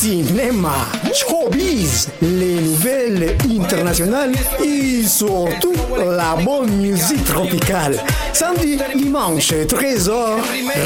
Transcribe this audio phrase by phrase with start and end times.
[0.00, 4.32] cinéma, showbiz, les nouvelles internationales
[4.64, 7.98] et surtout la bonne musique tropicale.
[8.32, 10.36] Samedi, dimanche, 13h,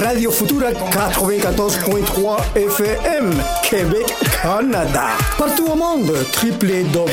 [0.03, 3.35] Radio Futura 94.3 FM,
[3.69, 5.09] Québec, Canada.
[5.37, 7.11] Partout au monde, www.cheese.ca.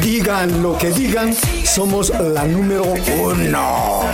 [0.00, 1.34] Digan lo que digan,
[1.64, 4.04] somos la número uno.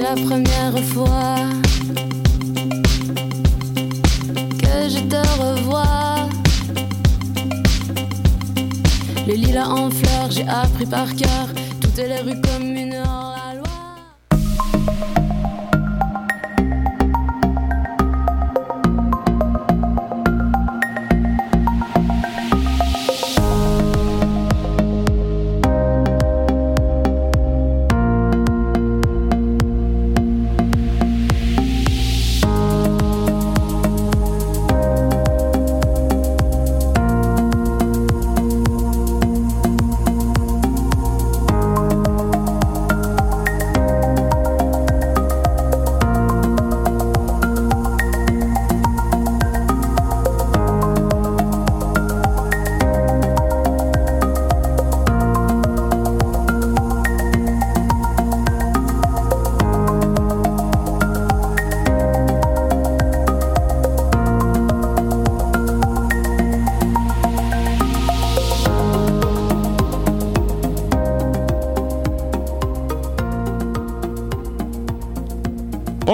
[0.00, 1.36] C'est la première fois
[4.58, 6.26] que je te revois.
[9.26, 11.48] Le lilas en fleurs, j'ai appris par cœur
[11.82, 12.40] toutes les rues
[13.06, 13.49] hors la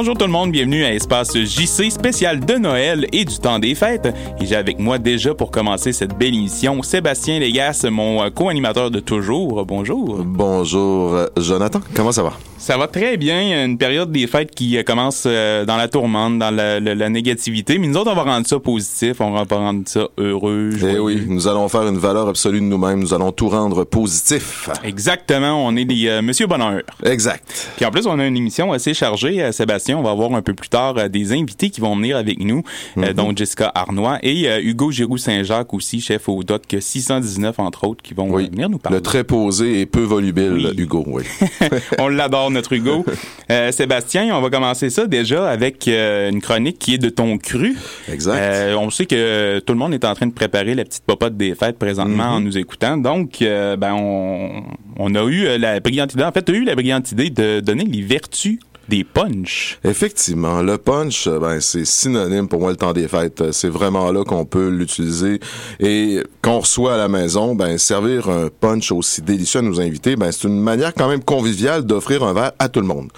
[0.06, 3.74] Bonjour tout le monde, bienvenue à Espace JC spécial de Noël et du temps des
[3.74, 4.06] fêtes.
[4.40, 8.92] Et j'ai avec moi déjà pour commencer cette belle émission Sébastien Légas, mon euh, co-animateur
[8.92, 9.66] de toujours.
[9.66, 10.22] Bonjour.
[10.24, 11.80] Bonjour, euh, Jonathan.
[11.92, 12.34] Comment ça va?
[12.66, 13.64] Ça va très bien.
[13.64, 17.08] Une période des fêtes qui euh, commence euh, dans la tourmente, dans la, la- la
[17.08, 17.78] négativité.
[17.78, 20.70] Mais nous autres, on va rendre ça positif, on va rendre ça heureux.
[20.82, 22.98] Eh oui, nous allons faire une valeur absolue de nous-mêmes.
[22.98, 24.68] Nous allons tout rendre positif.
[24.82, 26.82] Exactement, on est des euh, Monsieur Bonheur.
[27.04, 27.70] Exact.
[27.76, 29.96] Puis en plus, on a une émission assez chargée, euh, Sébastien.
[29.98, 32.64] On va avoir un peu plus tard euh, des invités qui vont venir avec nous,
[32.98, 38.12] euh, dont Jessica Arnois et Hugo Giroux-Saint-Jacques aussi, chef au DOC 619, entre autres, qui
[38.12, 38.50] vont Oui.
[38.50, 38.98] venir nous parler.
[38.98, 40.74] Le très posé et peu volubile, Oui.
[40.76, 41.22] Hugo, oui.
[42.00, 43.04] on l'adore, notre Hugo.
[43.48, 47.38] Euh, Sébastien, on va commencer ça déjà avec euh, une chronique qui est de ton
[47.38, 47.76] cru.
[48.10, 48.36] Exact.
[48.36, 51.36] Euh, on sait que tout le monde est en train de préparer la petite popote
[51.36, 52.36] des fêtes présentement Mm-hmm.
[52.36, 52.96] en nous écoutant.
[52.96, 54.64] Donc, ben, on,
[54.98, 56.24] on a eu la brillante idée.
[56.24, 59.78] En fait, tu as eu la brillante idée de donner les vertus des punch.
[59.84, 63.40] Effectivement, le punch, euh, ben, c'est synonyme pour moi le temps des fêtes.
[63.40, 65.40] Euh, C'est vraiment là qu'on peut l'utiliser.
[65.80, 70.16] Et qu'on reçoit à la maison, ben, servir un punch aussi délicieux à nos invités,
[70.16, 73.08] ben, c'est une manière quand même conviviale d'offrir un verre à tout le monde.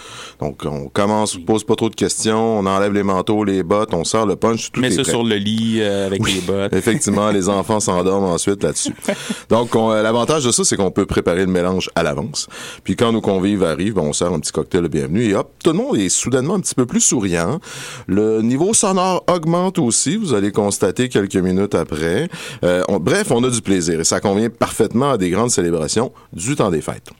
[0.40, 3.92] Donc, on commence, on pose pas trop de questions, on enlève les manteaux, les bottes,
[3.92, 5.10] on sort le punch, tout Mets est ça prêt.
[5.12, 6.72] sur le lit euh, avec les bottes.
[6.72, 8.94] Effectivement, les enfants s'endorment ensuite là-dessus.
[9.50, 12.46] Donc, on- l'avantage de ça, c'est qu'on peut préparer le mélange à l'avance.
[12.84, 15.50] Puis quand nos convives arrivent, ben, on sert un petit cocktail de bienvenue et hop,
[15.62, 17.60] tout le monde est soudainement un petit peu plus souriant.
[18.06, 22.28] Le niveau sonore augmente aussi, vous allez constater quelques minutes après.
[22.64, 26.56] Euh, bref, on a du plaisir et ça convient parfaitement à des grandes célébrations du
[26.56, 27.10] temps des fêtes.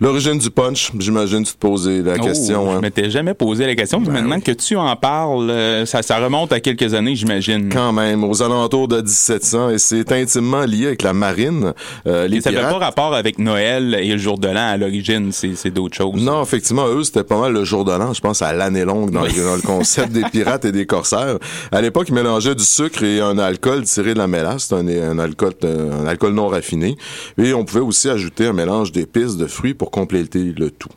[0.00, 2.72] L'origine du punch, j'imagine tu te posais la Oh, question.
[2.72, 2.80] Je hein.
[2.80, 4.00] m'étais jamais posé la question.
[4.00, 4.42] Ben maintenant oui.
[4.42, 7.68] que tu en parles, euh, ça, ça remonte à quelques années, j'imagine.
[7.72, 11.72] Quand même, aux alentours de 1700, et c'est intimement lié avec la marine.
[12.06, 14.76] Euh, les Et ça pirates, pas rapport avec Noël et le jour de l'an à
[14.76, 16.20] l'origine, c'est d'autres choses.
[16.22, 19.10] Non, effectivement, eux, c'était pas mal le jour de l'an, je pense, à l'année longue
[19.10, 21.38] dans, le- dans le concept des pirates et des corsaires.
[21.72, 25.18] À l'époque, ils mélangeaient du sucre et un alcool tiré de la mélasse, un, un
[25.18, 26.96] alcool un alcool non raffiné.
[27.38, 30.88] Et on pouvait aussi ajouter un mélange d'épices, de fruits pour compléter le tout.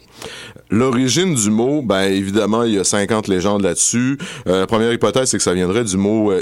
[0.72, 4.18] L'origine du mot, ben évidemment, il y a 50 légendes là-dessus.
[4.48, 6.42] Euh, la première hypothèse, c'est que ça viendrait du mot euh,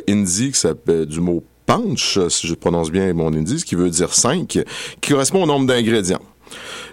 [0.54, 4.14] s'appelle du mot punch, euh, si je prononce bien mon hindi, ce qui veut dire
[4.14, 4.48] 5,
[5.02, 6.22] qui correspond au nombre d'ingrédients.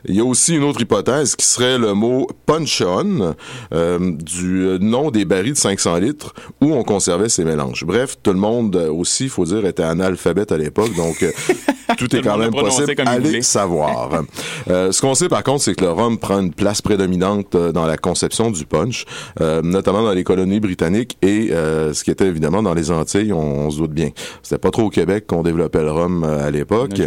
[0.06, 3.34] Il y a aussi une autre hypothèse qui serait le mot punch-on,
[3.72, 7.84] euh, du nom des barils de 500 litres où on conservait ces mélanges.
[7.84, 11.30] Bref, tout le monde aussi, il faut dire, était analphabète à l'époque, donc euh,
[11.96, 12.94] tout Tout est quand même possible.
[13.06, 14.22] Allez savoir.
[14.70, 17.72] Euh, ce qu'on sait par contre, c'est que le rhum prend une place prédominante euh,
[17.72, 19.06] dans la conception du punch,
[19.40, 23.32] euh, notamment dans les colonies britanniques et euh, ce qui était évidemment dans les Antilles,
[23.32, 24.10] on, on se doute bien.
[24.42, 27.00] C'était pas trop au Québec qu'on développait le rhum euh, à l'époque.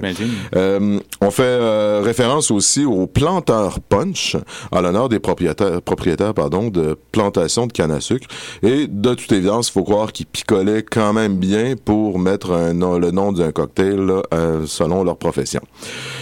[0.55, 4.37] Euh, on fait euh, référence aussi baptisé au planteur punch
[4.71, 8.27] en l'honneur des propriétaires, propriétaires pardon, de plantations de canne à sucre.
[8.63, 13.11] Et de toute évidence, il faut croire qu'ils picolaient quand même bien pour mettre le
[13.11, 15.61] nom d'un cocktail euh, selon leur profession.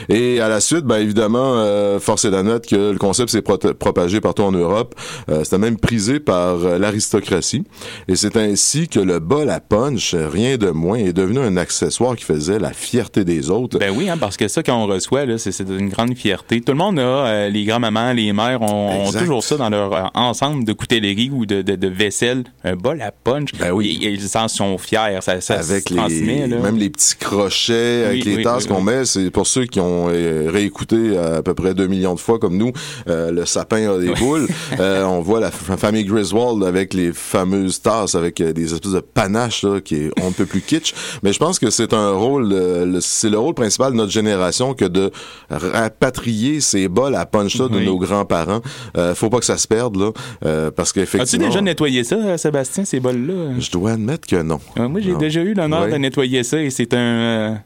[0.10, 4.22] Et à la suite, ben évidemment, euh, force est d'admettre que le concept s'est propagé
[4.22, 4.96] partout en Europe.
[5.30, 7.64] Euh, C'était même prisé par euh, l'aristocratie.
[8.08, 12.16] Et c'est ainsi que le bol à punch, rien de moins, est devenu un accessoire
[12.16, 13.80] qui faisait la fierté des autres.
[13.80, 16.53] Ben oui, hein, parce que ça, quand on reçoit, c'est une grande fierté.
[16.62, 20.04] Tout le monde a, euh, les grands-mamans, les mères, ont, toujours ça dans leur euh,
[20.14, 22.44] ensemble de coutellerie ou de, de, de, vaisselle.
[22.64, 23.52] Un bol à punch.
[23.60, 24.00] Ben oui.
[24.02, 25.20] Ils, en sont fiers.
[25.22, 29.06] Ça, ça avec les, même les petits crochets, avec les tasses qu'on met.
[29.06, 32.72] C'est pour ceux qui ont réécouté à peu près 2 millions de fois comme nous,
[33.08, 34.48] le sapin a des boules.
[34.80, 39.64] on voit la famille Griswold avec les fameuses tasses avec euh, des espèces de panaches
[39.64, 40.94] là, qui est on ne peut plus kitsch.
[41.24, 44.74] Mais je pense que c'est un rôle, euh, c'est le rôle principal de notre génération
[44.74, 45.12] que de
[45.50, 48.62] rapatrier ces bols à punch là de nos grands-parents.
[48.98, 50.12] Euh, faut pas que ça se perde là,
[50.46, 51.46] euh, parce qu'effectivement.
[51.46, 54.60] As-tu déjà nettoyé ça, Sébastien, ces bols là Je dois admettre que non.
[54.78, 57.60] moi, j'ai déjà eu l'honneur de nettoyer ça et c'est un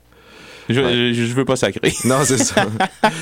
[0.69, 1.93] je, je, veux pas sacrer.
[2.05, 2.65] Non, c'est ça.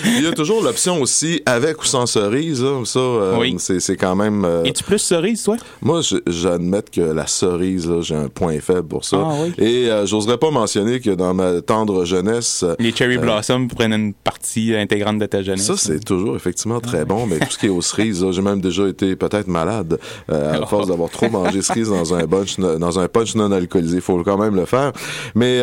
[0.05, 2.63] Il y a toujours l'option aussi avec ou sans cerise.
[2.85, 3.55] Ça, euh, oui.
[3.59, 4.45] c'est quand même.
[4.45, 4.63] Euh...
[4.63, 5.57] Es-tu plus cerise, toi?
[5.81, 9.17] Moi, j'admets que la cerise, j'ai un point faible pour ça.
[9.19, 9.53] Ah, oui.
[9.57, 12.63] Et euh, j'oserais pas mentionner que dans ma tendre jeunesse.
[12.63, 15.65] Euh, Les cherry blossoms prennent une partie intégrante de ta jeunesse.
[15.65, 18.41] Ça, c'est toujours effectivement très ah, bon, mais tout ce qui est aux cerises, j'ai
[18.41, 19.99] même déjà été peut-être malade
[20.29, 20.65] à oh.
[20.69, 23.97] force d'avoir trop mangé cerises dans un punch, dans un punch non alcoolisé.
[23.97, 24.91] Il faut quand même le faire.
[25.35, 25.61] Mais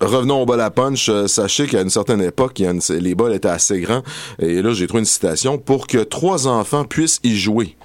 [0.00, 1.08] Revenons au bol à punch.
[1.08, 4.02] Euh, sachez qu'à une certaine époque, les bols étaient assez grands.
[4.38, 7.76] Et là, j'ai trouvé une citation pour que trois enfants puissent y jouer.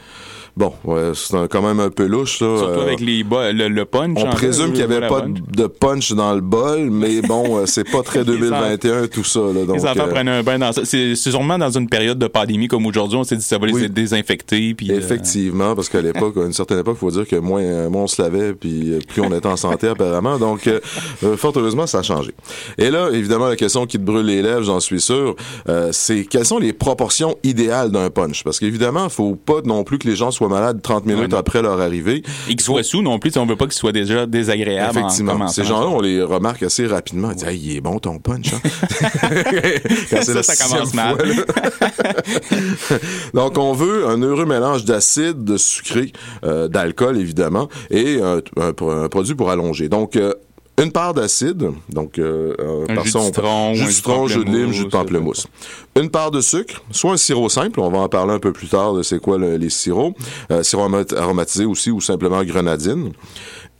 [0.55, 2.45] Bon, ouais, c'est quand même un peu louche, ça.
[2.45, 4.17] Surtout avec les le, punch.
[4.17, 7.89] On présume qu'il n'y avait pas de punch dans le bol, mais bon, euh, c'est
[7.89, 9.39] pas très 2021 tout ça.
[9.39, 10.85] Là, donc, les enfants euh, prennent un bain dans ça.
[10.85, 13.89] C'est sûrement dans une période de pandémie comme aujourd'hui, on s'est dit ça va les
[13.89, 14.75] désinfecter.
[14.75, 17.89] Puis, euh, Effectivement, parce qu'à l'époque, à une certaine époque, il faut dire que moins,
[17.89, 20.37] moins on se lavait, puis plus on était en santé apparemment.
[20.37, 20.69] Donc,
[21.35, 22.31] fort heureusement, ça a changé.
[22.77, 25.35] Et là, évidemment, la question qui te brûle les lèvres, j'en suis sûr,
[25.91, 28.43] c'est quelles sont les proportions idéales d'un punch?
[28.43, 31.61] Parce qu'évidemment, il faut pas non plus que les gens soient malades 30 minutes après
[31.61, 32.23] leur arrivée.
[32.47, 34.97] Et qu'ils soient sous non plus, on veut pas qu'ils soient déjà désagréables.
[34.97, 35.47] Effectivement.
[35.47, 37.29] Ces gens-là, on les remarque assez rapidement.
[37.31, 38.53] On dit, il est bon ton punch.
[38.53, 38.59] Hein?
[40.21, 41.17] ça, ça commence mal.
[43.33, 46.11] Donc, on veut un heureux mélange d'acide, de sucré,
[46.43, 48.41] euh, d'alcool, évidemment, et un,
[49.09, 49.89] produit pour allonger.
[49.89, 50.33] Donc, euh,
[50.81, 54.71] une part d'acide, donc euh, un jus de citron, jus de citron, jus de lime,
[54.71, 55.47] jus de pamplemousse.
[55.95, 58.67] Une part de sucre, soit un sirop simple, on va en parler un peu plus
[58.67, 60.17] tard de c'est quoi les sirops,
[60.51, 63.11] euh, sirop aromatisé aussi ou simplement grenadine,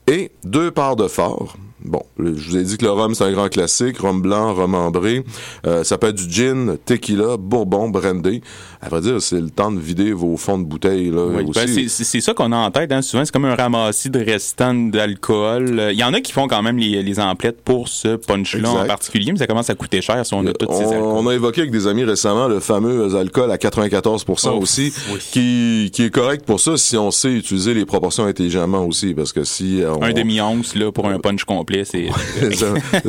[0.08, 3.32] et deux parts de fort, Bon, je vous ai dit que le rhum, c'est un
[3.32, 3.98] grand classique.
[3.98, 5.24] Rhum blanc, rhum ambré.
[5.68, 8.42] Euh, ça peut être du gin, tequila, bourbon, brandy.
[8.82, 11.10] À vrai dire, c'est le temps de vider vos fonds de bouteille.
[11.10, 12.92] Là, oui, ben c'est ça qu'on a en tête.
[12.92, 13.02] Hein.
[13.02, 15.90] Souvent, c'est comme un ramassis de restants d'alcool.
[15.92, 18.86] Il y en a qui font quand même les, les emplettes pour ce punch-là en
[18.86, 21.02] particulier, mais ça commence à coûter cher si on a toutes ces alcools.
[21.02, 24.94] On a évoqué avec des amis récemment le fameux alcool à 94% aussi,
[25.32, 29.14] qui, qui est correct pour ça si on sait utiliser les proportions intelligemment aussi.
[29.14, 29.82] Parce que si...
[30.02, 32.10] Un demi-once là, pour un punch complet c'est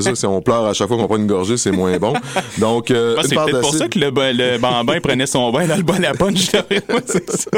[0.00, 2.14] ça, si on pleure à chaque fois qu'on prend une gorgée, c'est moins bon.
[2.58, 5.82] Donc, euh, c'est peut-être pour ça que le, le bambin prenait son bain dans le
[5.82, 6.50] bol à punch.
[7.06, 7.50] c'est ça.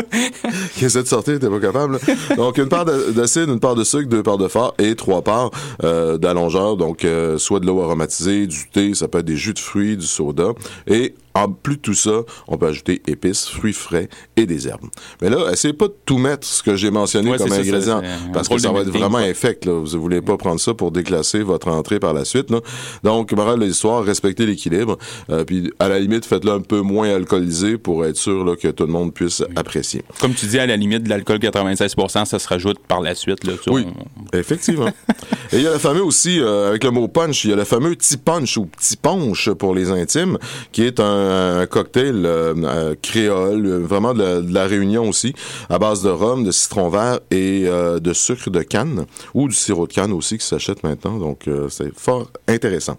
[0.82, 1.98] Essaie de sortir, t'es pas capable.
[2.36, 5.50] Donc, une part d'acide, une part de sucre, deux parts de fort et trois parts
[5.84, 6.76] euh, d'allongeur.
[6.76, 9.96] Donc, euh, soit de l'eau aromatisée, du thé, ça peut être des jus de fruits,
[9.96, 10.50] du soda.
[10.86, 14.88] Et en plus de tout ça, on peut ajouter épices, fruits frais et des herbes.
[15.20, 18.02] Mais là, essayez pas de tout mettre ce que j'ai mentionné comme ingrédient,
[18.32, 19.66] parce que ça va être vraiment infect.
[19.66, 19.72] Là.
[19.72, 22.50] Vous voulez pas prendre ça pour déclasser votre entrée par la suite.
[22.50, 22.60] Là.
[23.02, 24.96] Donc, morale de l'histoire, respectez l'équilibre.
[25.30, 28.68] Euh, puis, à la limite, faites-le un peu moins alcoolisé pour être sûr là, que
[28.68, 30.02] tout le monde puisse apprécier.
[30.20, 33.44] Comme tu dis, à la limite de l'alcool 96% ça se rajoute par la suite.
[33.44, 33.86] Là, oui,
[34.32, 34.88] effectivement.
[35.52, 37.56] et il y a le fameux aussi, euh, avec le mot punch, il y a
[37.56, 40.38] le fameux petit punch ou petit punch pour les intimes,
[40.72, 45.34] qui est un un cocktail euh, euh, créole, vraiment de la, Réunion aussi,
[45.68, 49.54] à base de rhum, de citron vert et euh, de sucre de canne, ou du
[49.54, 51.18] sirop de canne aussi qui s'achète maintenant.
[51.18, 52.98] Donc, c'est fort intéressant.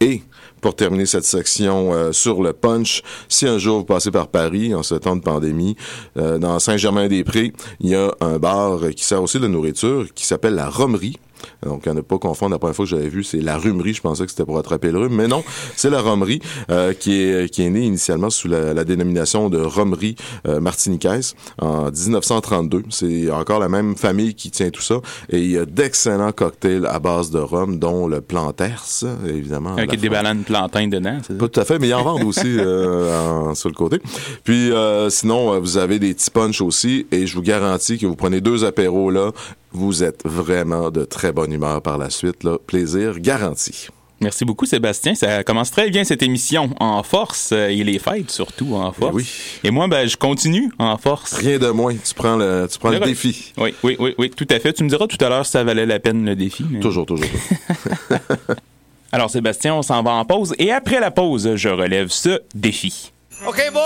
[0.00, 0.22] Et
[0.60, 4.82] pour terminer cette section sur le punch, si un jour vous passez par Paris en
[4.82, 5.76] ce temps de pandémie,
[6.16, 10.68] dans Saint-Germain-des-Prés, il y a un bar qui sert aussi de nourriture qui s'appelle la
[10.68, 11.18] Romerie
[11.64, 13.94] Donc, à ne pas confondre, la première fois que j'avais vu, c'est la rhumerie.
[13.94, 15.42] Je pensais que c'était pour attraper le rhume, mais non,
[15.76, 16.40] c'est la romerie
[16.70, 20.16] euh, qui est qui est née initialement sous la, la dénomination de romerie
[20.46, 22.82] euh, martiniquaise en 1932.
[22.90, 24.96] C'est encore la même famille qui tient tout ça.
[25.30, 28.84] Et il y a d'excellents cocktails à base de rhum, dont le Planters,
[29.26, 29.76] évidemment.
[29.76, 31.38] Avec des bananes plantains dedans, c'est ça?
[31.38, 34.00] Pas tout à fait, mais ils en vendent aussi euh, en- sur le côté.
[34.44, 38.16] Puis euh, sinon, vous avez des petits punch aussi, et je vous garantis que vous
[38.16, 39.32] prenez deux apéros là,
[39.76, 42.42] vous êtes vraiment de très bonne humeur par la suite.
[42.44, 42.58] Là.
[42.66, 43.88] Plaisir garanti.
[44.20, 45.14] Merci beaucoup, Sébastien.
[45.14, 49.12] Ça commence très bien cette émission en force euh, et les fêtes surtout en force.
[49.14, 49.28] oui.
[49.62, 51.34] Et moi, ben, je continue en force.
[51.34, 51.94] Rien de moins.
[51.94, 53.52] Tu prends le, tu prends le Le- défi.
[53.58, 54.72] Oui, oui, oui, oui, tout à fait.
[54.72, 56.64] Tu me diras tout à l'heure si ça valait la peine le défi.
[56.70, 57.26] mais- Toujours, toujours.
[57.28, 58.18] toujours.
[59.12, 60.54] Alors, Sébastien, on s'en va en pause.
[60.58, 63.12] Et après la pause, je relève ce défi.
[63.46, 63.82] OK, boys,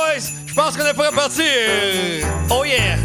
[0.47, 1.45] je pense qu'on est prêt à partir.
[2.51, 2.97] Oh yeah.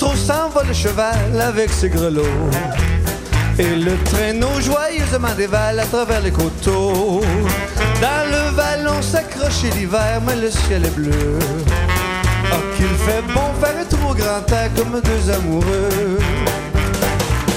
[0.00, 2.50] Trou s'en va le cheval avec ses grelots.
[3.58, 7.20] Et le traîneau joyeusement dévale à travers les coteaux.
[8.00, 11.38] Dans le vallon s'accroche l'hiver, mais le ciel est bleu.
[12.52, 16.18] Oh, qu'il fait bon faire un trou grand air comme deux amoureux.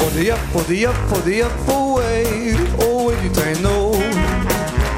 [0.06, 3.94] Odi up, odi up, odi up, away, away du traîneau.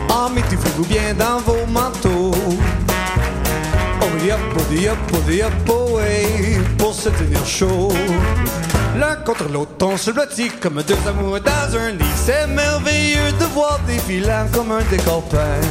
[0.09, 2.14] Ah, mettez-vous bien dans vos manteaux.
[6.77, 7.91] Pour se tenir chaud.
[8.97, 12.05] L'un contre l'autre, on se blottit comme deux amoureux dans un lit.
[12.25, 15.61] C'est merveilleux de voir défilant comme un décor peint.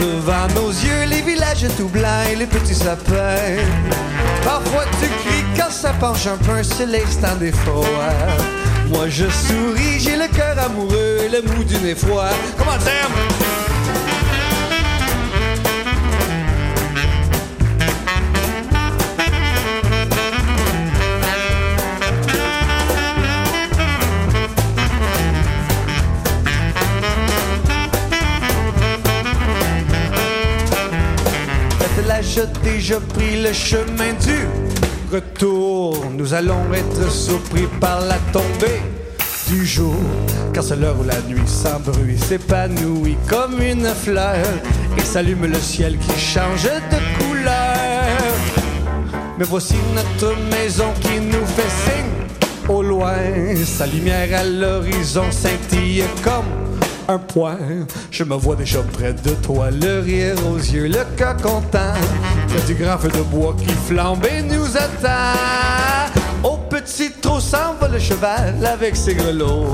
[0.00, 3.60] Devant nos yeux, les villages tout blancs et les petits sapins.
[4.44, 7.84] Parfois tu cries quand ça penche un peu, c'est l'instant des froids.
[8.88, 11.94] Moi je souris, j'ai le cœur amoureux et le mou du nez.
[11.94, 13.61] Comment t'aimes?
[32.62, 34.46] Déjà pris le chemin du
[35.12, 36.04] retour.
[36.16, 38.80] Nous allons être surpris par la tombée
[39.48, 39.94] du jour.
[40.52, 44.46] Car c'est l'heure où la nuit sans bruit s'épanouit comme une fleur
[44.96, 48.32] et s'allume le ciel qui change de couleur.
[49.38, 53.16] Mais voici notre maison qui nous fait signe au loin.
[53.64, 56.61] Sa lumière à l'horizon scintille comme
[57.08, 57.58] un point.
[58.10, 61.94] Je me vois déjà près de toi, le rire aux yeux, le cœur content.
[62.66, 65.38] Du grand feu de bois qui flambe et nous attend.
[66.42, 69.72] Au petit trot s'en va le cheval avec ses grelots.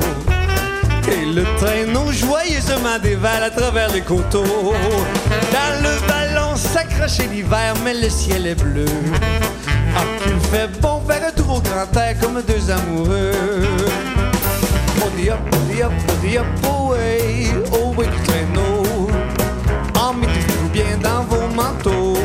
[1.10, 4.44] Et le traîneau joyeusement dévale à travers les coteaux.
[4.44, 8.84] Dans le ballon s'accroche l'hiver, mais le ciel est bleu.
[9.96, 13.32] Ah, qu'il fait bon faire un tour au grand air comme deux amoureux.
[15.18, 19.10] Odi up, odi up, odi up, away, away du traîneau.
[19.96, 22.16] Emmêtez-vous bien dans vos manteaux.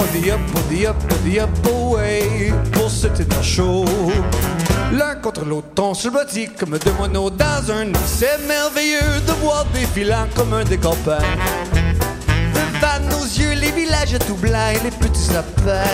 [0.00, 3.84] Odi up, odi up, odi up, away, pour se tenir chaud.
[4.90, 7.92] L'un contre l'autre, on se blottit comme deux moineaux dans un nid.
[8.04, 11.22] C'est merveilleux de voir défilant comme un des copains.
[12.52, 15.84] Devant nos yeux, les villages tout blancs et les petits sapins.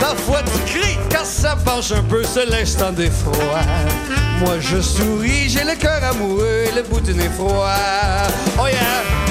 [0.00, 3.64] Parfois tu cries quand ça penche un peu, c'est l'instant des froids.
[4.40, 7.74] Moi je souris, j'ai le cœur amoureux et le bout du nez froid.
[8.58, 9.25] Oh yeah!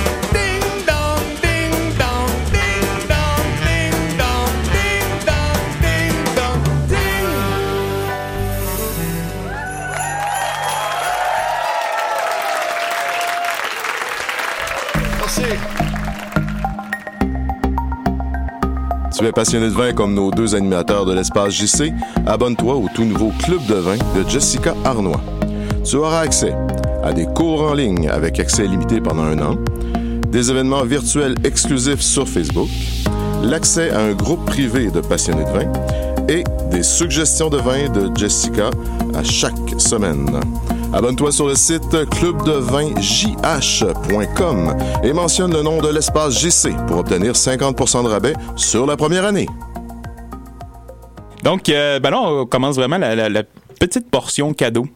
[19.18, 21.94] Tu es passionné de vin comme nos deux animateurs de l'espace JC?
[22.26, 25.22] Abonne-toi au tout nouveau Club de vin de Jessica Arnois.
[25.86, 26.54] Tu auras accès
[27.02, 29.56] à des cours en ligne avec accès limité pendant un an,
[30.28, 32.68] des événements virtuels exclusifs sur Facebook,
[33.42, 35.72] l'accès à un groupe privé de passionnés de vin
[36.28, 38.70] et des suggestions de vin de Jessica
[39.14, 40.42] à chaque semaine.
[40.96, 48.04] Abonne-toi sur le site clubdevinjh.com et mentionne le nom de l'espace JC pour obtenir 50%
[48.04, 49.48] de rabais sur la première année.
[51.44, 53.44] Donc, euh, ben là, on commence vraiment la, la- la
[53.78, 54.88] petite portion cadeau.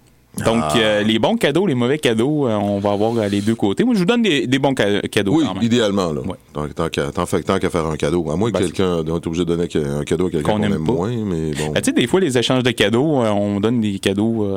[0.45, 0.73] Donc, Ah.
[0.77, 3.83] euh, les bons cadeaux, les mauvais cadeaux, euh, on va avoir les deux côtés.
[3.83, 5.63] Moi, je vous donne des, des bons ca- cadeaux Oui, quand même.
[5.63, 6.13] idéalement.
[6.13, 6.21] Là.
[6.21, 6.37] Ouais.
[6.53, 6.65] Tant,
[7.41, 8.31] tant qu'à faire un cadeau.
[8.31, 9.67] À moins que quelqu'un on est obligé de donner
[9.99, 11.71] un cadeau à quelqu'un Qu'on qu'on aime moins, mais bon.
[11.73, 14.47] Ben, tu sais, des fois, les échanges de cadeaux, euh, on donne des cadeaux.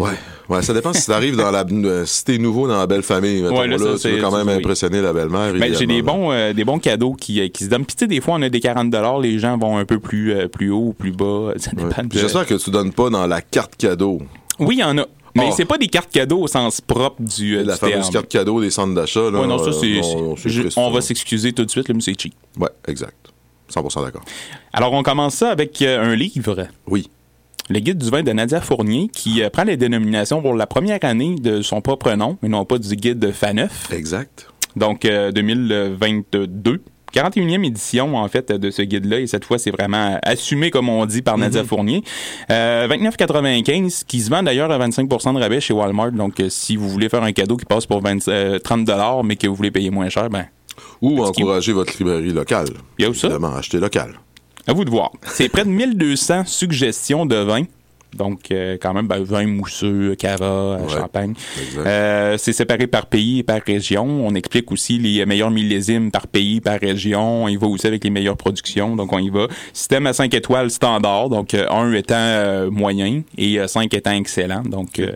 [0.00, 2.86] Euh, Ouais, ouais, ça dépend si t'arrives dans la, euh, si t'es nouveau dans la
[2.86, 3.42] belle famille.
[3.42, 4.54] mettons, Ouais, là, là, ça, tu veux quand même oui.
[4.54, 5.52] impressionner la belle-mère.
[5.54, 7.84] Ben, j'ai des bons, euh, des bons cadeaux qui, euh, qui se donnent.
[7.84, 8.92] Puis tu sais, des fois, on a des 40
[9.22, 11.52] les gens vont un peu plus, euh, plus haut ou plus bas.
[11.56, 11.70] Ça.
[11.76, 11.84] Ouais.
[11.88, 12.08] dépend de...
[12.18, 14.20] J'espère que tu donnes pas dans la carte cadeau.
[14.58, 15.06] Oui, il y en a.
[15.36, 15.54] Mais Oh.
[15.56, 18.12] c'est pas des cartes cadeaux au sens propre du, euh, la du fameuse terme.
[18.12, 19.22] carte cadeau des centres d'achat.
[19.28, 20.48] Ouais, non, ça, euh, c'est.
[20.48, 20.90] je- on ça.
[20.90, 22.34] va s'excuser tout de suite, là, mais c'est cheap.
[22.58, 23.14] Ouais, exact.
[23.72, 24.22] 100% d'accord.
[24.72, 26.66] Alors, on commence ça avec euh, un livre.
[26.88, 27.08] Oui.
[27.70, 30.98] Le guide du vin de Nadia Fournier, qui euh, prend les dénominations pour la première
[31.02, 33.92] année de son propre nom, mais non pas du guide Faneuf.
[33.92, 34.48] Exact.
[34.74, 36.82] Donc, euh, 2022.
[37.14, 39.20] 41e édition, en fait, de ce guide-là.
[39.20, 42.02] Et cette fois, c'est vraiment assumé, comme on dit, par Nadia Fournier.
[42.50, 46.12] Euh, 29,95, qui se vend d'ailleurs à 25% de rabais chez Walmart.
[46.12, 49.36] Donc, euh, si vous voulez faire un cadeau qui passe pour 20, euh, 30 mais
[49.36, 50.46] que vous voulez payer moins cher, ben,
[51.02, 52.68] Ou encourager votre librairie locale.
[52.98, 53.28] Il y a où ça?
[53.28, 54.14] Évidemment, acheter local.
[54.66, 55.12] À vous de voir.
[55.24, 57.64] C'est près de 1200 suggestions de vins.
[58.16, 61.34] Donc, euh, quand même, ben, vin mousseux, cava, euh, Ouais, champagne.
[61.78, 64.04] Euh, c'est séparé par pays et par région.
[64.04, 67.44] On explique aussi les meilleurs millésimes par pays, par région.
[67.44, 68.96] On y va aussi avec les meilleures productions.
[68.96, 69.46] Donc, on y va.
[69.72, 71.28] Système à 5 étoiles standard.
[71.28, 74.62] Donc, 1 étant euh, moyen et 5 étant excellent.
[74.62, 75.12] Donc, euh,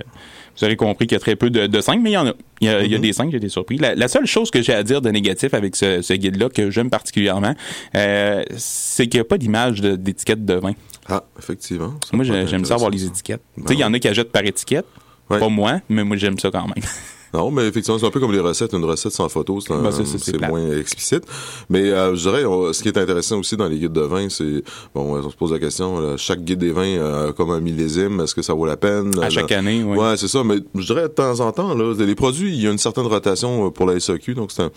[0.56, 2.28] vous aurez compris qu'il y a très peu de, de 5, mais il y en
[2.28, 2.32] a.
[2.60, 3.76] Il y a, il y a des 5, j'ai été surpris.
[3.76, 6.70] La, la seule chose que j'ai à dire de négatif avec ce, ce guide-là, que
[6.70, 7.54] j'aime particulièrement,
[7.96, 10.72] euh, c'est qu'il n'y a pas d'image d'étiquette de, vin.
[11.08, 11.94] Ah, effectivement.
[12.12, 13.42] Moi, j'aime ça avoir les étiquettes.
[13.56, 14.86] Ben tu sais, il y en a qui achètent par étiquette.
[15.30, 15.38] Ouais.
[15.38, 16.84] Pas moi, mais moi, j'aime ça quand même.
[17.34, 18.72] Non, mais effectivement, c'est un peu comme les recettes.
[18.72, 21.24] Une recette sans photo, c'est un- Ben, moins explicite.
[21.68, 24.28] Mais euh, je dirais, on- ce qui est intéressant aussi dans les guides de vin,
[24.28, 24.62] c'est,
[24.94, 28.20] bon, on se pose la question, là, chaque guide des vins euh, comme un millésime,
[28.20, 29.18] est-ce que ça vaut la peine?
[29.20, 29.98] À chaque Là, année, oui.
[29.98, 30.42] Ouais, c'est ça.
[30.44, 33.06] Mais je dirais, de temps en temps, là, les produits, il y a une certaine
[33.06, 34.70] rotation euh, pour la SAQ, donc c'est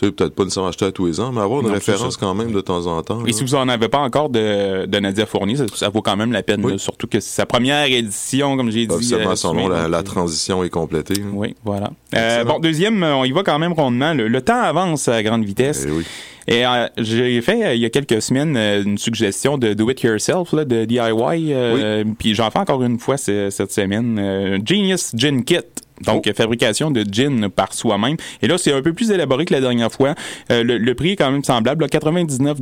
[0.00, 2.52] peut-être pas nécessairement acheter à tous les ans, mais avoir une Non, référence quand même
[2.52, 3.24] de temps en temps.
[3.26, 6.16] Et si vous en avez pas encore de, de Nadia Fournier, ça, ça vaut quand
[6.16, 6.64] même la peine.
[6.64, 6.72] Oui.
[6.72, 8.94] là, surtout que c'est sa première édition, comme j'ai dit.
[8.94, 11.22] Officiellement, euh, son nom, assumée, la, la euh, transition est complétée.
[11.32, 11.90] Oui, voilà.
[12.16, 14.14] Euh, bon, deuxième, euh, on y va quand même rondement.
[14.14, 15.84] Le, le temps avance à grande vitesse.
[15.88, 16.04] Eh oui.
[16.46, 20.02] Et euh, j'ai fait euh, il y a quelques semaines une suggestion de do it
[20.02, 21.00] yourself là, de DIY.
[21.54, 24.60] euh, Puis j'en fais encore une fois ce- cette semaine.
[24.66, 25.60] Genius Gin Kit.
[26.04, 26.30] Donc, Oh.
[26.36, 28.16] fabrication de gin par soi-même.
[28.42, 30.16] Et là, c'est un peu plus élaboré que la dernière fois.
[30.50, 32.58] Euh, le, le prix est quand même semblable, là, 99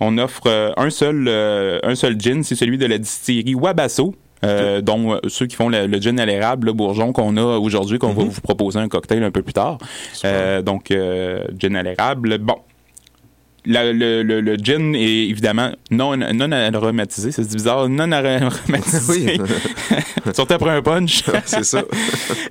[0.00, 4.14] On offre euh, un seul euh, un seul gin, c'est celui de la distillerie Wabasso.
[4.44, 7.42] Euh, dont euh, ceux qui font le, le gin à l'érable, le bourgeon qu'on a
[7.58, 9.78] aujourd'hui, qu'on va vous proposer un cocktail un peu plus tard.
[10.24, 12.38] Euh, donc, euh, gin à l'érable.
[12.38, 12.56] Bon,
[13.64, 17.30] la- le, le, le gin est évidemment non, non aromatisé.
[17.30, 19.38] C'est bizarre, non aromatisé.
[20.34, 21.22] Surtout après un punch.
[21.44, 21.82] c'est ça.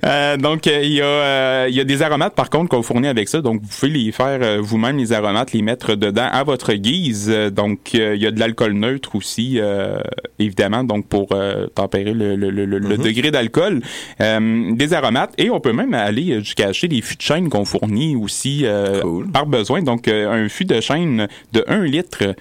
[0.04, 2.82] Euh, donc, euh, il y, a, euh, il y a des aromates, par contre, qu'on
[2.82, 3.40] fournit avec ça.
[3.40, 7.28] Donc, vous pouvez les faire euh, vous-même, les aromates, les mettre dedans à votre guise.
[7.52, 9.98] Donc, il y a de l'alcool neutre aussi, euh,
[10.44, 13.80] évidemment, donc pour euh, tempérer le, le- le- le degré d'alcool.
[14.20, 15.32] Euh, des aromates.
[15.38, 19.00] Et on peut même aller jusqu'à acheter des fûts de chêne qu'on fournit aussi euh,
[19.02, 19.28] Cool.
[19.30, 19.82] par besoin.
[19.82, 22.34] Donc, euh, un fût de chêne de 1 litre,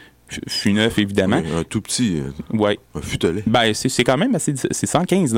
[0.47, 1.41] fût neuf, évidemment.
[1.43, 2.79] Oui, un tout petit, euh, Ouais.
[2.95, 3.43] un futelet.
[3.47, 4.53] Ben, c'est c'est quand même assez...
[4.55, 5.35] C'est 115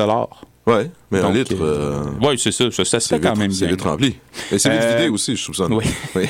[0.65, 2.71] Ouais, mais un donc, litre, euh, Oui, c'est ça.
[2.71, 3.75] Ça, ça se c'est fait quand vite- même c'est bien.
[3.75, 4.15] vite rempli.
[4.49, 5.67] Et c'est vite Euh, vidé aussi, je ça.
[5.69, 5.83] oui.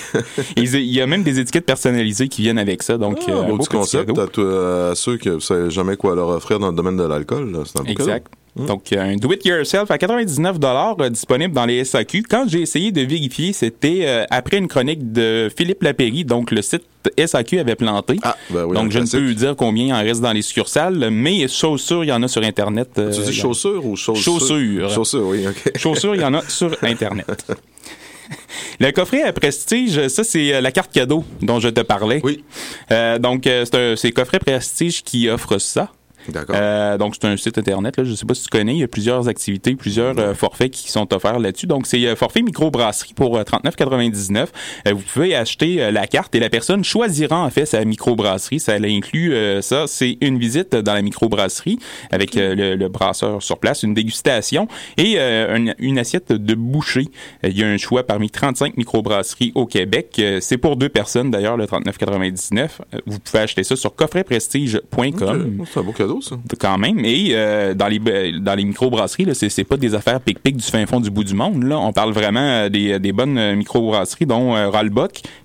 [0.58, 2.98] Il y a même des étiquettes personnalisées qui viennent avec ça.
[2.98, 6.16] Donc, Ah, euh, un beau beau petit concept à, ceux qui ne savent jamais quoi
[6.16, 7.62] leur offrir dans le domaine de l'alcool.
[7.66, 8.24] C'est un Exact.
[8.24, 8.43] cadeau.
[8.56, 12.24] Donc, euh, un do-it-yourself à 99 euh, disponible dans les SAQ.
[12.30, 16.62] Quand j'ai essayé de vérifier, c'était euh, après une chronique de Philippe Lapéry, donc le
[16.62, 16.84] site
[17.18, 18.20] SAQ avait planté.
[18.22, 21.10] Ah, ben oui, donc, je ne peux dire combien il en reste dans les succursales,
[21.10, 22.90] mais chaussures, il y en a sur Internet.
[23.00, 24.40] euh, Tu dis chaussures ou chaussures?
[24.40, 24.90] Chaussures.
[24.92, 25.72] Chaussures, oui, OK.
[25.78, 27.46] Chaussures, il y en a sur Internet.
[28.80, 32.22] Le coffret à prestige, ça c'est la carte cadeau dont je te parlais.
[32.24, 32.44] Oui,
[33.20, 35.92] donc c'est un c'est coffret prestige qui offre ça.
[36.30, 36.56] D'accord.
[36.60, 38.84] Euh, donc c'est un site internet là, je sais pas si tu connais, il y
[38.84, 41.68] a plusieurs activités, plusieurs euh, forfaits qui sont offerts là-dessus.
[41.68, 44.48] Donc c'est euh, forfait microbrasserie pour euh, 39,99.
[44.88, 48.60] Euh, vous pouvez acheter euh, la carte et la personne choisira en fait sa microbrasserie.
[48.60, 51.80] Ça inclut euh, ça, c'est une visite dans la microbrasserie
[52.12, 56.54] avec euh, le, le brasseur sur place, une dégustation et euh, une, une assiette de
[56.56, 57.08] bouchée.
[57.46, 60.16] Euh, Il y a un choix parmi 35 microbrasseries au Québec.
[60.20, 62.60] Euh, c'est pour deux personnes d'ailleurs le 39,99.
[62.94, 66.38] Euh, Vous pouvez acheter ça sur coffretprestige.com Ok, C'est un beau cadeau, ça?
[66.60, 67.00] quand même.
[67.06, 68.00] Et euh, dans les
[68.40, 71.34] dans les microbrasseries, là, c'est pas des affaires pic-pic du fin fond du bout du
[71.34, 71.64] monde.
[71.64, 74.70] Là, on parle vraiment euh, des, des bonnes euh, microbrasseries, dont euh,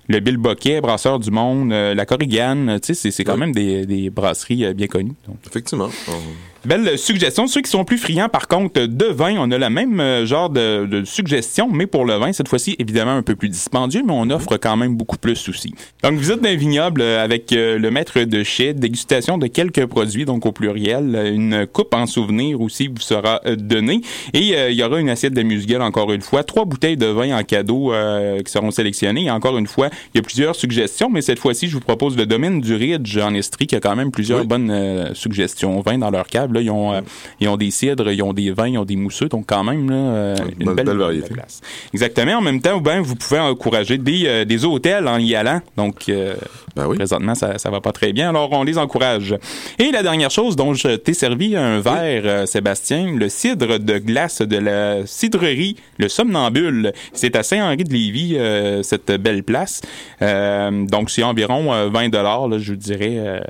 [0.07, 2.79] le Bill Boquet, Brasseur du Monde, euh, la.
[2.79, 5.13] Tu sais, c'est quand même des, des brasseries euh, bien connues.
[5.27, 5.89] Donc, Effectivement.
[6.07, 7.47] On- Belle suggestion.
[7.47, 10.49] Ceux qui sont plus friands, par contre, de vin, on a le même euh, genre
[10.49, 14.11] de, de suggestion, mais pour le vin, cette fois-ci, évidemment, un peu plus dispendieux, mais
[14.13, 15.73] on offre quand même beaucoup plus aussi.
[16.03, 20.25] Donc, visite d'un vignoble euh, avec euh, le maître de chai, dégustation de quelques produits,
[20.25, 24.01] donc au pluriel, une coupe en souvenir aussi vous sera donnée,
[24.33, 27.05] et euh, il y aura une assiette de musguel encore une fois, trois bouteilles de
[27.05, 30.55] vin en cadeau euh, qui seront sélectionnées, et encore une fois, il y a plusieurs
[30.57, 33.79] suggestions, mais cette fois-ci, je vous propose le domaine du Ridge en Estrie, qui a
[33.79, 34.47] quand même plusieurs Oui.
[34.47, 36.48] bonnes euh, suggestions vins dans leur cave.
[36.53, 37.01] Là, ils, ont, euh,
[37.39, 39.89] ils ont des cidres, ils ont des vins, ils ont des mousseux, donc quand même
[39.89, 41.33] là, euh, une belle, belle variété.
[41.33, 41.61] place.
[41.93, 42.33] Exactement.
[42.37, 45.61] En même temps, ben, vous pouvez encourager des, euh, des hôtels en y allant.
[45.77, 46.35] Donc, euh,
[46.75, 46.97] Ben oui.
[46.97, 48.29] présentement, ça, ça va pas très bien.
[48.29, 49.35] Alors, on les encourage.
[49.77, 54.41] Et la dernière chose dont je t'ai servi un verre, Sébastien, le cidre de glace
[54.41, 56.93] de la cidrerie, le Somnambule.
[57.13, 58.37] C'est à Saint-Henri-de-Lévis,
[58.83, 59.81] cette belle place.
[60.19, 63.41] Donc, c'est environ euh, 20 dollars, je vous dirais,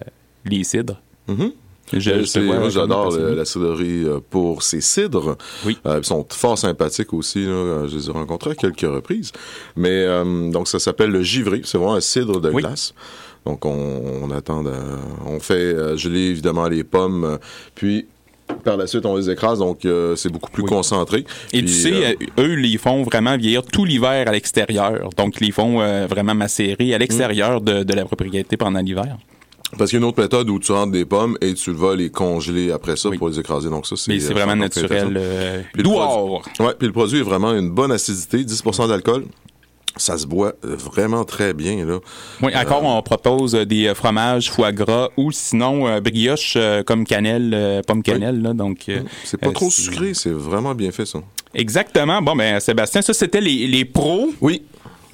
[0.45, 1.01] les cidres.
[1.27, 1.37] Mhm.
[1.47, 5.37] Je, moi, comme j'adore la cidrerie euh, pour ses cidres.
[5.65, 5.77] Oui.
[5.85, 7.45] Euh, ils sont fort sympathiques aussi.
[7.45, 7.51] Là.
[7.51, 9.31] Euh, Je les ai rencontrés à quelques reprises.
[9.75, 11.61] Mais euh, donc ça s'appelle le givré.
[11.63, 12.61] C'est vraiment un cidre de Oui.
[12.61, 12.93] glace.
[13.45, 14.71] Donc on, on attend, de-
[15.25, 17.37] on fait euh, geler évidemment les pommes, euh,
[17.73, 18.05] puis
[18.63, 19.59] par la suite on les écrase.
[19.59, 20.69] Donc euh, c'est beaucoup plus Oui.
[20.69, 21.19] concentré.
[21.53, 25.09] Et Puis, tu sais, euh, euh, eux, ils font vraiment vieillir tout l'hiver à l'extérieur.
[25.17, 29.17] Donc, ils les font euh, vraiment macérer à l'extérieur de, de la propriété pendant l'hiver.
[29.77, 31.95] Parce qu'il y a une autre méthode où tu rentres des pommes et tu vas
[31.95, 33.17] les congeler après ça Oui.
[33.17, 33.69] pour les écraser.
[33.69, 35.13] Donc ça c'est Mais c'est euh, vraiment naturel.
[35.17, 35.89] Euh, Puis le.
[35.89, 39.25] Ouais, puis le produit est vraiment une bonne acidité, 10% d'alcool.
[39.97, 41.99] Ça se boit euh, vraiment très bien là.
[42.41, 46.83] Oui, encore, on propose euh, des euh, fromages, foie gras ou sinon euh, brioche euh,
[46.83, 48.41] comme cannelle, euh, pomme cannelle.
[48.41, 51.19] Là, donc, euh, C'est pas euh, trop sucré, c'est vraiment bien fait ça.
[51.53, 52.21] Exactement.
[52.21, 54.61] Bon, ben, Sébastien, ça, c'était les, les pros Oui,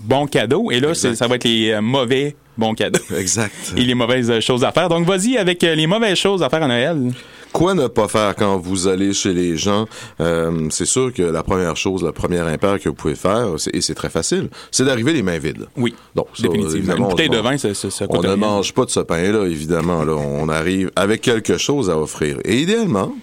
[0.01, 0.69] bons cadeaux.
[0.69, 2.99] Et là, ça va être les euh, mauvais bons cadeaux.
[3.17, 3.73] exact.
[3.77, 4.89] Et les mauvaises choses à faire.
[4.89, 7.11] Donc, vas-y avec euh, les mauvaises choses à faire à Noël.
[7.51, 9.85] Quoi ne pas faire quand vous allez chez les gens?
[10.19, 13.79] Euh, C'est sûr que la première chose, la première impair que vous pouvez faire, et
[13.79, 15.67] c'est très facile, c'est d'arriver les mains vides.
[15.77, 16.95] Oui, Donc, ça, définitivement.
[16.97, 19.45] Une bouteille de vin, ça, ça, ça coûte On ne mange pas de ce pain-là,
[19.45, 20.03] évidemment.
[20.03, 22.39] Là, on arrive avec quelque chose à offrir.
[22.43, 23.13] Et idéalement,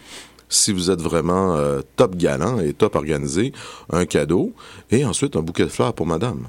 [0.48, 3.52] si vous êtes vraiment euh, top galant et top organisé,
[3.90, 4.52] un cadeau
[4.90, 6.46] et ensuite un bouquet de fleurs pour madame.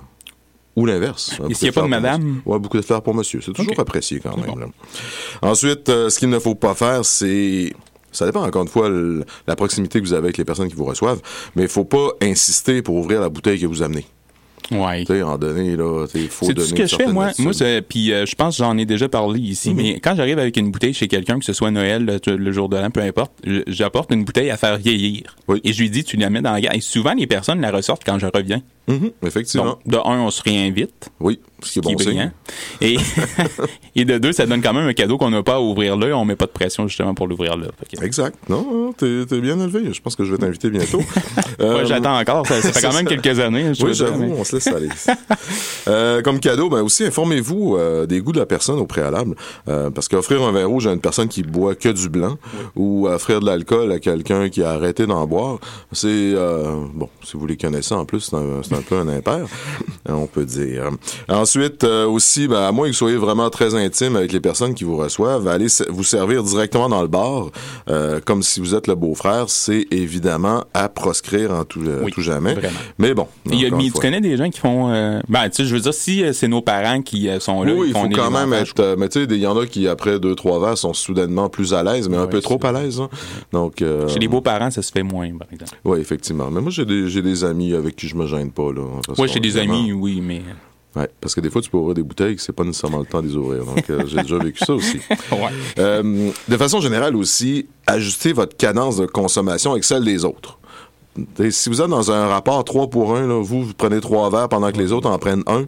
[0.75, 1.39] Ou l'inverse.
[1.49, 2.41] Et s'il y a pas de madame?
[2.49, 3.41] un bouquet de fleurs pour monsieur.
[3.41, 4.47] C'est toujours apprécié quand même.
[4.47, 4.55] bon.
[4.55, 4.65] là.
[5.41, 7.73] Ensuite, euh, ce qu'il ne faut pas faire, c'est...
[8.11, 10.75] Ça dépend encore une fois l- la proximité que vous avez avec les personnes qui
[10.75, 11.21] vous reçoivent,
[11.55, 14.05] mais il faut pas insister pour ouvrir la bouteille que vous amenez.
[14.71, 15.01] Ouais.
[15.03, 17.31] Tu sais, en donner, là, il faut C'est donner ce que je fais, moi?
[17.39, 19.75] Moi, c'est- puis euh, je pense que j'en ai déjà parlé ici, Mhm.
[19.75, 22.69] mais quand j'arrive avec une bouteille chez quelqu'un, que ce soit Noël, le, le jour
[22.69, 23.33] de l'an, peu importe,
[23.67, 25.35] j'apporte une bouteille à faire vieillir.
[25.49, 25.59] Oui.
[25.65, 26.75] Et je lui dis, tu la mets dans la gare.
[26.75, 28.61] Et souvent, les personnes la ressortent quand je reviens.
[28.87, 29.65] Mhm, effectivement.
[29.65, 31.09] Donc, de un, on se réinvite.
[31.21, 32.31] oui, ce qui est qui bon est signe.
[32.81, 32.97] Et,
[33.95, 36.17] et de deux, ça donne quand même un cadeau qu'on n'a pas à ouvrir là.
[36.17, 37.67] On met pas de pression justement pour l'ouvrir là.
[37.89, 38.35] Que- Exact.
[38.49, 39.93] Non, t'es t'es bien élevé.
[39.93, 41.01] Je pense que je vais t'inviter bientôt.
[41.59, 42.47] Euh, Ouais, j'attends encore.
[42.47, 43.15] Ça, ça fait quand même ça.
[43.15, 43.73] quelques années.
[43.75, 44.89] je Oui, j'avoue, mais- on se laisse aller.
[45.87, 49.35] Euh, comme cadeau, ben aussi, informez-vous euh, des goûts de la personne au préalable.
[49.67, 52.37] Euh, parce qu'offrir un vin rouge à une personne qui boit que du blanc
[52.75, 55.59] ou offrir de l'alcool à quelqu'un qui a arrêté d'en boire,
[55.91, 56.33] c'est...
[56.93, 59.45] bon, si vous les connaissez en plus, c'est un, c'est un peu un impair,
[60.09, 60.89] on peut dire.
[61.29, 64.73] Ensuite, euh, aussi, ben, à moins que vous soyez vraiment très intime avec les personnes
[64.73, 67.49] qui vous reçoivent, allez vous servir directement dans le bar,
[67.89, 72.11] euh, comme si vous êtes le beau-frère, c'est évidemment à proscrire en tout, euh, Oui,
[72.11, 72.53] tout jamais.
[72.53, 72.79] vraiment.
[72.97, 73.27] Mais bon.
[73.49, 74.89] Il y a- mais tu connais des gens qui font.
[75.29, 77.89] ben, tu sais, je veux dire, si c'est nos parents qui sont là, Oui, ils
[77.89, 78.95] il font faut quand même être.
[78.97, 81.73] mais tu sais, il y en a qui, après deux, trois verres, sont soudainement plus
[81.73, 82.99] à l'aise, mais un peu trop à l'aise.
[82.99, 83.09] hein.
[83.51, 83.83] Donc.
[84.07, 85.71] Chez les beaux-parents, ça se fait moins, par exemple.
[85.85, 86.49] Oui, effectivement.
[86.51, 88.83] Mais moi, j'ai des, des amis avec qui je me gêne pas, là.
[89.15, 90.41] qu'on chez des amis, oui, mais.
[90.95, 93.05] Ouais, parce que des fois, tu peux ouvrir des bouteilles, que c'est pas nécessairement le
[93.05, 93.65] temps de les ouvrir.
[93.65, 94.99] Donc, euh, j'ai déjà vécu ça aussi.
[95.31, 95.49] Ouais.
[95.79, 100.59] Euh, de façon générale aussi, ajustez votre cadence de consommation avec celle des autres.
[101.51, 104.49] Si vous êtes dans un rapport 3 pour 1, là, vous, vous prenez trois verres
[104.49, 105.65] pendant que les autres en prennent un,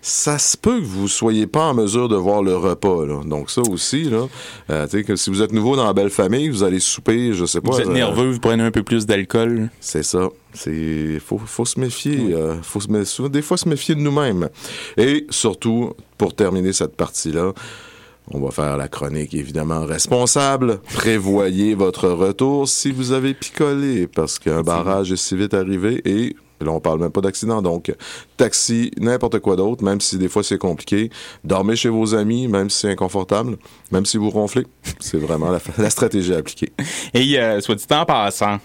[0.00, 3.04] ça se peut que vous soyez pas en mesure de voir le repas.
[3.04, 3.20] Là.
[3.26, 4.26] Donc ça aussi, là,
[4.70, 7.60] euh, que si vous êtes nouveau dans la belle famille, vous allez souper, je sais
[7.60, 7.72] pas.
[7.72, 9.68] Vous êtes euh, nerveux, vous prenez un peu plus d'alcool.
[9.80, 10.28] c'est ça.
[10.54, 12.32] C'est faut faut se méfier.
[12.34, 14.48] euh, faut se mé- des fois se méfier de nous-mêmes.
[14.96, 17.52] Et surtout, pour terminer cette partie-là,
[18.32, 20.80] on va faire la chronique évidemment responsable.
[20.94, 26.34] Prévoyez votre retour si vous avez picolé, parce qu'un barrage est si vite arrivé et
[26.60, 27.62] là on parle même pas d'accident.
[27.62, 27.94] Donc
[28.36, 31.10] taxi, n'importe quoi d'autre, même si des fois c'est compliqué.
[31.44, 33.58] Dormez chez vos amis, même si c'est inconfortable,
[33.92, 34.66] même si vous ronflez.
[34.98, 36.72] C'est vraiment la, la stratégie à appliquer.
[37.14, 38.58] Et euh, soit dit en passant,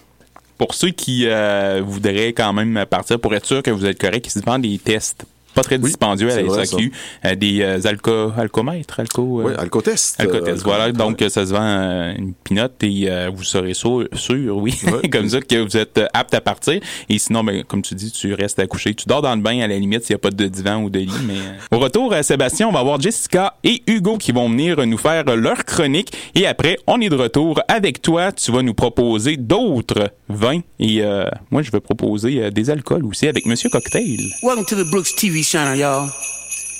[0.58, 4.26] pour ceux qui euh, voudraient quand même partir pour être sûr que vous êtes correct,
[4.26, 6.92] ils se vendent des tests pas très Oui, dispendieux à c'est la vrai, SAQ.
[7.24, 9.40] Euh, des euh, alco, alcomètres, alco...
[9.40, 10.20] euh, Oui, alcotest.
[10.20, 10.86] Alcotest, Euh, voilà.
[10.86, 10.92] ouais.
[10.92, 14.74] Donc, euh, ça se vend euh, une pinote et euh, vous serez sûr, sûr oui,
[14.84, 15.08] Ouais.
[15.12, 16.80] comme ça, que vous êtes euh, apte à partir.
[17.08, 18.94] Et sinon, ben, comme tu dis, tu restes à coucher.
[18.94, 20.90] Tu dors dans le bain, à la limite, s'il n'y a pas de divan ou
[20.90, 21.10] de lit.
[21.26, 24.84] Mais euh, Au retour, euh, Sébastien, on va voir Jessica et Hugo qui vont venir
[24.86, 26.12] nous faire leur chronique.
[26.34, 28.32] Et après, on est de retour avec toi.
[28.32, 30.60] Tu vas nous proposer d'autres vins.
[30.78, 34.18] Et euh, moi, je vais proposer euh, des alcools aussi avec Monsieur Cocktail.
[34.42, 36.12] Welcome to the Brooks TV channel, y'all.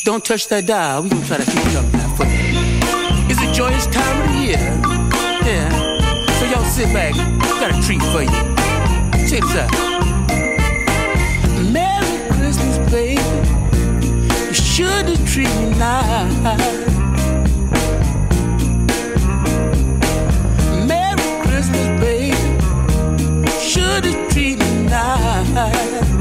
[0.05, 1.03] Don't touch that dial.
[1.03, 2.27] We're gonna try to keep it up now for.
[3.31, 4.59] It's a joyous time of the year.
[5.45, 5.71] Yeah.
[6.39, 7.15] So y'all sit back.
[7.61, 8.53] Got a treat for you.
[9.29, 9.71] This out.
[11.73, 13.23] Merry Christmas, baby.
[14.49, 16.35] You should have treated me nice.
[20.87, 22.37] Merry Christmas, baby.
[23.61, 26.12] Should have treated me nice.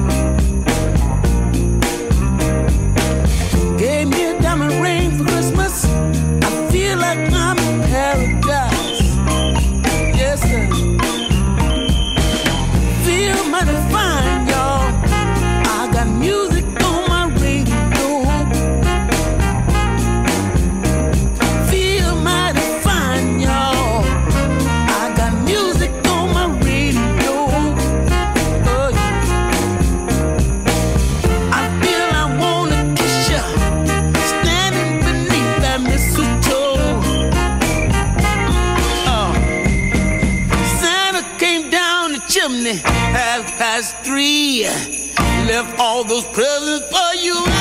[44.60, 47.61] Left all those presents for you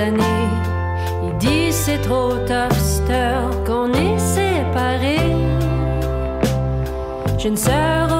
[0.00, 0.48] année.
[1.24, 2.74] Ils disent c'est trop tough
[3.66, 5.34] qu'on est séparés.
[7.38, 8.13] J'ai une sœur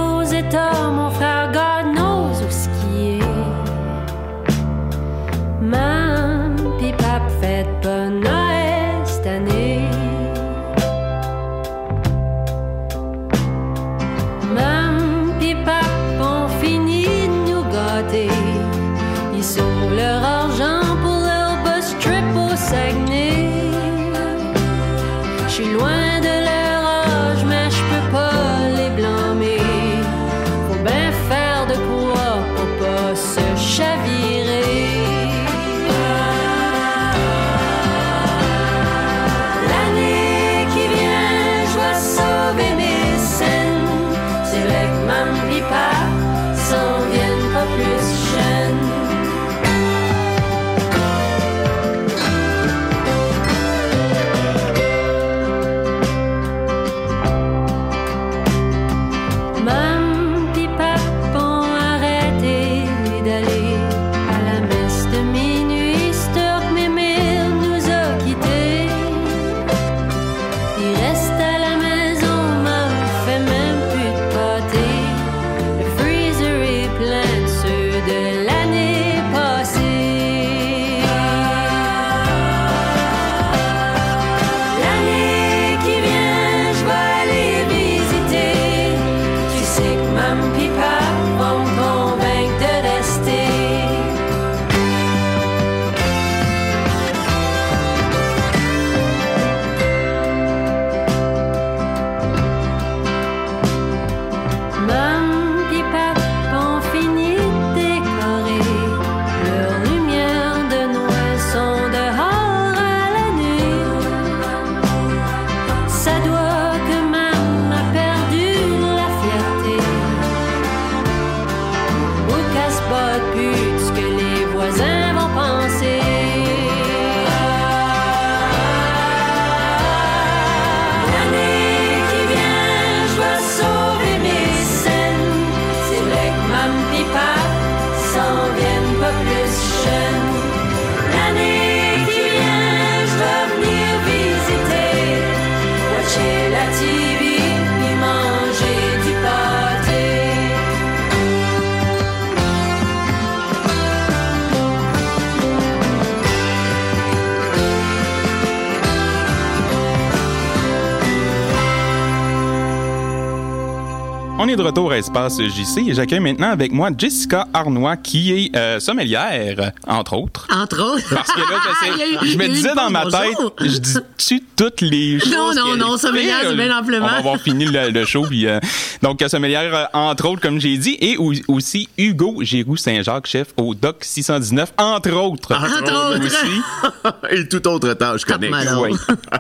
[164.45, 168.31] On est de retour à Espace JC et j'accueille maintenant avec moi Jessica Arnois qui
[168.31, 170.47] est euh, sommelière, entre autres.
[170.55, 171.15] Entre autres.
[171.15, 173.55] Parce que là, eu- je me disais dans ma tête, bonjour.
[173.59, 175.33] je dis-tu toutes les choses?
[175.33, 177.07] Non, non, non, sommelière, c'est bien amplement.
[177.07, 178.27] On va avoir fini le, le show.
[178.29, 178.61] Puis, euh,
[179.03, 183.49] donc, sommelière, euh, entre autres, comme j'ai dit, et au- aussi Hugo Giroux Saint-Jacques, chef
[183.57, 185.55] au DOC 619, entre autres.
[185.55, 186.27] Entre autres.
[186.27, 187.35] aussi.
[187.35, 188.75] Et tout autre tâche connexe.
[188.79, 188.91] Oui.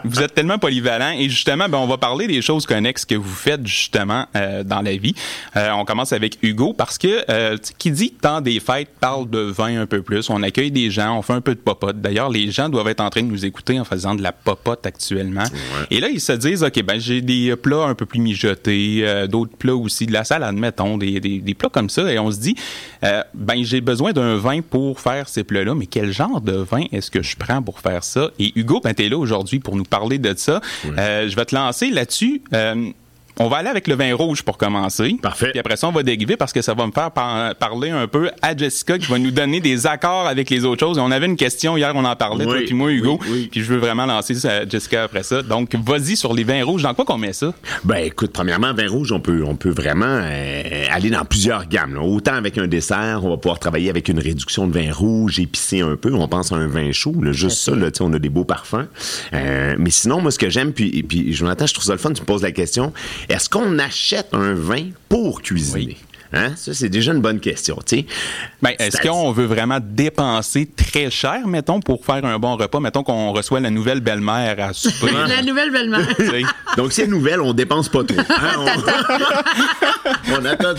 [0.04, 3.34] vous êtes tellement polyvalent et justement, ben, on va parler des choses connexes que vous
[3.34, 5.14] faites justement euh, dans la vie.
[5.57, 9.28] Euh, on commence avec Hugo parce que euh, tu qui dit temps des fêtes parle
[9.28, 10.30] de vin un peu plus.
[10.30, 12.00] On accueille des gens, on fait un peu de popote.
[12.00, 14.87] D'ailleurs, les gens doivent être en train de nous écouter en faisant de la popote
[14.87, 15.44] actuellement.
[15.90, 19.26] Et là, ils se disent, ok, ben j'ai des plats un peu plus mijotés, euh,
[19.26, 22.11] d'autres plats aussi, de la salade, mettons, des, des, des plats comme ça.
[22.12, 22.57] Et on se dit,
[23.35, 25.74] ben j'ai besoin d'un vin pour faire ces plats-là.
[25.74, 28.30] Mais quel genre de vin est-ce que je prends pour faire ça?
[28.38, 30.61] Et Hugo, ben t'es là aujourd'hui pour nous parler de ça.
[30.85, 32.42] Je vais te lancer là-dessus.
[33.38, 35.16] On va aller avec le vin rouge pour commencer.
[35.20, 35.51] Parfait.
[35.51, 38.07] Puis après ça, on va dériver parce que ça va me faire par- parler un
[38.07, 40.99] peu à Jessica qui va nous donner des accords avec les autres choses.
[40.99, 43.18] Et on avait une question hier, on en parlait, toi Oui, puis moi, Hugo.
[43.23, 43.49] oui, oui.
[43.51, 45.42] Puis je veux vraiment lancer ça, Jessica après ça.
[45.42, 46.83] Donc, vas-y sur les vins rouges.
[46.85, 47.53] Dans quoi qu'on met ça?
[47.85, 51.94] Ben écoute, premièrement, vin rouge, on peut, on peut vraiment euh, aller dans plusieurs gammes.
[51.94, 52.03] là.
[52.03, 55.81] Autant avec un dessert, on va pouvoir travailler avec une réduction de vin rouge, épicé
[55.81, 56.14] un peu.
[56.14, 58.87] On pense à un vin chaud, là, juste ça, là, on a des beaux parfums.
[59.33, 61.99] Euh, mais sinon, moi, ce que j'aime, puis, puis je m'attends, je trouve ça le
[61.99, 62.92] fun, tu me poses la question,
[63.28, 65.96] est-ce qu'on achète un vin pour cuisiner?
[66.34, 66.52] Hein?
[66.56, 68.06] Ça, c'est déjà une bonne question, tu sais.
[68.60, 72.80] Ben, est-ce qu'on veut vraiment dépenser très cher, mettons, pour faire un bon repas?
[72.80, 75.12] Mettons qu'on reçoit la nouvelle belle-mère à souper.
[75.28, 76.06] La nouvelle belle-mère.
[76.76, 78.18] Donc, c'est nouvelle, on dépense pas trop.
[78.28, 78.66] hein,
[80.28, 80.40] on...
[80.40, 80.78] on attend de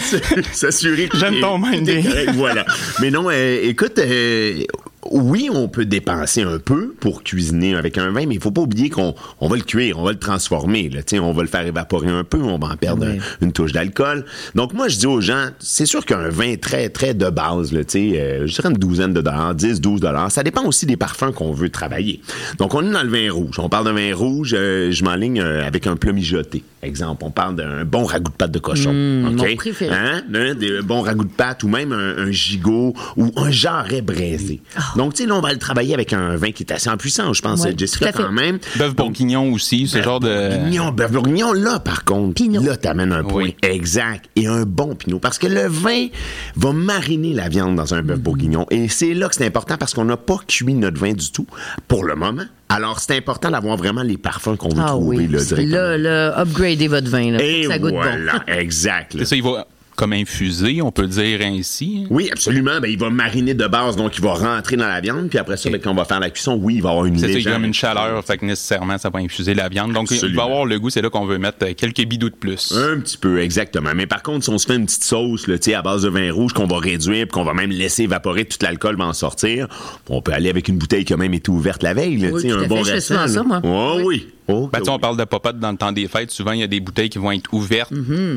[0.51, 2.05] s'assurer que J'aime ton minding.
[2.33, 2.65] Voilà.
[2.99, 4.63] Mais non, euh, écoute, euh,
[5.11, 8.61] oui, on peut dépenser un peu pour cuisiner avec un vin, mais il faut pas
[8.61, 10.89] oublier qu'on on va le cuire, on va le transformer.
[10.89, 13.17] Là, Tu sais, on va le faire évaporer un peu, on va en perdre un-
[13.45, 14.25] une touche d'alcool.
[14.55, 17.83] Donc, moi, je dis aux gens, c'est sûr qu'un vin très, très de base, là,
[17.83, 20.85] tu sais, euh, je dirais une douzaine de dollars, 10, 12 dollars, ça dépend aussi
[20.85, 22.21] des parfums qu'on veut travailler.
[22.57, 23.59] Donc, on est dans le vin rouge.
[23.59, 27.31] On parle d'un vin rouge, euh, je m'enligne euh, avec un plat mijoté, Exemple, on
[27.31, 28.93] parle d'un bon ragoût de pâte de cochon.
[28.93, 29.49] Mmh, OK?
[29.49, 29.95] mon préféré.
[29.95, 30.21] Hein?
[30.33, 34.61] Un des bons ragoûts de pâte ou même un, un gigot ou un jarret braisé.
[34.95, 36.97] Donc, tu sais, là, on va le travailler avec un vin qui est assez en
[36.97, 38.21] puissance, je pense, Ouais, Jessica, à fait.
[38.23, 38.59] quand même.
[38.77, 40.49] Bœuf bourguignon aussi, ce genre de.
[40.57, 42.61] Bourguignon, bœuf bourguignon, là, par contre, Pinot.
[42.61, 43.55] là, t'amènes un point Oui.
[43.63, 45.19] exact et un bon pinot.
[45.19, 46.07] Parce que le vin
[46.55, 48.65] va mariner la viande dans un bœuf bourguignon.
[48.71, 51.47] Et c'est là que c'est important parce qu'on n'a pas cuit notre vin du tout
[51.87, 52.43] pour le moment.
[52.67, 55.27] Alors, c'est important d'avoir vraiment les parfums qu'on veut Ah trouver, oui.
[55.27, 55.75] là, directement.
[55.77, 56.33] Là, là,
[56.75, 57.31] upgradez votre vin.
[57.31, 58.53] Là, pour et ça goûte voilà, bon.
[58.53, 59.13] exact.
[59.13, 59.19] là.
[59.19, 62.01] C'est ça, il va comme infuser, on peut le dire ainsi.
[62.03, 62.07] hein?
[62.09, 62.81] Oui, absolument.
[62.81, 65.29] Ben, il va mariner de base, donc il va rentrer dans la viande.
[65.29, 67.17] Puis après ça, ben, quand on va faire la cuisson, oui, il va avoir une
[67.17, 69.93] C'est ça, il y a une chaleur, fait que nécessairement, ça va infuser la viande.
[69.93, 72.35] Donc, il va avoir le goût, c'est là qu'on veut mettre euh, quelques bidous de
[72.35, 72.73] plus.
[72.75, 73.91] Un petit peu, exactement.
[73.95, 76.01] Mais par contre, si on se fait une petite sauce, là, tu sais, à base
[76.01, 79.05] de vin rouge qu'on va réduire, puis qu'on va même laisser évaporer, tout l'alcool va
[79.05, 79.69] en sortir,
[80.09, 82.51] on peut aller avec une bouteille qui a même été ouverte la veille, là, Oui,
[82.51, 82.99] un bon fait.
[82.99, 83.27] Je fais restant.
[83.29, 83.61] souvent ça, moi.
[83.63, 84.27] Oh, oui.
[84.47, 86.29] Oh, Ben, tu sais, on parle de popote dans le temps des fêtes.
[86.31, 87.91] Souvent, il y a des bouteilles qui vont être ouvertes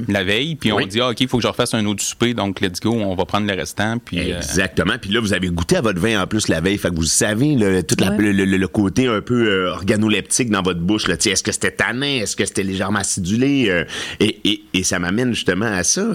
[0.09, 2.33] la veille, puis on dit, ah, OK, il faut que je refasse un autre souper,
[2.35, 3.99] donc let's go, on va prendre le restant.
[3.99, 4.95] Puis, euh, Exactement.
[5.01, 6.79] Puis là, vous avez goûté à votre vin en plus la veille.
[6.79, 8.17] Fait que vous savez le, tout Ouais.
[8.17, 11.09] le, le- le côté un peu euh, organoleptique dans votre bouche.
[11.09, 11.17] Là.
[11.17, 12.21] Tu sais, Est-ce que c'était tanin?
[12.23, 13.67] Est-ce que c'était légèrement acidulé?
[13.69, 13.85] Euh,
[14.21, 16.07] et, et, et ça m'amène justement à ça.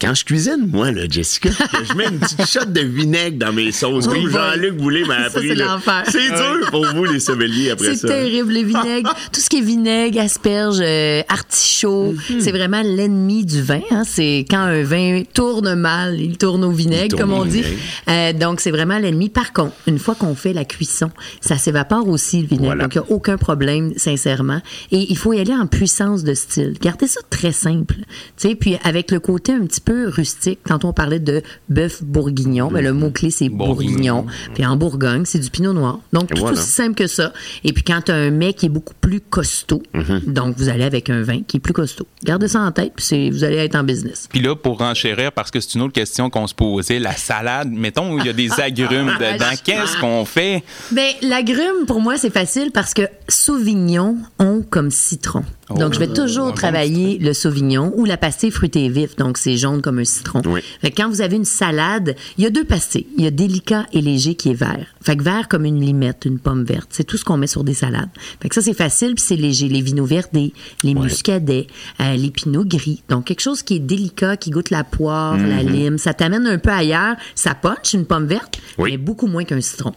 [0.00, 1.50] Quand je cuisine, moi, là, Jessica,
[1.88, 4.06] je mets une petite shot de vinaigre dans mes sauces.
[4.06, 4.30] Oui, comme.
[4.32, 5.48] Jean-Luc Boulay m'a Ça, appris.
[5.48, 6.02] c'est l'enfer.
[6.08, 8.08] C'est dur pour vous, les sommeliers, après C'est ça.
[8.08, 9.12] terrible, les vinaigres.
[9.32, 12.40] Tout ce qui est vinaigre, asperges, euh, artichaut, Mhm.
[12.40, 13.80] c'est vraiment l'ennemi du vin.
[13.90, 14.02] hein.
[14.06, 17.62] C'est quand un vin tourne mal, il tourne au vinaigre, tourne comme on dit.
[17.62, 17.80] vinaigre.
[18.08, 19.28] Euh, donc, c'est vraiment l'ennemi.
[19.28, 22.64] Par contre, une fois qu'on fait la cuisson, ça s'évapore aussi, le vinaigre.
[22.66, 22.84] Voilà.
[22.84, 24.60] Donc, il n'y a aucun problème, sincèrement.
[24.92, 26.74] Et il faut y aller en puissance de style.
[26.80, 27.94] Gardez ça très simple.
[28.36, 32.02] Tu sais, puis avec le côté un petit peu rustique, quand on parlait de bœuf
[32.02, 34.22] bourguignon, ben, le mot-clé, c'est Bourguignon.
[34.22, 34.26] bourguignon.
[34.54, 36.00] Puis en Bourgogne, c'est du pinot noir.
[36.12, 36.58] Donc, tout voilà.
[36.58, 37.32] aussi simple que ça.
[37.64, 40.32] Et puis quand tu as un mets qui est beaucoup plus costaud, Mm-hmm.
[40.32, 42.06] donc vous allez avec un vin qui est plus costaud.
[42.24, 44.28] Gardez ça en tête, puis c'est- vous allez être en business.
[44.30, 47.70] Puis là, pour renchérir, parce que c'est une autre question qu'on se posait, la salade,
[47.70, 50.62] mettons, où il y a des agrumes dedans, qu'est-ce qu'on fait?
[50.92, 55.42] Ben, l'agrume, pour moi, c'est facile parce que Sauvignon ont comme citron.
[55.76, 59.16] Donc, je vais toujours un bon travailler le Sauvignon ou la pastille fruitée vif.
[59.16, 60.40] Donc, c'est jaune comme un citron.
[60.46, 60.60] Oui.
[60.80, 63.06] Fait que quand vous avez une salade, il y a deux pastilles.
[63.18, 64.86] Il y a délicat et léger qui est vert.
[65.02, 66.88] Fait que vert comme une limette, une pomme verte.
[66.90, 68.08] C'est tout ce qu'on met sur des salades.
[68.40, 69.68] Fait que ça, c'est facile puis c'est léger.
[69.68, 70.52] Les vino verdés,
[70.82, 71.66] les muscadets,
[72.00, 73.02] euh, les pinots gris.
[73.08, 75.98] Donc, quelque chose qui est délicat, qui goûte la poire, la lime.
[75.98, 77.16] Ça t'amène un peu ailleurs.
[77.34, 78.92] Ça punch une pomme verte, Oui.
[78.92, 79.92] mais beaucoup moins qu'un citron.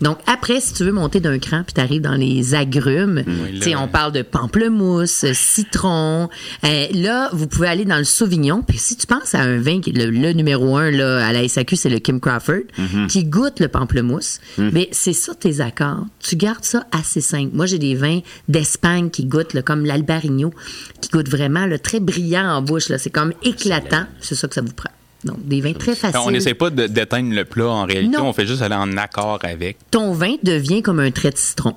[0.00, 3.62] Donc, après, si tu veux monter d'un cran puis t'arrives dans les agrumes, Oui, tu
[3.62, 6.28] sais, là- on parle de pamplemousse, citron.
[6.64, 8.62] Euh, là, vous pouvez aller dans le Sauvignon.
[8.66, 11.76] Puis si tu penses à un vin, le, le numéro un là, à la SAQ,
[11.76, 12.62] c'est le Kim Crawford,
[13.08, 14.40] qui goûte le pamplemousse.
[14.58, 16.04] Mais c'est ça tes accords.
[16.20, 17.50] Tu gardes ça assez simple.
[17.54, 20.52] Moi, j'ai des vins d'Espagne qui goûtent, là, comme l'Albarino,
[21.00, 22.90] qui goûtent vraiment là, très brillant en bouche.
[22.98, 24.04] C'est comme éclatant.
[24.20, 24.90] C'est ça que ça vous prend.
[25.24, 26.18] Donc, des vins très faciles.
[26.24, 28.26] On n'essaie pas de- d'éteindre le plat en réalité, Non.
[28.26, 29.76] on fait juste aller en accord avec.
[29.92, 31.76] Ton vin devient comme un trait de citron.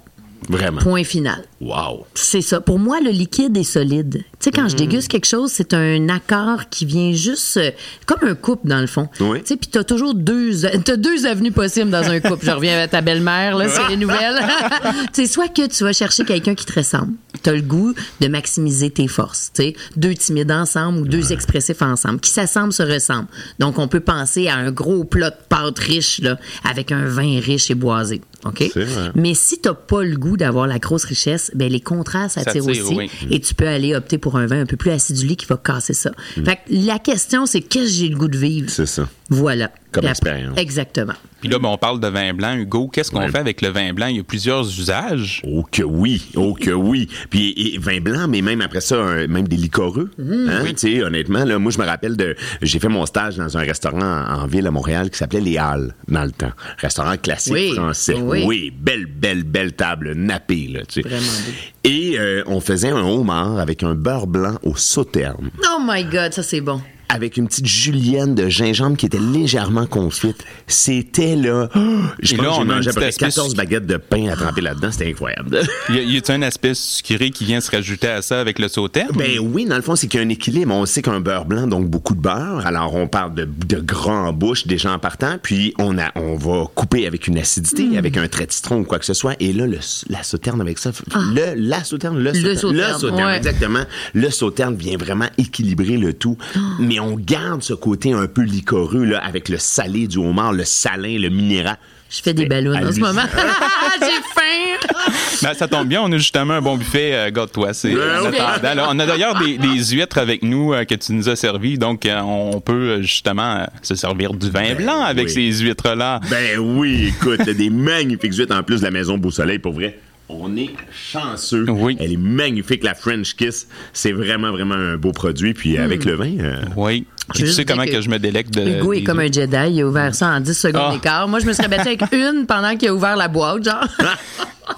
[0.50, 0.82] Vraiment.
[0.82, 1.44] Point final.
[1.60, 2.06] Wow.
[2.14, 2.62] C'est ça.
[2.62, 4.24] Pour moi, le liquide est solide.
[4.24, 7.72] Tu sais, quand je déguste quelque chose, c'est un accord qui vient juste euh,
[8.06, 9.10] comme un couple, dans le fond.
[9.20, 9.40] Oui.
[9.40, 12.46] Tu sais, puis t'as toujours deux, as deux avenues possibles dans un couple.
[12.46, 14.40] Je reviens à ta belle-mère, là, c'est les nouvelles.
[15.14, 17.14] tu sais, soit que tu vas chercher quelqu'un qui te ressemble.
[17.42, 19.52] T'as le goût de maximiser tes forces.
[19.56, 23.28] Tu sais, deux timides ensemble ou deux expressifs ensemble, qui s'assemblent, se ressemblent.
[23.60, 27.40] Donc, on peut penser à un gros plat de pâte riche, là, avec un vin
[27.40, 28.22] riche et boisé.
[28.46, 28.64] OK?
[28.74, 29.10] C'est vrai.
[29.16, 32.64] Mais si t'as pas le goût d'avoir la grosse richesse, ben les contrastes Ça attirent
[32.66, 32.96] tire, aussi.
[32.96, 33.10] oui.
[33.32, 35.94] Et tu peux aller opter pour un vin un peu plus acidulé qui va casser
[35.94, 36.12] ça.
[36.36, 38.70] Fait que la question, c'est qu'est-ce que j'ai le goût de vivre?
[38.70, 39.10] C'est ça.
[39.30, 39.72] Voilà.
[39.92, 40.58] Comme expérience.
[40.58, 41.14] Exactement.
[41.46, 42.56] Puis là, ben, on parle de vin blanc.
[42.56, 44.08] Hugo, qu'est-ce qu'on fait avec le vin blanc?
[44.08, 45.42] Il y a plusieurs usages.
[45.46, 47.08] Oh que oui, oh que oui.
[47.30, 50.10] Puis et, vin blanc, mais même après ça, un- même des liquoreux.
[50.20, 53.58] Hein, tu sais, honnêtement, là, moi je me rappelle de, j'ai fait mon stage dans
[53.58, 57.16] un restaurant en, en ville à Montréal qui s'appelait Les Halles dans le temps, restaurant
[57.18, 58.16] classique Oui, français.
[58.16, 58.72] oui.
[58.76, 60.82] belle, belle, belle table nappée là.
[60.86, 61.08] Tu sais.
[61.08, 61.52] Vraiment beau.
[61.84, 66.34] Et euh, on faisait un homard avec un beurre blanc au sauterne Oh my God,
[66.34, 66.82] ça c'est bon.
[67.10, 70.44] Avec une petite julienne de gingembre qui était légèrement confite.
[70.68, 71.70] C'était là.
[72.22, 73.42] Je Et pense là, que j'ai on a une mangé à peu près petite aspect
[73.42, 73.66] 14 sucré.
[73.66, 74.92] baguettes de pain à tremper là-dedans.
[74.92, 75.60] C'était incroyable.
[75.90, 78.68] Y a- y a-t-il un aspect sucré qui vient se rajouter à ça avec le
[78.68, 79.10] sauterne?
[79.16, 80.74] Ben oui, dans le fond, c'est qu'il y a un équilibre.
[80.74, 82.66] On sait qu'un beurre blanc, donc beaucoup de beurre.
[82.66, 86.36] Alors, on parle de, de gras en bouche déjà en partant, puis on, a, on
[86.36, 87.98] va couper avec une acidité, Mm.
[87.98, 89.36] avec un trait de citron ou quoi que ce soit.
[89.40, 89.78] Et là, le,
[90.10, 90.92] la sauterne avec ça,
[91.34, 92.34] le, la sauterne, le, Ah.
[92.38, 93.38] Le sauterne, sauterne, ouais.
[93.38, 93.84] exactement.
[94.14, 96.38] Le sauterne vient vraiment équilibrer le tout.
[96.80, 100.54] Mais mais on garde ce côté un peu licoreux, là, avec le salé du homard,
[100.54, 101.78] le salin, le minéral.
[102.10, 103.22] Je fais des ballons en ce moment.
[104.00, 105.12] J'ai faim.
[105.44, 107.74] Ben, ça tombe bien, on a justement un bon buffet, euh, garde-toi.
[107.74, 108.80] C'est Ben.
[108.88, 112.06] On a d'ailleurs des, des huîtres avec nous euh, que tu nous as servi, donc
[112.06, 115.32] euh, on peut euh, justement euh, se servir du vin blanc avec oui.
[115.32, 116.22] ces huîtres-là.
[116.30, 120.00] Ben oui, écoute, des magnifiques huîtres en plus de la maison Beau Soleil, pour vrai.
[120.28, 121.66] On est chanceux.
[121.70, 121.98] Oui.
[122.00, 123.68] Elle est magnifique, la French Kiss.
[123.94, 125.54] C'est vraiment, vraiment un beau produit.
[125.54, 127.06] Puis avec le vin, euh, Oui.
[127.34, 128.80] Tu sais comment que que je me délecte de.
[128.80, 129.32] Hugo est comme un.
[129.32, 129.58] Jedi.
[129.72, 130.96] Il a ouvert ça en 10 secondes Ah.
[130.96, 131.28] et quart.
[131.28, 133.84] Moi, je me serais battue avec une pendant qu'il a ouvert la boîte, genre.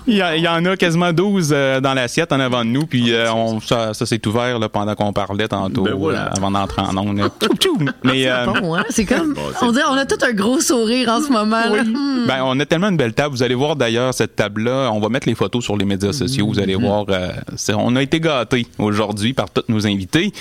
[0.06, 2.70] Il y, a- il y en a quasiment 12 euh, dans l'assiette en avant de
[2.70, 6.26] nous, puis euh, on, ça, ça s'est ouvert là, pendant qu'on parlait tantôt, Ben voilà.
[6.26, 7.22] euh, avant d'entrer en ondes.
[8.04, 8.84] Mais euh, Bon, hein?
[8.89, 9.34] C'est comme.
[9.62, 11.70] on, dirait, on a tout un gros sourire en ce moment.
[11.74, 11.84] là.
[11.84, 12.26] Hmm.
[12.28, 13.34] ben, on a tellement une belle table.
[13.34, 14.89] Vous allez voir d'ailleurs cette table-là.
[14.93, 16.48] On va mettre les photos sur les médias sociaux.
[16.48, 17.06] Vous allez voir.
[17.10, 20.34] euh, c'est- on a été gâtés aujourd'hui par tous nos invités.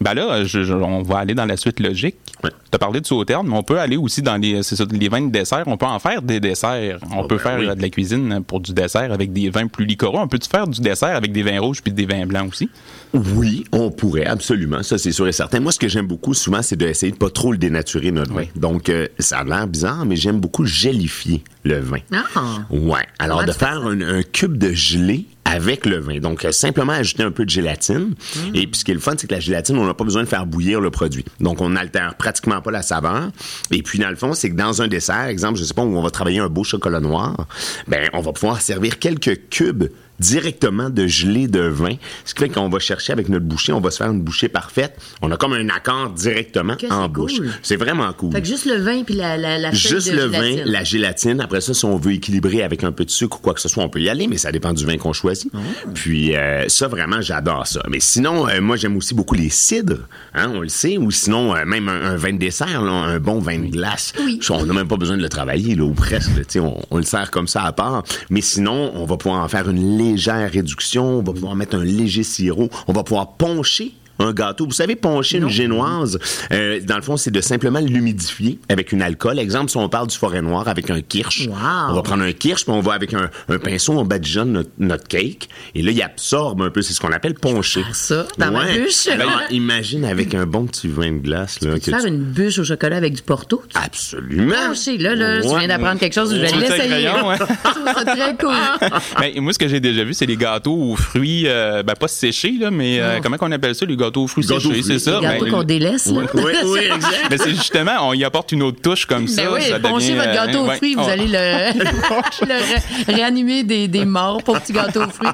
[0.00, 2.16] Ben là, je- je- on va aller dans la suite logique.
[2.44, 2.50] Ouais.
[2.50, 5.08] Tu as parlé de sauterne, mais on peut aller aussi dans les, c'est ça, les
[5.08, 5.62] vins de dessert.
[5.66, 6.98] On peut en faire des desserts.
[7.10, 7.66] On Oh, peut ben faire oui.
[7.68, 10.18] euh, de la cuisine pour du dessert avec des vins plus liquoreux.
[10.20, 12.68] On peut-tu faire du dessert avec des vins rouges puis des vins blancs aussi?
[13.14, 14.82] oui, on pourrait, absolument.
[14.82, 15.60] Ça, c'est sûr et certain.
[15.60, 18.44] Moi, ce que j'aime beaucoup, souvent, c'est d'essayer de pas trop le dénaturer, notre vin.
[18.56, 22.00] Donc, euh, ça a l'air bizarre, mais j'aime beaucoup gélifier le vin.
[22.12, 22.40] Ah.
[22.70, 23.00] Ouais.
[23.18, 26.18] Alors, Comment de faire un, un cube de gelée avec le vin.
[26.18, 28.14] Donc, euh, simplement ajouter un peu de gélatine.
[28.54, 30.22] Et puis, ce qui est le fun, c'est que la gélatine, on n'a pas besoin
[30.22, 31.24] de faire bouillir le produit.
[31.40, 33.30] Donc, on n'altère pratiquement pas la saveur.
[33.70, 35.96] Et puis, dans le fond, c'est que dans un dessert, exemple, je sais pas, où
[35.96, 37.46] on va travailler un beau chocolat noir,
[37.86, 39.88] ben, on va pouvoir servir quelques cubes
[40.20, 41.94] directement de gelée de vin.
[42.24, 44.48] Ce qui fait qu'on va chercher avec notre bouchée, on va se faire une bouchée
[44.48, 44.96] parfaite.
[45.22, 47.36] On a comme un accord directement Que en bouche.
[47.38, 47.50] cool.
[47.62, 48.32] C'est vraiment cool.
[48.32, 51.40] Fait que juste le vin puis la, la, la Juste de le vin, la gélatine.
[51.40, 53.68] Après ça, si on veut équilibrer avec un peu de sucre ou quoi que ce
[53.68, 55.50] soit, on peut y aller, mais ça dépend du vin qu'on choisit.
[55.54, 55.58] Oh.
[55.94, 57.82] Puis euh, ça, vraiment, j'adore ça.
[57.88, 61.54] Mais sinon, euh, moi, j'aime aussi beaucoup les cidres, hein, on le sait, ou sinon,
[61.54, 64.12] euh, même un, un vin de dessert, là, un bon vin de glace.
[64.50, 66.30] On n'a même pas besoin de le travailler, là, ou presque.
[66.36, 68.02] là, on, on le sert comme ça à part.
[68.30, 71.84] Mais sinon, on va pouvoir en faire une légère réduction, on va pouvoir mettre un
[71.84, 74.64] léger sirop, on va pouvoir poncher un gâteau.
[74.66, 76.18] Vous savez, poncher une génoise,
[76.52, 79.38] euh, dans le fond, c'est de simplement l'humidifier avec une alcool.
[79.38, 81.54] Exemple, si on parle du forêt noir avec un kirsch, Wow.
[81.90, 84.70] on va prendre un kirsch, puis on va avec un, un pinceau, on badigeonne notre,
[84.78, 87.82] notre cake, et là, il absorbe un peu, c'est ce qu'on appelle poncher.
[87.82, 89.06] Faire ça dans ma bûche.
[89.08, 91.60] Alors, imagine avec un bon petit vin de glace.
[91.60, 93.62] Là, Tu que faire tu- une bûche au chocolat avec du porto?
[93.68, 94.54] Tu Absolument.
[94.68, 95.58] Pencher, là, là, tu Ouais.
[95.60, 97.08] viens d'apprendre quelque chose, je vais l'essayer.
[97.08, 97.36] ouais.
[97.66, 98.90] Je trouve ça très cool.
[99.20, 102.08] Ben, moi, ce que j'ai déjà vu, c'est les gâteaux aux fruits, euh, ben, pas
[102.08, 105.16] séchés, là, mais euh, comment qu'on appelle ça, les gâteaux aux fruits c'est ça?
[105.20, 106.10] Les gâteaux qu'on délaisse.
[106.12, 107.14] Oui, oui, exact.
[107.30, 109.42] Mais c'est justement, on y apporte une autre touche comme ça.
[109.44, 111.10] Ben oui, ça ponchez devient, votre euh, gâteau aux fruits, vous Oh.
[111.10, 111.32] allez le,
[112.46, 115.28] le ré- réanimer des, des morts pour petit gâteau aux fruits.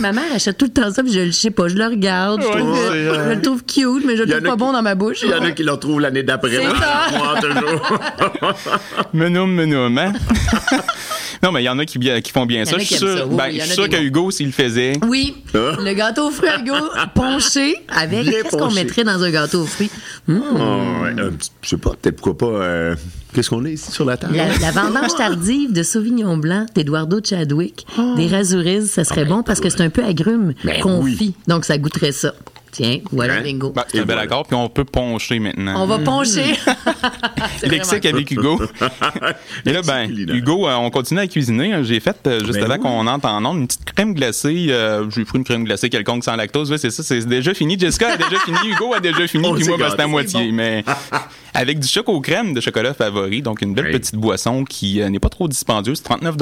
[0.00, 2.42] Ma mère achète tout le temps ça, puis je le sais pas, je le regarde,
[2.42, 4.52] je, euh, je le trouve cute, mais je le Il y en trouve a pas
[4.52, 5.18] qui- bon dans ma bouche.
[5.22, 6.50] Il y en a qui le retrouvent l'année d'après.
[6.50, 6.74] C'est Moi,
[7.34, 7.40] ça.
[7.40, 7.98] toujours.
[9.12, 10.12] Menoum, menoum, hein?
[11.42, 12.74] non, mais il y en a qui, qui font bien Il y ça.
[12.74, 13.96] en a Je qui suis ça, sûr, oui, ben, je suis sûr que.
[13.96, 14.92] Hugo, s'il le faisait.
[15.06, 15.76] Oui, Hein?
[15.78, 16.74] le gâteau aux fruits à go,
[17.14, 18.24] ponché avec.
[18.26, 19.90] Qu'est-ce qu'on mettrait dans un gâteau aux fruits?
[20.28, 20.38] Mmh.
[20.54, 21.14] Oh, ouais,
[21.62, 22.54] je sais pas, peut-être pourquoi pas.
[22.62, 22.94] euh,
[23.34, 24.36] Qu'est-ce qu'on a ici sur la table?
[24.36, 27.86] La, la vendange tardive de Sauvignon Blanc d'Eduardo Chadwick,
[28.16, 31.16] des Razuriz, ça serait bon parce que c'est un peu agrume Ben confit.
[31.18, 31.34] oui.
[31.48, 32.34] Donc, ça goûterait ça.
[32.72, 33.42] Tiens, voilà, Hein?
[33.42, 33.70] bingo.
[33.70, 34.22] Ben, c'est un Et bel voilà.
[34.22, 35.74] accord, puis on peut poncher maintenant.
[35.82, 36.54] On va poncher.
[37.58, 38.60] C'est Lexique avec Hugo.
[39.66, 40.10] Et là, ben.
[40.10, 41.84] Hugo, euh, on continue à cuisiner.
[41.84, 42.80] J'ai fait, euh, juste Ben avant oui.
[42.80, 44.66] qu'on entre en onde, une petite crème glacée.
[44.70, 46.70] euh, J'ai pris une crème glacée quelconque sans lactose.
[46.70, 47.78] Ouais, c'est ça, c'est déjà fini.
[47.78, 48.56] Jessica a déjà fini.
[48.70, 49.52] Hugo a déjà fini.
[49.54, 50.50] Puis moi, ben, c'est à moitié.
[50.50, 50.82] Mais
[51.54, 53.42] avec du chocolat crème de chocolat favori.
[53.42, 53.92] Donc, une belle Oui.
[53.92, 56.02] petite boisson qui euh, n'est pas trop dispendieuse.
[56.02, 56.36] 39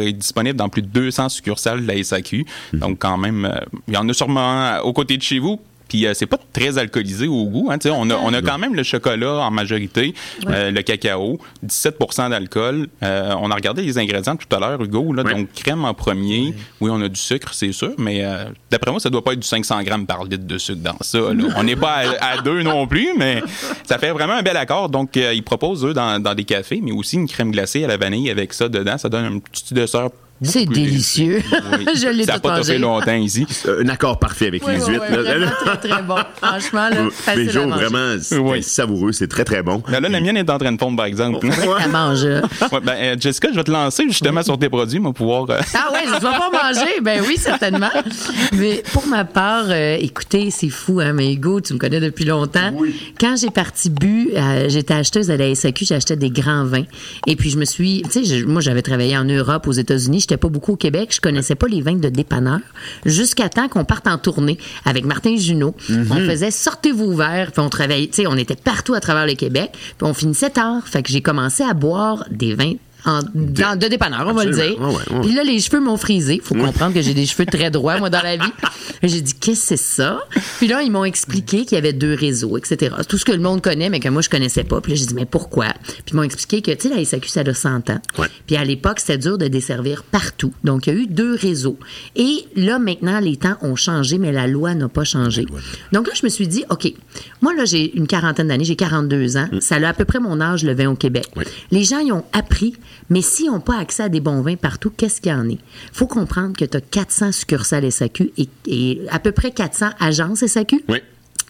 [0.00, 2.44] et est disponible dans plus de 200 succursales de la SAQ.
[2.72, 2.80] Mhm.
[2.80, 5.60] Donc, quand même, euh, il y en a sûrement aux côtés de chez vous.
[5.88, 7.70] Puis euh, c'est pas très alcoolisé au goût.
[7.70, 10.14] Hein, on, a, on a quand même le chocolat en majorité,
[10.48, 12.88] euh, le cacao, 17% d'alcool.
[13.02, 15.12] Euh, on a regardé les ingrédients tout à l'heure, Hugo.
[15.12, 15.34] Là, Ouais.
[15.34, 16.54] Donc crème en premier.
[16.80, 18.24] Oui, on a du sucre, c'est sûr, mais
[18.70, 21.18] d'après moi, ça doit pas être du 500 grammes par litre de sucre dans ça.
[21.18, 21.44] là.
[21.56, 23.42] On n'est pas à, à deux non plus, mais
[23.84, 24.88] ça fait vraiment un bel accord.
[24.88, 27.96] Donc ils proposent eux dans, dans des cafés, mais aussi une crème glacée à la
[27.96, 28.98] vanille avec ça dedans.
[28.98, 30.08] Ça donne un petit dessert.
[30.42, 31.42] C'est délicieux.
[31.78, 31.86] Oui.
[31.94, 33.46] Je l'ai Ça n'a pas fait longtemps ici.
[33.66, 35.02] Euh, Un accord parfait avec Oui, les huîtres.
[35.10, 35.50] oui, là.
[35.76, 36.16] très, très bon.
[36.40, 37.84] Franchement, là, Mais facile à Jo, manger.
[37.86, 38.62] vraiment, c'est Oui.
[38.62, 39.82] savoureux, c'est très très bon.
[39.88, 41.46] Mais là, la mienne est en train de fondre, par exemple.
[41.80, 42.40] À manger.
[42.72, 45.48] Ouais, ben, euh, Jessica, je vais te lancer justement sur tes produits, moi, pouvoir.
[45.50, 47.00] euh, Ah ouais, je ne vais pas manger.
[47.02, 47.90] Ben oui, certainement.
[48.52, 52.24] Mais pour ma part, euh, écoutez, c'est fou, hein, mais Hugo, tu me connais depuis
[52.24, 52.72] longtemps.
[53.18, 56.84] Quand j'ai parti bu, euh, j'étais acheteuse à la SAQ, j'achetais des grands vins.
[57.26, 60.36] Et puis je me suis, tu sais, moi j'avais travaillé en Europe, aux États-Unis, j'étais
[60.36, 62.58] pas beaucoup au Québec, je connaissais pas les vins de dépanneur,
[63.04, 65.74] jusqu'à temps qu'on parte en tournée avec Martin Junot.
[65.88, 66.08] Mhm.
[66.10, 69.26] On faisait sortez vos verres, puis on travaillait, tu sais, on était partout à travers
[69.26, 70.82] le Québec, puis on finissait tard.
[70.86, 72.74] Fait que j'ai commencé à boire des vins
[73.06, 74.62] en- dans- de dépanneur, on va le dire.
[74.64, 74.88] Absolument.
[74.90, 75.20] Ouais, ouais, ouais.
[75.26, 76.40] Puis là, les cheveux m'ont frisé.
[76.44, 78.42] Faut comprendre que j'ai des cheveux très droits, moi, dans la vie.
[79.02, 80.20] J'ai dit, qu'est-ce que c'est ça?
[80.58, 82.94] Puis là, ils m'ont expliqué qu'il y avait deux réseaux, etc.
[83.08, 84.80] Tout ce que le monde connaît, mais que moi, je connaissais pas.
[84.80, 85.66] Puis là, j'ai dit, mais pourquoi?
[85.86, 88.00] Puis ils m'ont expliqué que, tu sais, la SAQ, ça a 100 ans.
[88.46, 90.52] Puis à l'époque, c'était dur de desservir partout.
[90.64, 91.78] Donc, il y a eu deux réseaux.
[92.16, 95.44] Et là, maintenant, les temps ont changé, mais la loi n'a pas changé.
[95.92, 96.90] Donc là, je me suis dit, OK,
[97.42, 99.48] moi, là, j'ai une quarantaine d'années, j'ai 42 ans.
[99.60, 101.28] Ça a à peu près mon âge, le vin au Québec.
[101.70, 102.74] Les gens y ont appris,
[103.10, 105.58] mais s'ils n'ont pas accès à des bons vins partout, qu'est-ce qu'il y en est?
[105.92, 110.44] faut comprendre que tu as 400 succursales SAQ et, et à peu près 400 agences
[110.46, 110.82] SAQ.
[110.88, 110.98] Oui.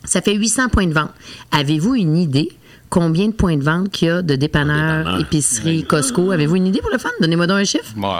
[0.04, 1.10] Ça fait 800 points de vente.
[1.50, 2.50] Avez-vous une idée
[2.90, 5.20] combien de points de vente qu'il y a de dépanneurs, Dépanneurs.
[5.20, 6.30] épiceries, Costco?
[6.30, 7.10] Avez-vous une idée pour le fun?
[7.20, 7.92] Donnez-moi donc un chiffre.
[7.96, 8.14] Bon,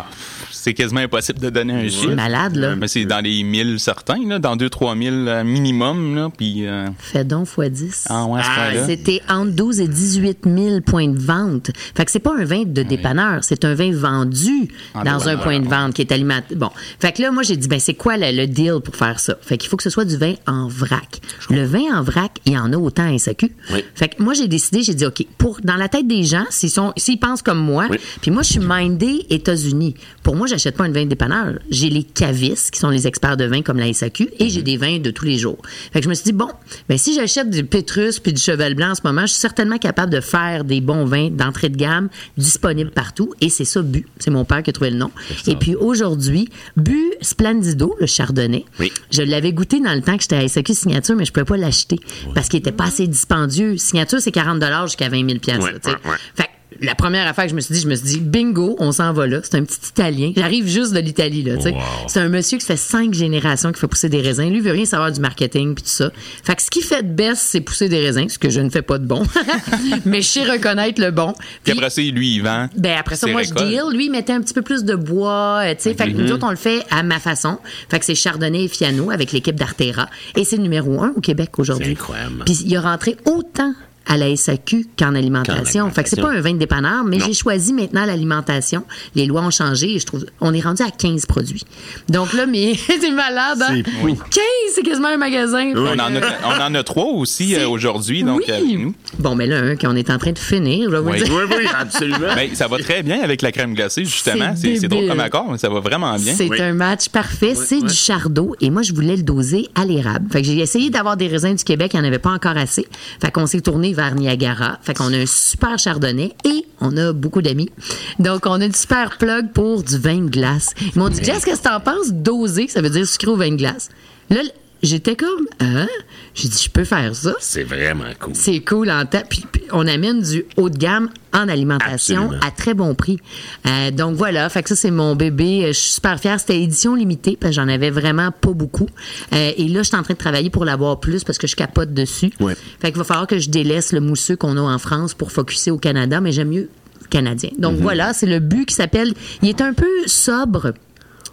[0.67, 2.11] c'est quasiment impossible de donner un chiffre.
[2.17, 2.69] malade, là.
[2.71, 6.17] Euh, Mais c'est dans les 1000 certains, là, dans 2-3 000 euh, minimum.
[6.17, 8.07] Là, puis, euh, Fais donc x 10.
[8.11, 8.85] ah ouais, point-là.
[8.87, 11.71] C'était entre 12 et 18 000 points de vente.
[11.95, 15.37] Fait que c'est pas un vin de dépanneur, c'est un vin vendu En dans un
[15.37, 15.71] point de ouais.
[15.71, 16.57] vente qui est alimenté.
[16.57, 16.71] Bon.
[16.99, 19.37] Fait que là, moi, j'ai dit, ben, c'est quoi le, le deal pour faire ça?
[19.43, 21.21] Fait qu'il faut que ce soit du vin en vrac.
[21.49, 23.53] Le vin en vrac, il y en a autant à SAQ.
[23.73, 23.85] Oui.
[23.95, 26.71] Fait que moi, j'ai décidé, j'ai dit, OK, pour, dans la tête des gens, s'ils
[26.71, 27.99] sont, s'ils pensent comme moi, Oui.
[28.21, 29.95] puis moi, je suis mindé États-Unis.
[30.27, 31.61] Pour moi, j'achète pas un vin de dépanneur.
[31.71, 34.77] J'ai les cavistes, qui sont les experts de vin comme la SAQ, et j'ai des
[34.77, 35.59] vins de tous les jours.
[35.93, 36.49] Fait que je me suis dit, bon,
[36.89, 39.79] ben, si j'achète du Pétrus puis du Cheval Blanc en ce moment, je suis certainement
[39.79, 43.35] capable de faire des bons vins d'entrée de gamme disponibles partout.
[43.41, 44.05] Et c'est ça, Bu.
[44.19, 45.13] C'est mon père qui a trouvé le nom.
[45.47, 48.65] Et puis aujourd'hui, Bu Splendido, le Chardonnay.
[48.81, 48.91] Oui.
[49.13, 51.57] Je l'avais goûté dans le temps que j'étais à SAQ Signature, mais je pouvais pas
[51.57, 52.01] l'acheter
[52.35, 53.77] parce qu'il était pas assez dispendieux.
[53.77, 55.97] Signature, c'est 40 jusqu'à 20 000 piastres, Ouais, là, tu sais.
[56.05, 56.17] ouais, ouais.
[56.35, 56.49] Fait
[56.81, 59.13] la première affaire que je me suis dit, je me suis dit, bingo, on s'en
[59.13, 59.41] va là.
[59.43, 60.33] C'est un petit Italien.
[60.37, 61.71] J'arrive juste de l'Italie, là, tu sais.
[61.73, 61.81] Wow.
[62.09, 64.49] C'est un monsieur qui fait cinq générations qui fait pousser des raisins.
[64.49, 66.11] Lui, il veut rien savoir du marketing puis tout ça.
[66.43, 68.71] Fait que ce qu'il fait de best, c'est pousser des raisins, ce que je ne
[68.71, 69.23] fais pas de bon.
[70.05, 71.35] Mais je sais reconnaître le bon.
[71.65, 72.69] Puis après ça, lui, il vend.
[72.77, 73.83] ben après ça, moi, je deal.
[73.93, 75.95] Lui, il mettait un petit peu plus de bois, euh, tu sais.
[75.95, 77.59] Fait que nous autres, on le fait à ma façon.
[77.89, 80.09] Fait que c'est Chardonnay et Fiano avec l'équipe d'Artera.
[80.37, 81.97] Et c'est le numéro un au Québec aujourd'hui.
[82.45, 83.75] Puis il a rentré autant
[84.09, 85.91] à la SAQ qu'en alimentation.
[85.91, 88.85] Fait que c'est pas un vin de dépanneur, mais j'ai choisi maintenant l'alimentation.
[89.15, 91.65] Les lois ont changé et je trouve, on est rendu à 15 produits.
[92.09, 93.75] Donc là, mais c'est malade, hein?
[93.85, 94.15] C'est- oui.
[94.17, 94.43] 15,
[94.75, 95.73] c'est quasiment un magasin.
[95.75, 98.53] On en, a, on en a trois aussi euh, aujourd'hui, donc oui.
[98.53, 98.95] avec nous.
[99.19, 101.23] Bon, mais là, un qu'on est en train de finir, je vais vous Oui.
[101.23, 101.35] dire.
[101.35, 102.35] Oui, oui, absolument.
[102.35, 104.55] Ben, ça va très bien avec la crème glacée, justement.
[104.57, 106.35] C'est drôle comme accord, mais ça va vraiment bien.
[106.37, 106.61] C'est Oui.
[106.61, 107.55] un match parfait.
[107.55, 108.55] c'est du chardot.
[108.61, 110.31] Et moi, je voulais le doser à l'érable.
[110.31, 111.93] Fait que j'ai essayé d'avoir des raisins du Québec.
[111.95, 112.87] Il n'y en avait pas encore assez.
[113.21, 114.79] Fait qu'on s'est tourné vers Niagara.
[114.83, 117.71] Fait qu'on a un super chardonnay et on a beaucoup d'amis.
[118.19, 120.75] Donc, on a une super plug pour du vin de glace.
[120.81, 122.13] Ils m'ont dit, Jess, qu'est-ce que t'en penses?
[122.13, 123.89] Doser, ça veut dire sucré au vin de glace.
[124.31, 124.43] Là,
[124.87, 125.87] j'étais comme, hein?
[126.35, 127.35] J'ai dit, je peux faire ça.
[127.41, 128.35] C'est vraiment cool.
[128.35, 129.23] C'est cool en temps.
[129.29, 132.47] Puis, puis on amène du haut de gamme en alimentation Absolument.
[132.47, 133.19] à très bon prix.
[133.67, 135.65] Euh, donc voilà, fait que ça c'est mon bébé.
[135.65, 136.39] Euh, Je suis super fière.
[136.41, 138.89] C'était édition limitée parce que j'en avais vraiment pas beaucoup.
[139.33, 141.57] Euh, et là, je suis en train de travailler pour l'avoir plus parce que je
[141.57, 142.31] capote dessus.
[142.41, 142.55] Ouais.
[142.81, 145.71] Fait qu'il va falloir que je délaisse le mousseux qu'on a en France pour focuser
[145.71, 146.69] au Canada, mais j'aime mieux
[147.09, 147.51] canadien.
[147.59, 149.15] Donc voilà, c'est le but qui s'appelle.
[149.41, 150.73] Il est un peu sobre.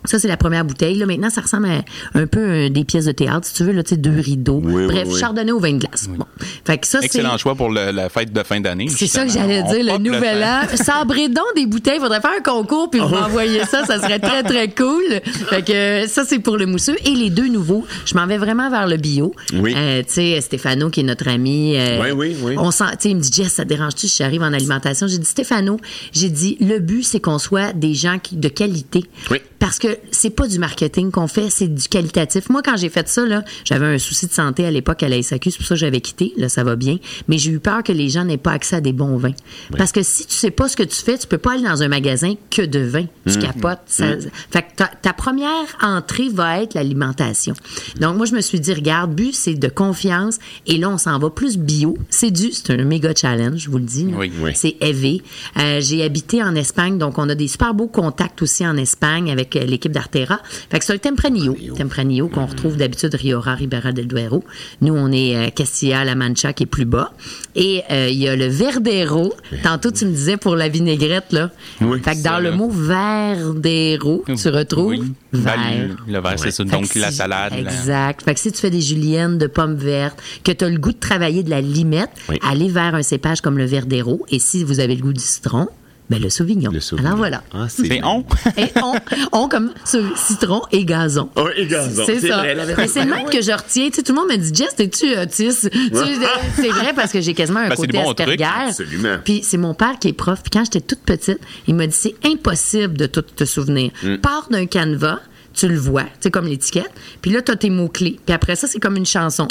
[0.06, 0.96] Ça, c'est la première bouteille.
[0.98, 1.82] Là, maintenant, ça ressemble à
[2.14, 4.60] un peu euh, des pièces de théâtre, si tu veux, là, deux rideaux.
[4.64, 5.20] Oui, Bref, oui, oui.
[5.20, 6.08] chardonnay au vin de glace.
[6.10, 6.26] Bon.
[6.66, 7.06] Fait que ça, c'est.
[7.06, 8.88] Excellent choix pour le- la fête de fin d'année.
[8.90, 10.74] C'est ça que j'allais dire, le nouvel temps.
[10.74, 10.78] an.
[10.84, 12.00] Sabrez donc des bouteilles.
[12.00, 13.86] Faudrait faire un concours puis vous m'envoyer ça.
[13.86, 15.22] Ça serait très, très cool.
[15.50, 16.96] Fait que ça, c'est pour le mousseux.
[17.06, 19.34] Et les deux nouveaux, je m'en vais vraiment vers le bio.
[19.54, 19.74] Oui.
[19.78, 21.76] Euh, tu sais, Stéphano, qui est notre ami.
[21.78, 22.56] euh, Oui, oui, oui.
[22.58, 25.08] On sent, il me dit, Jess, ça te dérange-tu si j'arrive en alimentation?
[25.08, 25.80] J'ai dit, Stéphano,
[26.12, 29.04] j'ai dit, le but, c'est qu'on soit des gens qui, de qualité.
[29.32, 29.38] Oui.
[29.60, 32.50] Parce que c'est pas du marketing qu'on fait, c'est du qualitatif.
[32.50, 35.22] Moi, quand j'ai fait ça, là, j'avais un souci de santé à l'époque à la
[35.22, 36.34] SAQ, c'est pour ça que j'avais quitté.
[36.38, 36.98] Là, ça va bien.
[37.28, 39.34] Mais j'ai eu peur que les gens n'aient pas accès à des bons vins.
[39.78, 41.82] Parce que si tu sais pas ce que tu fais, tu peux pas aller dans
[41.84, 43.06] un magasin que de vin.
[43.28, 43.80] Tu capotes.
[43.88, 44.06] Ça-
[44.52, 45.50] Fait que ta, ta première
[45.82, 47.54] entrée va être l'alimentation.
[48.00, 50.40] Donc, moi, je me suis dit, regarde, but, c'est de confiance.
[50.68, 51.98] Et là, on s'en va plus bio.
[52.10, 54.08] C'est du, c'est un méga challenge, je vous le dis.
[54.18, 54.52] Oui, oui.
[54.56, 55.22] C'est élevé.
[55.60, 59.32] Euh, j'ai habité en Espagne, donc on a des super beaux contacts aussi en Espagne
[59.32, 60.40] avec euh, l'équipe d'Artera.
[60.70, 61.56] Fait que c'est un Tempranillo.
[61.78, 64.44] Tempranillo qu'on retrouve d'habitude Riora, Ribera del Duero.
[64.82, 67.14] Nous, on est euh, Castilla-La Mancha qui est plus bas.
[67.56, 69.34] Et euh, il y a le Verdero.
[69.64, 71.50] Tantôt, tu me disais pour la vinaigrette, là.
[71.82, 72.56] Oui, fait que ça, dans le là.
[72.56, 75.14] mot Verdero, tu retrouves Oui.
[75.32, 75.56] vert.
[75.58, 76.64] Ben, le vert, c'est ça.
[76.64, 77.54] Fait Donc, que la si- salade.
[77.54, 78.24] la- Exact.
[78.24, 80.92] Fait que si tu fais des juliennes de pommes vertes, que tu as le goût
[80.92, 82.40] de travailler de la limette, Oui.
[82.42, 84.26] allez vers un cépage comme le verdero.
[84.30, 85.68] Et si vous avez le goût du citron,
[86.14, 86.72] Ben, le Sauvignon.
[86.72, 87.08] Le Sauvignon.
[87.08, 87.44] Alors voilà.
[87.54, 88.26] Ah, c'est on.
[88.58, 88.94] Et on,
[89.32, 91.30] on comme ce citron et gazon.
[91.36, 92.04] Oh, et gazon.
[92.06, 92.44] C'est ça.
[92.88, 93.90] c'est le même que je retiens.
[93.90, 95.70] Tu sais, tout le monde me dit, Jess, t'es-tu autiste?
[95.72, 98.42] Tu sais, c'est vrai parce que j'ai quasiment un Ben, côté bon truc.
[98.42, 98.70] Asperger.
[98.70, 99.18] Absolument.
[99.24, 100.42] Puis c'est mon père qui est prof.
[100.42, 103.92] Puis quand j'étais toute petite, il m'a dit, c'est impossible de tout te souvenir.
[104.04, 104.18] Mm.
[104.18, 105.20] Pars d'un canevas,
[105.54, 106.92] tu le vois, c'est comme l'étiquette.
[107.22, 108.20] Puis là, t'as tes mots-clés.
[108.26, 109.48] Puis après ça, c'est comme une chanson.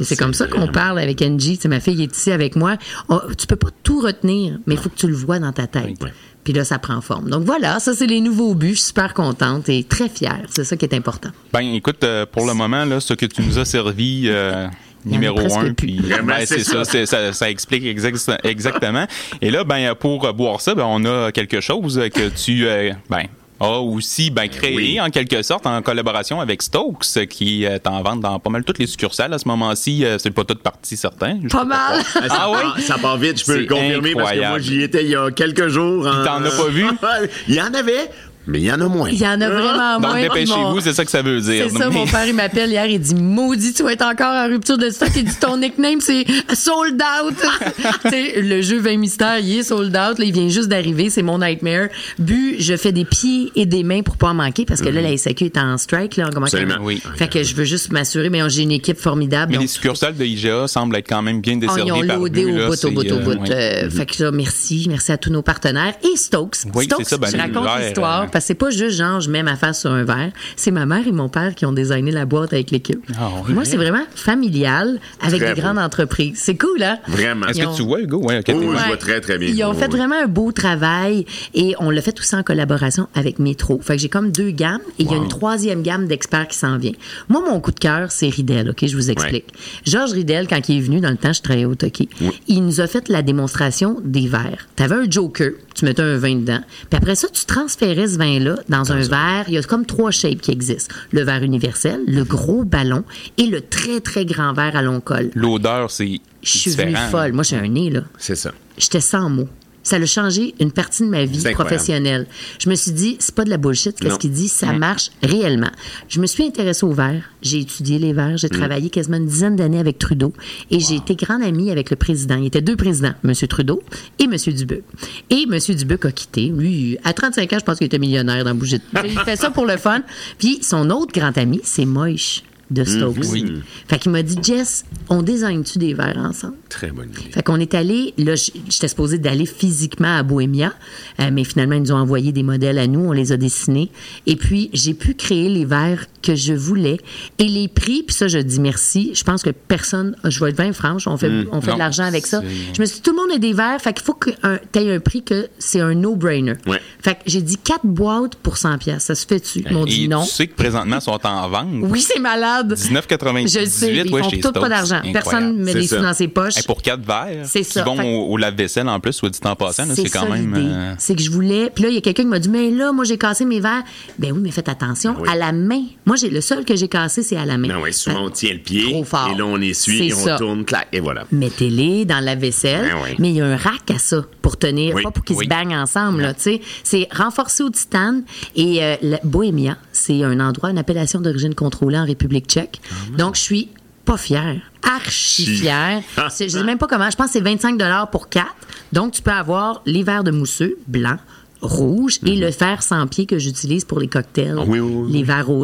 [0.00, 1.56] Et c'est comme ça qu'on parle avec Angie.
[1.56, 2.76] Tu sais, ma fille est ici avec moi.
[3.08, 5.66] On- tu peux pas tout retenir, mais il faut que tu le vois dans ta
[5.66, 5.96] tête.
[6.44, 7.28] Puis là, ça prend forme.
[7.28, 8.68] Donc voilà, ça, c'est les nouveaux buts.
[8.70, 10.42] Je suis super contente et très fière.
[10.48, 11.30] C'est ça qui est important.
[11.52, 14.68] Ben, écoute, euh, pour le moment, là, ce que tu nous as servi, euh,
[15.04, 16.84] numéro un, puis Vraiment, ben, c'est ça, ça.
[16.84, 19.06] c'est- ça, ça explique exact- exactement.
[19.42, 23.24] Et là, ben, pour boire ça, ben, on a quelque chose que tu, euh, ben,
[23.58, 25.00] a aussi ben, créé Oui.
[25.00, 28.78] en quelque sorte en collaboration avec Stokes qui est en vente dans pas mal toutes
[28.78, 30.04] les succursales à ce moment-ci.
[30.04, 31.38] euh, C'est pas toute partie certain.
[31.42, 32.02] Je Pas mal.
[32.14, 32.56] Ah, ça, Ah oui?
[32.62, 35.16] part, ça part vite, je peux le confirmer parce que moi j'y étais il y
[35.16, 36.06] a quelques jours.
[36.06, 36.84] en- t'en as pas vu?
[37.48, 38.10] il y en avait,
[38.46, 39.08] mais il y en a moins.
[39.10, 40.12] Il y en a vraiment Donc, moins.
[40.14, 41.66] puis dépêchez-vous, c'est ça que ça veut dire.
[41.70, 44.34] C'est ça, Mais- mon père, il m'appelle hier, il dit Maudit, tu vas être encore
[44.34, 45.10] en rupture de stock.
[45.16, 46.24] Il dit Ton nickname, c'est
[46.54, 47.34] Sold Out.
[48.02, 50.18] Tu sais, le jeu 20 mystères, il est sold out.
[50.18, 51.88] Là, il vient juste d'arriver, c'est mon nightmare.
[52.18, 55.00] Bu, je fais des pieds et des mains pour pas en manquer parce que là,
[55.00, 56.16] la SAQ est en strike.
[56.16, 56.76] Là, comment Absolument.
[56.80, 57.02] Oui.
[57.16, 59.50] Fait que je veux juste m'assurer, mais j'ai une équipe formidable.
[59.52, 62.02] Mais donc- les succursales de IGA semblent être quand même bien Oh, desservies ils ont
[62.02, 63.50] loadé au bout, au bout, au euh, bout.
[63.50, 64.86] Euh, Fait que là, merci.
[64.88, 65.94] Merci à tous nos partenaires.
[66.02, 66.58] Et Stokes.
[66.74, 69.18] Oui, Stokes, c'est ça, ben, je raconte l'histoire euh, parce que c'est pas juste genre,
[69.22, 70.30] je mets ma face sur un verre.
[70.56, 73.00] C'est ma mère et mon père qui ont designé la boîte avec l'équipe.
[73.18, 73.54] Ah, oui.
[73.54, 75.66] Moi, c'est vraiment familial avec Très des beau.
[75.66, 76.38] grandes entreprises.
[76.42, 76.98] C'est cool, hein?
[77.08, 77.46] Vraiment.
[77.46, 78.18] Est-ce Ils que ont- tu vois, Hugo?
[78.18, 79.48] Ouais, ok, Oh, t'es- oui, je vois très, très bien.
[79.48, 79.96] Ils ont Oui, fait oui.
[79.96, 81.24] vraiment un beau travail
[81.54, 83.80] et on l'a fait aussi en collaboration avec Métro.
[83.82, 86.58] Fait que j'ai comme deux gammes et il y a une troisième gamme d'experts qui
[86.58, 86.92] s'en vient.
[87.30, 88.86] Moi, mon coup de cœur, c'est Ridel, OK?
[88.86, 89.46] Je vous explique.
[89.86, 92.10] Georges Ridel, quand il est venu dans le temps, je travaillais au Toki,
[92.48, 94.66] il nous a fait la démonstration des verres.
[94.76, 96.60] Tu avais un joker, tu mettais un vin dedans,
[96.90, 99.44] puis après ça, tu transférais ce vin-là dans un verre.
[99.48, 100.94] Il y a comme trois shapes qui existent.
[101.12, 103.04] Le verre universel, le gros ballon
[103.38, 105.30] et le très, très grand verre à long col.
[105.34, 107.32] L'odeur, c'est Je suis venue folle.
[107.32, 108.52] Moi, j'ai un nez, là C'est ça.
[108.78, 109.48] j'étais sans mots.
[109.86, 112.26] Ça a changé une partie de ma vie professionnelle.
[112.58, 115.70] Je me suis dit, c'est pas de la bullshit, qu'est-ce qu'il dit, ça marche réellement.
[116.08, 118.38] Je me suis intéressée aux verres, j'ai étudié les verres, Mm.
[118.38, 120.32] j'ai travaillé quasiment une dizaine d'années avec Trudeau
[120.72, 122.34] et j'ai été grande amie avec le président.
[122.36, 123.32] Il y était deux présidents, M.
[123.48, 123.80] Trudeau
[124.18, 124.34] et M.
[124.36, 124.82] Dubuc.
[125.30, 125.56] Et M.
[125.76, 126.48] Dubuc a quitté.
[126.48, 128.80] Lui, à 35 ans, je pense qu'il était millionnaire dans Bougie.
[129.04, 130.00] Il fait ça pour le fun.
[130.38, 133.16] Puis son autre grand ami, c'est Moïse de Stokes.
[133.30, 133.62] Oui.
[133.88, 136.56] Fait qu'il m'a dit, Jess, on design-tu des verres ensemble?
[136.68, 137.30] Très bonne idée.
[137.30, 140.72] Fait qu'on est allé, là, j'étais supposée d'aller physiquement à Bohémia,
[141.20, 143.90] euh, mais finalement, ils nous ont envoyé des modèles à nous, on les a dessinés.
[144.26, 146.98] Et puis, j'ai pu créer les verres que je voulais.
[147.38, 149.12] Et les prix, puis ça, je dis merci.
[149.14, 151.78] Je pense que personne, je vais être bien franche, on fait, on fait Non, de
[151.78, 152.42] l'argent avec ça.
[152.74, 154.78] Je me suis dit, tout le monde a des verres, fait qu'il faut que tu
[154.78, 156.54] aies un prix que c'est un no-brainer.
[156.66, 156.80] Ouais.
[157.00, 159.04] Fait que j'ai dit quatre boîtes pour 100 pièces.
[159.04, 159.60] Ça se fait-tu?
[159.60, 160.24] Ils m'ont dit non.
[160.24, 161.68] tu sais que présentement, ils sont en vente.
[161.82, 162.55] Oui, c'est malade.
[162.62, 165.00] 19,98 Je le sais, ils ouais, font pas d'argent.
[165.12, 165.96] Personne ne met ça.
[165.96, 166.56] sous dans ses poches.
[166.56, 167.84] Hey, pour quatre verres, C'est qui ça.
[167.84, 170.54] vont Fait- au, au lave-vaisselle en plus, soit dit en passant, c'est quand ça, même...
[170.56, 171.70] euh, C'est que je voulais.
[171.74, 173.60] Puis là, il y a quelqu'un qui m'a dit Mais là, moi, j'ai cassé mes
[173.60, 173.82] verres.
[174.18, 175.12] Ben oui, mais faites attention.
[175.14, 175.28] Ben oui.
[175.30, 175.82] À la main.
[176.04, 177.68] Moi, j'ai le seul que j'ai cassé, c'est à la main.
[177.68, 178.90] Non, oui, souvent on tient le pied.
[178.90, 179.30] Trop fort.
[179.32, 180.36] Et là, on essuie, et on ça.
[180.36, 181.24] tourne, clac, et voilà.
[181.32, 182.90] Mettez-les dans la vaisselle.
[182.92, 183.10] Ben oui.
[183.18, 185.76] Mais il y a un rack à ça pour tenir, pas pour qu'ils se baignent
[185.76, 186.22] ensemble.
[186.22, 186.60] Là, tu sais.
[186.84, 188.22] c'est renforcé au titane.
[188.54, 192.80] Et euh, Bohémia, c'est un endroit, une appellation d'origine contrôlée en République tchèque.
[193.16, 193.68] Donc, je suis
[194.04, 196.02] pas fière, archi fière.
[196.38, 197.10] Je sais même pas comment.
[197.10, 197.78] Je pense que c'est 25
[198.10, 198.54] pour quatre.
[198.92, 201.18] Donc, tu peux avoir les verres de mousseux blancs
[201.62, 204.56] rouge et le fer sans pied que j'utilise pour les cocktails.
[204.58, 205.12] Ah oui, oui, oui.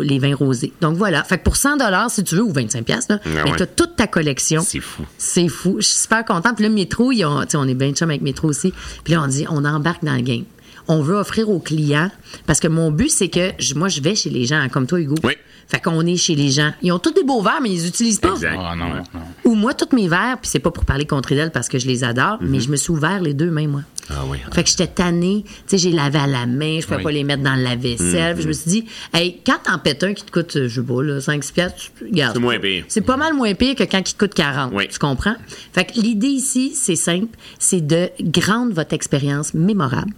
[0.08, 0.72] les, vins rosés.
[0.80, 1.76] Donc voilà, fait que pour 100
[2.08, 3.52] si tu veux ou 25 pièces Ah ouais.
[3.56, 4.62] t'as toute ta collection.
[4.66, 5.02] C'est fou.
[5.18, 5.76] C'est fou.
[5.78, 6.56] Je suis super contente.
[6.56, 8.72] Puis là, Métro, ils ont- tu on est bien chum avec Métro aussi.
[9.04, 10.44] Puis là, on dit, on embarque dans le game.
[10.88, 12.10] On veut offrir aux clients,
[12.46, 14.98] parce que mon but, c'est que je- moi, je vais chez les gens, comme toi,
[14.98, 15.14] Hugo.
[15.22, 15.34] Oui.
[15.68, 16.72] Fait qu'on est chez les gens.
[16.82, 18.30] Ils ont tous des beaux verres, mais ils les utilisent pas.
[18.32, 18.58] Exact.
[18.60, 19.02] Ah non, Ouais.
[19.14, 19.20] non.
[19.50, 21.86] Ou moi, tous mes verres, puis c'est pas pour parler contre elle parce que je
[21.86, 23.82] les adore, mais je me suis ouvert les deux mains, moi.
[24.10, 24.38] Ah oui.
[24.52, 25.44] Fait que j'étais tannée.
[25.44, 27.02] Tu sais, j'ai lavé à la main, je pouvais Oui.
[27.04, 28.36] pas les mettre dans la vaisselle.
[28.40, 28.84] Je me suis dit,
[29.14, 31.92] hey, quand t'en pètes un qui te coûte, je sais pas, là, 5-6 piastres.
[32.10, 32.84] C'est moins pire.
[32.88, 34.72] C'est pas mal moins pire que quand il te coûte 40.
[34.74, 34.88] Oui.
[34.88, 35.36] Tu comprends?
[35.72, 38.10] Fait que l'idée ici, c'est simple, c'est de
[38.46, 40.12] rendre votre expérience mémorable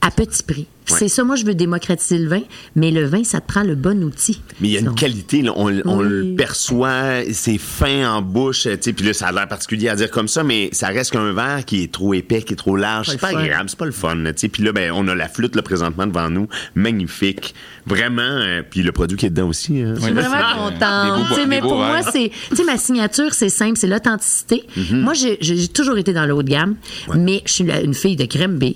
[0.00, 0.66] à petit prix.
[0.88, 0.98] Ouais.
[1.00, 2.42] C'est ça, moi, je veux démocratiser le vin,
[2.76, 4.40] mais le vin, ça te prend le bon outil.
[4.60, 6.06] Mais il y a une Donc, qualité, là, on, on Oui.
[6.08, 9.96] le perçoit, c'est fin en bouche, tu sais, puis là, ça a l'air particulier à
[9.96, 12.76] dire comme ça, mais ça reste qu'un verre qui est trop épais, qui est trop
[12.76, 14.48] large, c'est pas agréable, c'est pas le fun, là, tu sais.
[14.48, 16.46] Puis là, ben, on a la flûte, là, présentement, devant nous,
[16.76, 17.52] magnifique,
[17.84, 19.80] vraiment, euh, puis le produit qui est dedans aussi.
[19.82, 19.94] hein.
[19.96, 21.48] Je suis vraiment Des contente.
[21.48, 22.30] mais pour moi, c'est.
[22.50, 24.62] Tu sais, ma signature, c'est simple, c'est l'authenticité.
[24.76, 25.00] Mhm.
[25.00, 26.76] Moi, j'ai toujours été dans le haut de gamme,
[27.16, 28.66] mais je suis une fille de crème B,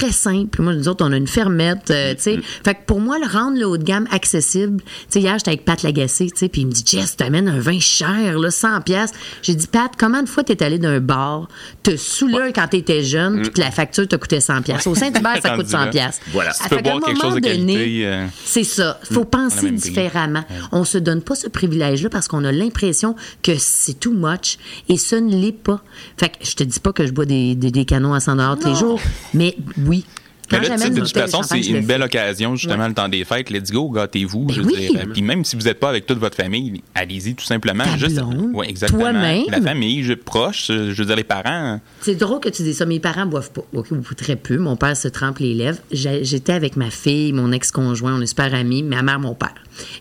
[0.00, 0.62] très simple.
[0.62, 2.40] Moi, nous autres, on a une fermette, euh, tu sais.
[2.64, 5.50] Fait que pour moi, le rendre le haut de gamme accessible, tu sais, hier, j'étais
[5.50, 8.50] avec Pat Lagacé, tu sais, puis il me dit, Jess, t'amènes un vin cher, là,
[8.50, 9.10] 100 pièces.
[9.42, 11.48] J'ai dit, Pat, combien de fois t'es allé d'un bar,
[11.82, 14.86] te saoulé quand t'étais jeune, puis que la facture t'a coûté 100 pièces.
[14.86, 15.86] Au Saint-Hubert, ça coûte 100 là.
[15.88, 16.20] pièces.
[16.32, 16.52] Voilà.
[16.52, 18.98] Tu peux boire quelque chose de qualité, euh, C'est ça.
[19.12, 20.44] Faut Mm, penser différemment.
[20.72, 24.96] On se donne pas ce privilège-là parce qu'on a l'impression que c'est too much et
[24.96, 25.82] ce ne l'est pas.
[26.16, 28.56] Fait que je te dis pas que je bois des, des, des canons à 100
[28.56, 29.00] tous les jours,
[29.34, 29.56] mais
[29.90, 30.04] oui.
[30.50, 32.88] Quand Mais toute bouteille de façon, c'est le une belle occasion, justement, Ouais.
[32.88, 33.50] le temps des fêtes.
[33.50, 34.46] Let's go, gâtez-vous.
[34.46, 34.90] Ben je oui.
[35.12, 37.84] Puis même si vous n'êtes pas avec toute votre famille, allez-y tout simplement.
[37.84, 38.20] Ta Juste,
[38.52, 39.02] ouais, exactement.
[39.02, 39.44] toi-même.
[39.48, 41.80] La famille, je, proche, je veux dire, les parents.
[42.00, 42.84] C'est drôle que tu dis ça.
[42.84, 43.62] Mes parents boivent pas.
[43.74, 44.58] Ok, ou très peu.
[44.58, 45.78] Mon père se trempe les lèvres.
[45.92, 49.54] J'étais avec ma fille, mon ex-conjoint, on est super amis, ma mère, mon père.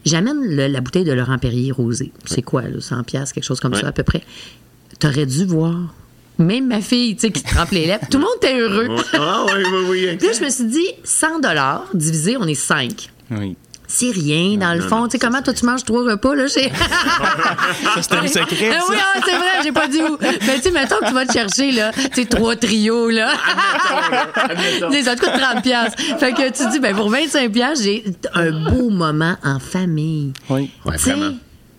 [0.04, 2.12] J'amène le- la bouteille de Laurent Perrier rosé.
[2.26, 3.82] C'est quoi, là, 100 pièces, quelque chose comme Ouais.
[3.82, 4.24] ça à peu près?
[5.00, 5.94] T'aurais dû voir.
[6.40, 8.06] Même ma fille, tu sais, qui trempe les lèvres.
[8.10, 8.88] Tout le monde était heureux.
[9.14, 10.16] Ah oui, oui, oui.
[10.18, 13.10] Puis là, je me suis dit, 100 dollars divisé, on est 5.
[13.32, 13.56] Oui.
[13.92, 15.06] C'est rien, dans le fond.
[15.08, 16.48] Tu sais, comment toi, tu manges trois repas, là?
[16.48, 16.70] chez-
[17.96, 18.70] Ça, c'est un secret.
[18.72, 18.86] Ah ça.
[18.90, 20.16] oui, ah, c'est vrai, j'ai pas dit où.
[20.22, 23.32] Mais tu sais, mettons que tu vas te chercher, là, tu sais, trois trios, là.
[24.92, 26.02] Des ça te coûte 30 piastres.
[26.20, 28.04] Fait que tu te dis, ben, pour 25 piastres, j'ai
[28.36, 30.34] un beau moment en famille.
[30.50, 30.70] Oui.
[30.86, 31.32] Ouais, vraiment.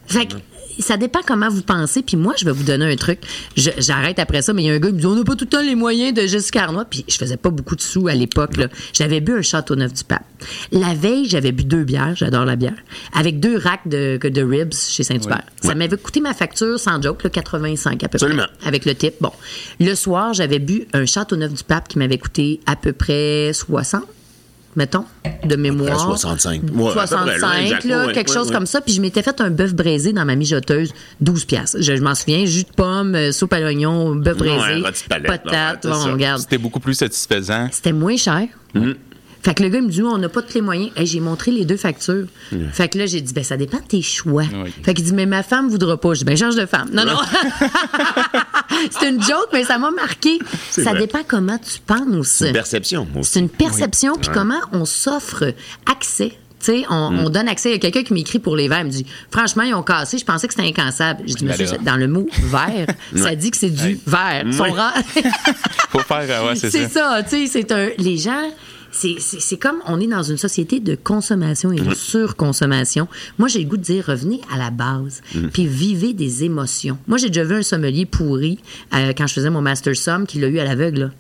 [0.09, 0.35] Fait que
[0.79, 2.03] ça dépend comment vous pensez.
[2.03, 3.21] Puis moi, je vais vous donner un truc.
[3.57, 5.37] J'arrête après ça, mais il y a un gars qui me dit On n'a pas
[5.37, 6.85] tout le temps les moyens de Jessica Arnois.
[6.85, 8.53] Puis je faisais pas beaucoup de sous à l'époque.
[8.93, 10.25] J'avais bu un Château Neuf du Pape.
[10.73, 12.15] La veille, j'avais bu deux bières.
[12.17, 12.77] J'adore la bière.
[13.15, 15.43] Avec deux racks de, ribs chez Saint-Hubert.
[15.63, 18.45] Ça m'avait coûté ma facture, sans joke, là, 85 à peu Absolument.
[18.59, 18.69] près.
[18.69, 19.15] Avec le type.
[19.21, 19.33] Bon.
[19.79, 23.53] Le soir, j'avais bu un Château Neuf du Pape qui m'avait coûté à peu près
[23.53, 24.03] 60
[24.77, 25.05] mettons,
[25.45, 26.01] de mémoire.
[26.01, 26.63] 65.
[26.63, 27.85] Ouais, à peu près, 65, exact.
[27.85, 28.55] là, Ouais, quelque ouais, chose ouais.
[28.55, 28.81] comme ça.
[28.81, 31.79] Puis je m'étais fait un bœuf braisé dans ma mijoteuse, 12 piastres.
[31.81, 35.87] Je, je m'en souviens, jus de pomme, euh, soupe à l'oignon, bœuf braisé, là, patate,
[35.87, 36.13] bon, ça.
[36.13, 36.41] regarde.
[36.41, 37.69] C'était beaucoup plus satisfaisant.
[37.73, 38.47] C'était moins cher.
[39.43, 40.91] Fait que le gars, il me dit, on n'a pas tous les moyens.
[40.97, 42.27] Hey, j'ai montré les deux factures.
[42.73, 44.45] Fait que là, j'ai dit, ben, ça dépend de tes choix.
[44.53, 44.71] Oui.
[44.83, 46.13] Fait qu'il dit, mais ma femme voudra pas.
[46.13, 46.91] Je dis, ben, change de femme.
[46.93, 47.17] Non, non.
[48.91, 50.39] C'est une joke, mais ça m'a marqué.
[50.71, 51.01] C'est Ça vrai.
[51.01, 52.41] dépend comment tu penses.
[52.47, 53.33] Une perception, moi aussi.
[53.33, 55.45] C'est une perception, puis comment on s'offre
[55.91, 56.31] accès.
[56.63, 57.71] Tu sais, on, on donne accès.
[57.71, 58.81] Il y a quelqu'un qui m'écrit pour les verres.
[58.81, 60.19] Il me dit Franchement, ils ont cassé.
[60.19, 61.23] Je pensais que c'était incassable.
[61.27, 62.87] Je dis Monsieur, c'est- dans le mot verre,
[63.17, 64.45] ça dit que c'est du verre.
[64.45, 64.71] Ouais.
[64.71, 64.93] rares.
[65.91, 66.79] Faut faire, ouais, c'est ça.
[66.79, 67.23] c'est ça.
[67.23, 67.89] Tu sais, c'est un.
[67.97, 68.51] Les gens.
[68.93, 73.09] C'est, comme on est dans une société de consommation et de surconsommation.
[73.39, 75.23] Moi, j'ai le goût de dire revenez à la base,
[75.53, 76.99] puis vivez des émotions.
[77.07, 78.59] Moi, j'ai déjà vu un sommelier pourri
[78.95, 81.13] euh, quand je faisais mon master somm qui l'a eu à l'aveugle,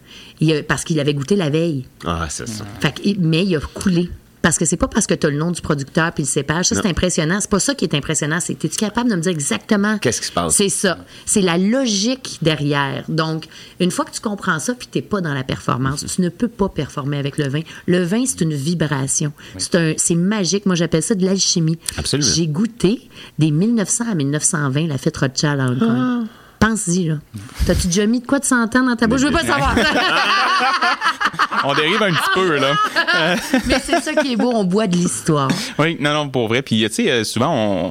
[0.69, 1.85] parce qu'il avait goûté la veille.
[2.05, 2.65] Ah, c'est ça.
[2.81, 4.11] Fait que- mais il a coulé.
[4.43, 6.67] Parce que c'est pas parce que tu as le nom du producteur puis le cépage.
[6.67, 7.39] Ça, c'est impressionnant.
[7.41, 8.39] C'est pas ça qui est impressionnant.
[8.41, 9.99] C'est es-tu capable de me dire exactement.
[9.99, 10.55] Qu'est-ce qui se passe?
[10.55, 10.99] C'est ça.
[11.27, 13.05] C'est la logique derrière.
[13.09, 13.49] Donc,
[13.81, 16.49] une fois que tu comprends ça puis t'es pas dans la performance, tu ne peux
[16.49, 17.61] pas performer avec le vin.
[17.87, 19.33] Le vin, c'est une vibration.
[19.59, 20.67] C'est magique.
[20.67, 21.79] Moi, j'appelle ça de l'alchimie.
[21.99, 22.31] Absolument.
[22.35, 26.27] J'ai goûté des 1900 à 1920 la fête Rothschild à Hong Kong.
[26.61, 27.15] Pense-y, là.
[27.67, 29.21] T'as-tu déjà mis de quoi de 100 ans dans ta bouche?
[29.23, 29.75] Je veux pas savoir.
[31.65, 32.75] On dérive un petit peu, là.
[33.67, 34.51] Mais c'est ça qui est beau.
[34.55, 35.49] On boit de l'histoire.
[35.79, 36.63] Oui, non, non, pour vrai.
[36.63, 37.91] Puis, tu sais, euh, souvent,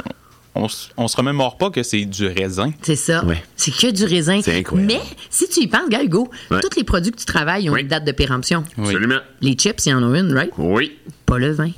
[0.56, 0.68] on, on,
[0.98, 2.72] on se remémore pas que c'est du raisin.
[2.82, 3.24] C'est ça.
[3.26, 3.44] Ouais.
[3.56, 4.40] C'est que du raisin.
[4.44, 4.92] C'est incroyable.
[4.94, 6.60] Mais si tu y penses, gars, Hugo, Ouais.
[6.62, 7.82] tous les produits que tu travailles ont Oui.
[7.82, 8.64] une date de péremption.
[8.78, 8.86] Oui.
[8.88, 9.20] Absolument.
[9.42, 10.52] Les chips, il y en a une, right?
[10.58, 10.98] Oui.
[11.26, 11.72] Pas le vin.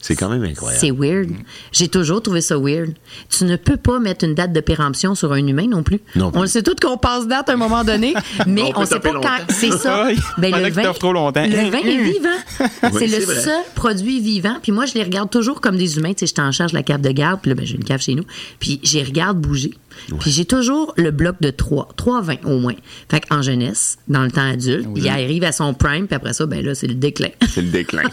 [0.00, 0.80] C'est quand même incroyable.
[0.80, 1.30] C'est weird.
[1.72, 2.94] J'ai toujours trouvé ça weird.
[3.28, 6.00] Tu ne peux pas mettre une date de péremption sur un humain non plus.
[6.14, 6.38] Non plus.
[6.38, 8.14] On le sait tout qu'on passe date à un moment donné,
[8.46, 9.52] mais On ne sait pas quand.
[9.52, 10.08] C'est ça.
[10.38, 11.44] Ben, le vin, trop longtemps.
[11.44, 12.28] le vin est vivant.
[12.92, 13.40] Oui, c'est le vrai.
[13.40, 14.56] seul produit vivant.
[14.62, 16.12] Puis moi, je les regarde toujours comme des humains.
[16.12, 17.40] Tu sais, je t'en charge la cave de garde.
[17.40, 18.24] Puis là, ben, j'ai une cave chez nous.
[18.60, 19.74] Puis je les regarde bouger.
[20.20, 21.88] Puis j'ai toujours le bloc de trois.
[21.96, 22.74] Trois vins au moins.
[23.10, 26.06] Fait qu'en jeunesse, dans le temps adulte, il arrive à son prime.
[26.06, 27.30] Puis après ça, ben là, c'est le déclin.
[27.48, 28.04] C'est le déclin.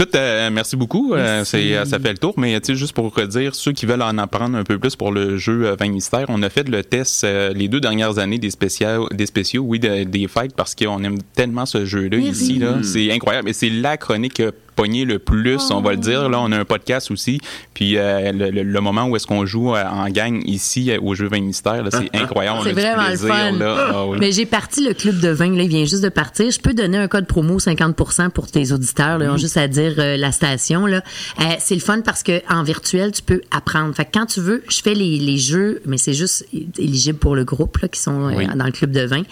[0.00, 1.14] Écoute, euh, merci beaucoup.
[1.14, 4.00] Euh, euh, ça fait le tour, mais tu sais, juste pour redire, ceux qui veulent
[4.02, 6.84] en apprendre un peu plus pour le jeu euh, 20 mystères, on a fait le
[6.84, 10.76] test euh, les deux dernières années des spéciaux, des spéciaux, oui, de- des fêtes, parce
[10.76, 12.58] qu'on aime tellement ce jeu-là ici.
[12.60, 13.48] Là, c'est incroyable.
[13.48, 16.28] Et c'est la chronique qui a pogné le plus, on va le dire.
[16.28, 17.40] Là, on a un podcast aussi.
[17.74, 21.00] Puis euh, le, le- le moment où est-ce qu'on joue euh, en gang ici euh,
[21.02, 22.58] au jeu 20 mystères, c'est incroyable.
[22.60, 23.52] On a C'est vraiment le fun.
[23.58, 23.76] là.
[23.92, 24.18] Ah oui.
[24.20, 26.48] Mais j'ai parti le club de vin, là, il vient juste de partir.
[26.52, 29.66] Je peux donner un code promo 50% pour tes auditeurs, là, ils ont juste à
[29.66, 30.86] dire euh, la station.
[30.86, 31.02] Là.
[31.40, 33.94] Euh, c'est le fun parce que en virtuel, tu peux apprendre.
[33.94, 36.46] Fait que quand tu veux, je fais les, les jeux, mais c'est juste
[36.78, 38.46] éligible pour le groupe là, qui sont euh, Oui.
[38.54, 39.22] dans le club de vin.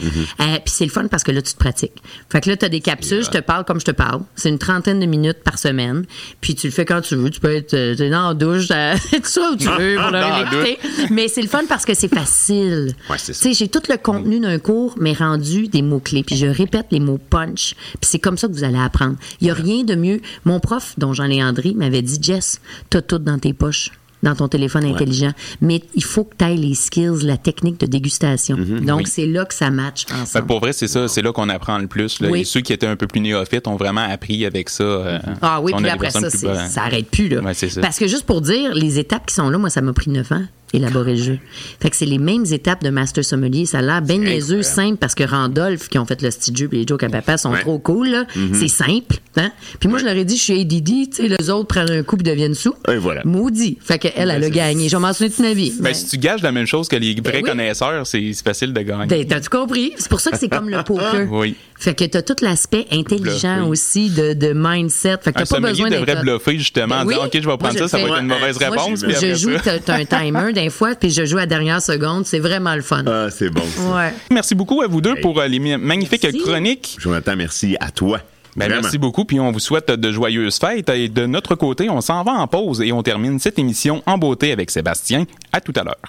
[0.40, 2.02] Euh, Puis c'est le fun parce que là, tu te pratiques.
[2.30, 4.22] Fait que là, tu as des capsules, je te parle comme je te parle.
[4.34, 6.04] C'est une trentaine de minutes par semaine.
[6.40, 7.30] Puis tu le fais quand tu veux.
[7.30, 7.74] Tu peux être
[8.08, 8.68] dans la douche,
[9.12, 10.78] tout ça où tu veux pour l'écouter.
[11.10, 12.94] Mais c'est le fun parce que c'est facile.
[13.10, 16.22] Ouais, sais, j'ai tout le contenu d'un cours, mais rendu des mots-clés.
[16.24, 17.74] Puis je répète les mots punch.
[18.00, 19.16] Puis c'est comme ça que vous allez apprendre.
[19.40, 20.20] Il n'y a rien de mieux.
[20.46, 23.90] Mon prof, dont Jean-Léandry, m'avait dit Jess, t'as tout dans tes poches
[24.22, 27.86] dans ton téléphone intelligent, mais il faut que tu ailles les skills, la technique de
[27.86, 28.56] dégustation.
[28.56, 28.90] Donc, Mhm.
[28.96, 29.02] Oui.
[29.06, 30.42] c'est là que ça match Fait ensemble.
[30.44, 32.18] que pour vrai, c'est ça, c'est là qu'on apprend le plus.
[32.20, 32.30] là.
[32.30, 32.40] Oui.
[32.40, 34.82] Et ceux qui étaient un peu plus néophytes ont vraiment appris avec ça.
[34.82, 37.28] euh, Ah oui, puis après ça, ça arrête plus.
[37.28, 37.40] Là.
[37.42, 37.80] Ouais, c'est ça.
[37.82, 40.32] Parce que juste pour dire, les étapes qui sont là, moi, ça m'a pris neuf
[40.32, 40.42] ans
[40.72, 41.38] élaborer le jeu.
[41.80, 43.66] Fait que c'est les mêmes étapes de Master Sommelier.
[43.66, 46.68] Ça a l'air bien niaiseux, simple, parce que Randolph, qui ont fait le style jeu
[46.72, 47.60] et les jokes à papa, sont Ouais.
[47.60, 48.08] trop cool.
[48.08, 48.24] là.
[48.34, 48.54] Mhm.
[48.54, 49.16] C'est simple.
[49.36, 49.50] Hein?
[49.80, 52.02] Puis moi, je leur ai dit, je suis ADD, tu sais, les autres prennent un
[52.02, 52.74] coup et deviennent sous.
[52.88, 53.22] Et voilà.
[53.24, 53.78] Maudit.
[53.82, 54.88] Fait qu'elle, elle a gagné.
[54.88, 55.72] Je m'en souvenir toute ma vie.
[55.80, 57.42] Ben, si tu gages la même chose que les vrais Ben oui.
[57.42, 59.06] connaisseurs, c'est c'est facile de gagner.
[59.06, 59.92] Ben, T'as-tu compris?
[59.98, 61.26] C'est pour ça que c'est comme le poker.
[61.30, 61.54] Oui.
[61.78, 65.18] Fait que t'as tout l'aspect intelligent aussi de, de mindset.
[65.22, 66.22] Fait que t'as pas besoin devrait d'être...
[66.22, 67.14] bluffer justement en Ben oui.
[67.14, 69.04] disant OK, je vais Moi, prendre je ça, ça va être une mauvaise réponse.
[69.06, 72.26] je, joue, t'as un timer d'un fois, puis je joue à la dernière seconde.
[72.26, 73.04] C'est vraiment le fun.
[73.06, 73.62] Ah, c'est bon.
[73.64, 73.94] ça.
[73.94, 74.14] Ouais.
[74.30, 76.38] Merci beaucoup à vous deux pour euh, les magnifiques Merci.
[76.40, 76.96] chroniques.
[76.98, 78.20] Jonathan, merci à toi.
[78.56, 80.88] Ben, merci beaucoup, puis on vous souhaite de joyeuses fêtes.
[80.88, 84.16] Et de notre côté, on s'en va en pause et on termine cette émission en
[84.16, 85.26] beauté avec Sébastien.
[85.52, 86.00] À tout à l'heure.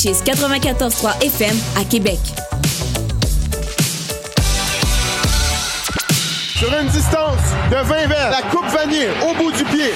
[0.00, 2.18] Vous écoutez chez 94.3 FM à Québec.
[6.56, 7.38] Sur une distance
[7.70, 9.92] de 20 verres, la coupe vanille au bout du pied.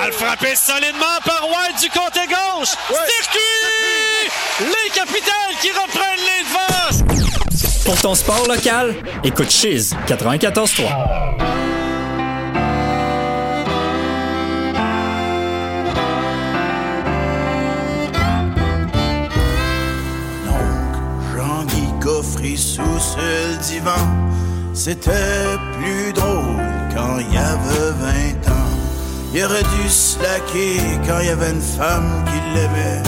[0.00, 2.74] À le frapper solidement par White du côté gauche.
[2.88, 4.30] Circuit!
[4.60, 7.84] Les capitales qui reprennent les devants.
[7.84, 11.77] Pour ton sport local, écoute Chiz 94.3.
[23.78, 24.08] vivant.
[24.72, 26.62] C'était plus drôle
[26.94, 27.90] quand il y avait
[28.44, 28.70] 20 ans.
[29.34, 33.02] Il aurait dû se laquer quand il y avait une femme qui l'aimait.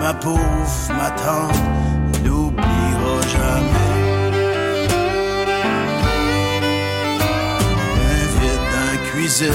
[0.00, 0.40] Ma pauvre,
[0.90, 3.86] ma tante, n'oubliera jamais.
[8.10, 9.52] Un vide cuisine,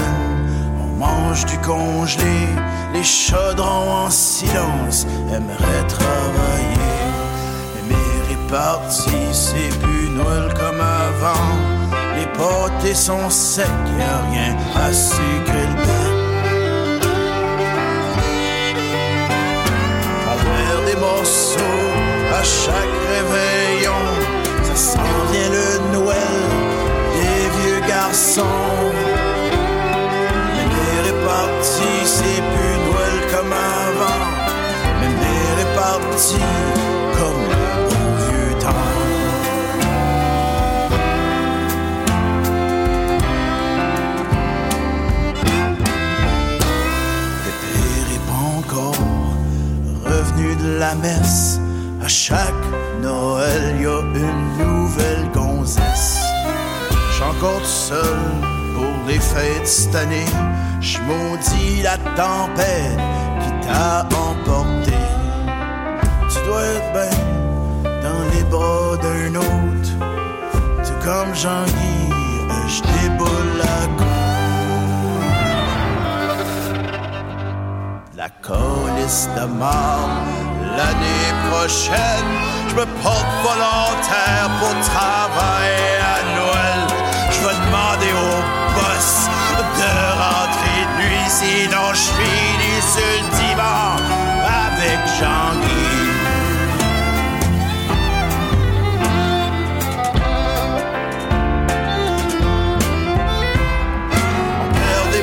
[0.79, 2.47] on mange du congelé.
[2.93, 6.70] Les chaudrons en silence aimeraient travailler.
[8.51, 11.47] Réparties, c'est plus Noël comme avant.
[12.17, 13.65] Les pâtés sont secs,
[13.97, 16.09] y'a rien à sucrer le pain.
[20.27, 21.59] On perd des morceaux
[22.33, 24.03] à chaque réveillon.
[24.63, 24.99] Ça sent
[25.31, 26.43] bien le Noël
[27.13, 28.41] des vieux garçons.
[30.55, 34.25] Mais réparties, c'est plus Noël comme avant.
[34.99, 36.90] Mais mes réparties,
[50.63, 51.59] la messe.
[52.03, 52.65] À chaque
[53.01, 56.19] Noël, y a une nouvelle gonzesse.
[57.11, 58.17] J'suis encore tout seul
[58.75, 60.25] pour les fêtes cette année.
[60.79, 62.99] J'maudis la tempête
[63.41, 64.97] qui t'a emporté.
[66.29, 69.91] Tu dois être bien dans les bras d'un autre.
[70.83, 72.09] Tout comme Jean-Guy,
[72.67, 72.81] je
[73.57, 74.20] la.
[78.51, 79.29] Colisse
[80.77, 82.29] l'année prochaine.
[82.69, 86.81] Je me porte volontaire pour travailler à Noël.
[87.33, 88.35] Je vais demander au
[88.75, 89.09] boss
[89.81, 89.93] de
[90.25, 93.87] rentrer de nuit, sinon je finis sur le divan
[94.67, 95.79] avec Jean-Guy.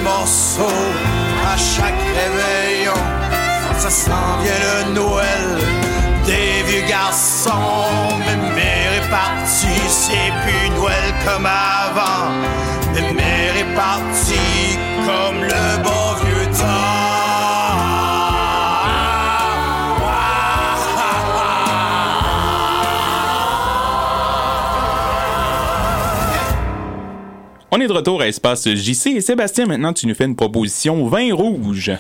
[0.05, 0.63] Morceaux
[1.53, 2.58] à chaque réveillon.
[3.91, 5.57] Ça bien le Noël
[6.27, 7.51] des vieux garçons.
[8.27, 12.31] Mais mes réparties, c'est plus Noël comme avant.
[12.93, 14.77] Mais mes réparties
[15.07, 16.29] comme le bon vieux
[27.71, 31.07] On est de retour à Espace JC et Sébastien, maintenant tu nous fais une proposition
[31.07, 31.93] vin rouge.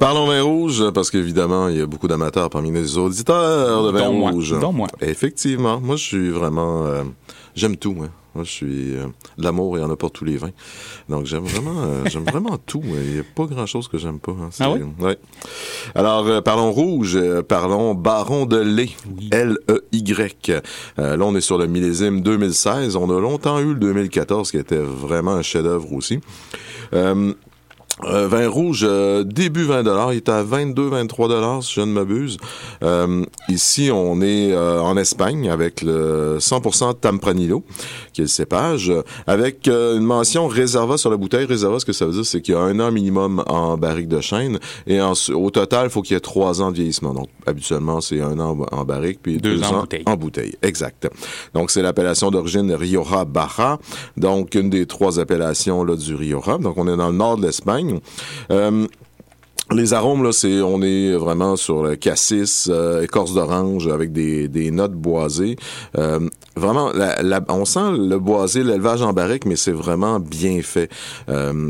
[0.00, 4.10] Parlons vin rouge, parce qu'évidemment, il y a beaucoup d'amateurs parmi les auditeurs de vin
[4.10, 4.54] moi, rouge.
[4.72, 4.88] moi.
[5.02, 5.78] Effectivement.
[5.78, 6.86] Moi, je suis vraiment...
[6.86, 7.04] euh,
[7.54, 8.06] j'aime tout, moi.
[8.34, 8.94] Moi, je suis...
[8.96, 10.52] euh, l'amour, il y en a pour tous les vins.
[11.10, 12.80] Donc, j'aime vraiment euh, j'aime vraiment tout.
[12.82, 14.32] Il n'y a pas grand-chose que j'aime pas.
[14.32, 14.48] hein.
[14.58, 14.80] Ah oui?
[15.00, 15.18] ouais.
[15.94, 17.18] Alors, euh, parlons rouge.
[17.46, 18.88] parlons Baron de lait.
[19.32, 20.62] L-E-Y.
[20.98, 22.96] Euh, là, on est sur le millésime 2016.
[22.96, 26.20] On a longtemps eu le 2014, qui était vraiment un chef-d'œuvre aussi.
[28.04, 29.82] Euh, vin rouge, euh, début 20
[30.12, 32.38] Il est à 22-23 si je ne m'abuse.
[32.82, 37.62] Euh, ici, on est euh, en Espagne avec le 100% Tempranillo,
[38.12, 38.92] qui est le cépage,
[39.26, 41.44] avec euh, une mention Reserva sur la bouteille.
[41.44, 44.08] Reserva, ce que ça veut dire, c'est qu'il y a un an minimum en barrique
[44.08, 44.58] de chêne.
[44.86, 47.12] Et en- au total, il faut qu'il y ait trois ans de vieillissement.
[47.12, 50.02] Donc, habituellement, c'est un an en barrique, puis Deux deux, ans en bouteille.
[50.06, 50.54] en bouteille.
[50.62, 51.08] Exact.
[51.54, 53.78] Donc, c'est l'appellation d'origine Rioja Baja.
[54.16, 56.58] Donc, une des trois appellations là, du Rioja.
[56.58, 57.89] Donc, on est dans le nord de l'Espagne.
[58.50, 58.86] Euh,
[59.72, 64.70] les arômes, là, c'est, on est vraiment sur le cassis, euh, écorce d'orange avec des,
[64.72, 65.56] notes boisées.
[65.96, 66.90] Euh, vraiment,
[67.48, 70.90] on sent le boisé, l'élevage en barrique, mais c'est vraiment bien fait.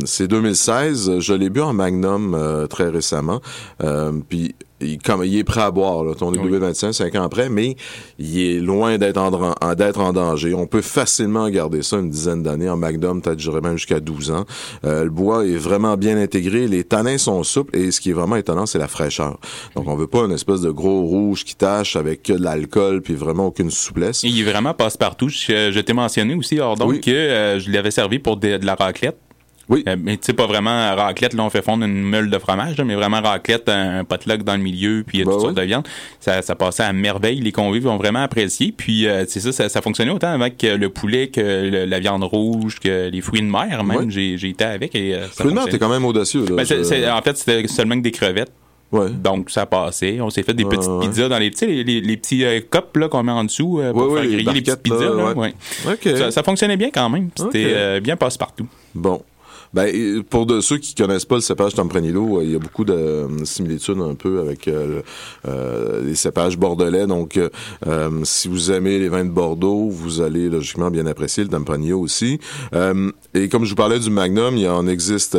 [0.07, 1.19] C'est 2016.
[1.19, 3.41] Je l'ai bu en Magnum très récemment.
[4.29, 6.05] Puis il, comme, il est prêt à boire.
[6.05, 6.13] Là.
[6.21, 7.77] On est 2025, 5 ans après, mais
[8.19, 10.55] il est loin d'être en, danger.
[10.55, 12.69] On peut facilement garder ça une dizaine d'années.
[12.69, 14.45] En Magnum, peut-être j'irais même jusqu'à 12 ans.
[14.85, 16.67] Euh, le bois est vraiment bien intégré.
[16.69, 19.39] Les tanins sont souples et ce qui est vraiment étonnant, c'est la fraîcheur.
[19.77, 23.03] Donc, on veut pas une espèce de gros rouge qui tâche avec que de l'alcool
[23.03, 24.25] puis vraiment aucune souplesse.
[24.25, 25.29] Et il est vraiment passe-partout.
[25.29, 27.01] Je, je t'ai mentionné aussi, hors donc, Oui.
[27.01, 29.17] que euh, je l'avais servi pour de, de la raclette.
[29.71, 29.85] Oui.
[29.89, 32.77] Euh, mais tu sais, pas vraiment raclette, là, on fait fondre une meule de fromage,
[32.77, 35.41] là, mais vraiment raclette, un, potluck dans le milieu, puis il y a Ben toutes
[35.41, 35.47] oui.
[35.47, 35.87] sortes de viandes.
[36.19, 37.41] Ça, ça passait à merveille.
[37.41, 38.75] Les convives ont vraiment apprécié.
[38.77, 42.01] Puis, euh, c'est ça, ça, ça fonctionnait autant avec euh, le poulet que le- la
[42.01, 44.09] viande rouge, que les fruits de mer, même.
[44.09, 44.37] Oui.
[44.37, 46.45] J'ai, été avec et euh, ça Fruits de mer, t'es quand même audacieux.
[46.49, 48.53] Là, Ben, en fait, c'était seulement que des crevettes.
[48.93, 50.21] Donc, ça passait.
[50.21, 51.07] On s'est fait des Ouais, petites ouais.
[51.07, 52.59] pizzas dans les petits, les, les- les petits euh,
[52.97, 55.15] là, qu'on met en dessous euh, pour Ouais, faire ouais, les griller les petites pizzas.
[55.15, 55.55] là, ouais.
[55.87, 56.17] ouais.
[56.17, 57.31] Ça, ça fonctionnait bien quand même.
[57.37, 58.67] C'était euh, bien passe-partout.
[58.93, 59.23] Bon.
[59.73, 62.85] Ben, pour de ceux qui connaissent pas le cépage Tempranillo, euh, il y a beaucoup
[62.85, 65.03] de euh, similitudes un peu avec euh,
[65.47, 67.07] euh, les cépages bordelais.
[67.07, 67.51] Donc, euh,
[67.87, 72.01] euh, si vous aimez les vins de Bordeaux, vous allez logiquement bien apprécier le Tempranillo
[72.01, 72.41] aussi.
[72.75, 75.39] Euh, et comme je vous parlais du Magnum, il y en existe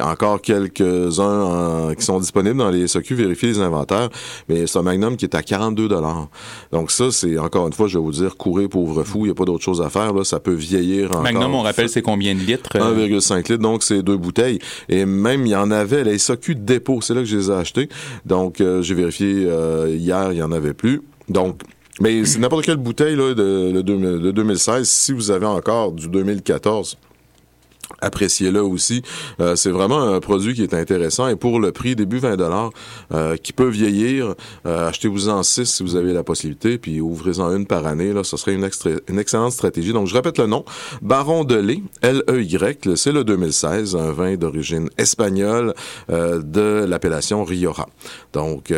[0.00, 1.42] encore quelques-uns
[1.88, 3.14] en- qui sont disponibles dans les SOQ.
[3.14, 4.10] Vérifiez les inventaires.
[4.48, 6.28] Mais c'est un Magnum qui est à 42 dollars.
[6.70, 9.20] Donc ça, c'est encore une fois, je vais vous dire, courez pauvre fou.
[9.20, 10.12] Il n'y a pas d'autre chose à faire.
[10.14, 11.22] Là, ça peut vieillir encore.
[11.22, 12.70] Magnum, on rappelle, c'est combien de litres?
[12.76, 13.08] euh?
[13.08, 14.58] 1,5 litres, donc c'est deux bouteilles.
[14.88, 17.54] Et même, il y en avait la SAQ dépôt, c'est là que je les ai
[17.54, 17.88] achetés.
[18.26, 21.02] Donc, euh, j'ai vérifié euh, hier, il y en avait plus.
[21.28, 21.60] Donc,
[22.00, 24.88] mais c'est n'importe quelle bouteille là, de, de, 2000 de 2016.
[24.88, 26.96] Si vous avez encore du 2014,
[28.02, 29.02] appréciez-le aussi.
[29.40, 32.70] Euh, c'est vraiment un produit qui est intéressant et pour le prix début 20 dollars
[33.12, 34.34] euh, qui peut vieillir,
[34.66, 38.36] euh, achetez-vous-en 6 si vous avez la possibilité puis ouvrez-en une par année là, ce
[38.36, 38.64] serait une,
[39.18, 39.92] excellente stratégie.
[39.92, 40.64] Donc je répète le nom,
[41.00, 45.74] Baron de lait, L E Y, c'est le 2016, un vin d'origine espagnole
[46.08, 47.88] de l'appellation Riora.
[48.32, 48.72] Donc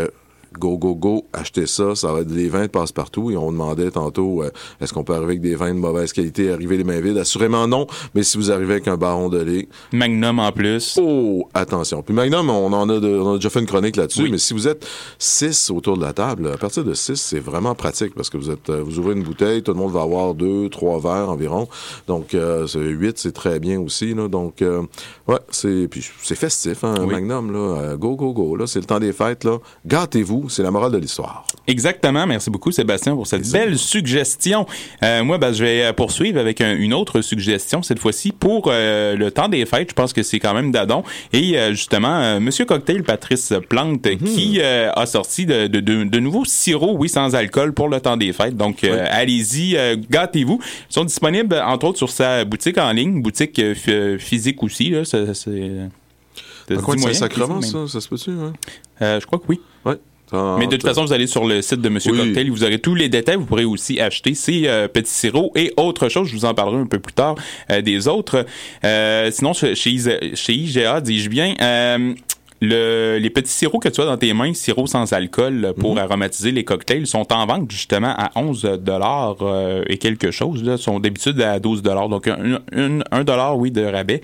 [0.59, 3.31] Go, go, go, achetez ça, ça va être des vins de passe-partout.
[3.31, 4.51] Et on demandait tantôt, euh,
[4.81, 7.19] est-ce qu'on peut arriver avec des vins de mauvaise qualité, arriver les mains vides?
[7.19, 9.69] Assurément non, mais si vous arrivez avec un baron de lait...
[9.93, 10.99] Magnum en plus.
[11.01, 12.03] Oh, attention.
[12.03, 14.31] Puis Magnum, on en a, de- on a déjà fait une chronique là-dessus, Oui.
[14.31, 14.87] mais si vous êtes
[15.19, 18.51] 6 autour de la table, à partir de 6, c'est vraiment pratique parce que vous
[18.51, 21.69] êtes, euh, vous ouvrez une bouteille, tout le monde va avoir deux, trois verres environ.
[22.07, 24.29] Donc, euh, 8, c'est très bien aussi, là.
[24.29, 24.83] Donc, euh,
[25.29, 27.07] ouais, c'est, puis c'est festif, hein, Oui.
[27.13, 27.97] Magnum, là.
[27.97, 28.67] Go, go, go, là.
[28.67, 29.59] C'est le temps des fêtes, là.
[29.87, 31.45] Gâtez-vous, c'est la morale de l'histoire.
[31.67, 32.27] Exactement.
[32.27, 34.67] Merci beaucoup, Sébastien, pour cette belle suggestion.
[35.03, 39.17] Euh, moi, ben, je vais poursuivre avec un- une autre suggestion, cette fois-ci pour euh,
[39.17, 39.91] le temps des fêtes.
[39.91, 41.03] Je pense que c'est quand même d'adon.
[41.33, 46.05] Et euh, justement, euh, Monsieur Cocktail, Patrice Plante, qui euh, a sorti de, de, de-
[46.05, 48.57] de nouveaux sirops, oui, sans alcool pour le temps des fêtes.
[48.57, 50.61] Donc, euh, allez-y, euh, gâtez-vous.
[50.91, 54.91] Ils sont disponibles, entre autres, sur sa boutique en ligne, boutique euh, physique aussi.
[54.91, 55.25] Là, c'est...
[56.67, 57.87] Dit ça moyen, sacrement, ça?
[57.89, 58.53] Ça se peut-tu, hein?
[59.03, 59.61] Euh, je crois que oui.
[59.85, 59.97] Ouais.
[60.35, 62.19] Ça- Mais de toute façon, vous allez sur le site de Monsieur Oui.
[62.19, 63.37] Cocktail, vous aurez tous les détails.
[63.37, 66.29] Vous pourrez aussi acheter ces euh, petits sirops et autre chose.
[66.29, 67.37] Je vous en parlerai un peu plus tard
[67.71, 68.45] euh, des autres.
[68.85, 71.55] Euh, sinon, chez, chez IGA, dis-je bien.
[72.61, 76.51] le- les petits sirops que tu as dans tes mains, sirops sans alcool pour aromatiser
[76.51, 79.37] les cocktails, sont en vente justement à 11 dollars
[79.89, 80.63] et quelque chose.
[80.65, 84.23] Là, sont d'habitude à 12 dollars, donc un, un, un dollar oui de rabais.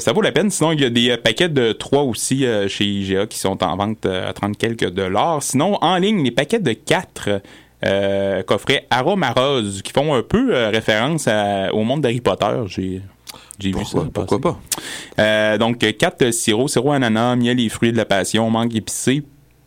[0.00, 0.50] Ça vaut la peine.
[0.50, 3.62] Sinon, il y a des euh, paquets de 3 aussi euh, chez IGA qui sont
[3.62, 5.42] en vente euh, à 30 quelques dollars.
[5.42, 7.42] Sinon, en ligne, les paquets de 4
[7.84, 12.46] euh, coffrets Aroma Rose qui font un peu euh, référence à- au monde d'Harry Potter.
[12.66, 13.02] J'ai
[13.58, 13.98] j'ai vu ça.
[14.12, 14.58] Pourquoi pas?
[15.18, 19.22] Euh, donc, 4 sirops, sirop ananas, miel et fruits de la passion, mangue épicée,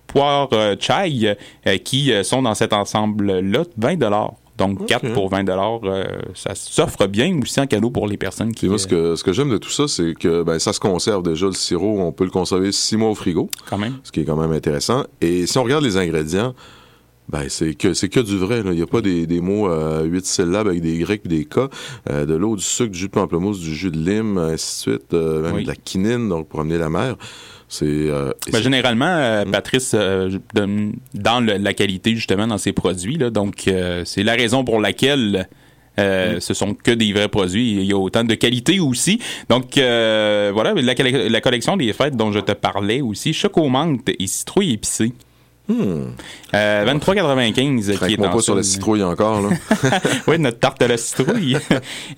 [0.07, 1.35] poire euh, chai,
[1.67, 6.03] euh, qui euh, sont dans cet ensemble-là, 20 Donc, 4 pour 20 euh,
[6.35, 8.67] ça s'offre bien aussi en cadeau pour les personnes qui...
[8.67, 11.23] Moi, ce que, ce que j'aime de tout ça, c'est que ben, ça se conserve
[11.23, 11.45] déjà.
[11.47, 13.49] Le sirop, on peut le conserver six mois au frigo.
[13.69, 13.97] Quand même.
[14.03, 15.05] Ce qui est quand même intéressant.
[15.21, 16.53] Et si on regarde les ingrédients,
[17.29, 18.63] ben, c'est que c'est que du vrai.
[18.63, 18.71] là.
[18.71, 21.59] Il n'y a pas des, des mots à huit syllabes avec des grecs des k.
[22.09, 24.91] Euh, de l'eau, du sucre, du jus de pamplemousse, du jus de lime, ainsi de
[24.93, 25.13] suite.
[25.13, 25.63] euh, même Oui.
[25.63, 27.15] de la quinine, donc pour amener la mer.
[27.71, 27.85] C'est...
[27.85, 33.17] euh, Ben, généralement, euh, Patrice euh, donne dans le- la qualité justement dans ses produits.
[33.17, 35.47] Là, donc, euh, c'est la raison pour laquelle
[35.99, 37.73] euh, ce sont que des vrais produits.
[37.73, 39.19] Il y a autant de qualité aussi.
[39.49, 40.93] Donc, voilà, la,
[41.29, 45.13] la collection des fêtes dont je te parlais aussi, choco menthe et citrouille épicée.
[45.69, 46.07] Hmm.
[46.55, 47.53] Euh, 23,95
[48.07, 49.49] qui est dans pas sur la citrouille encore, là.
[50.27, 51.57] oui, notre tarte à la citrouille.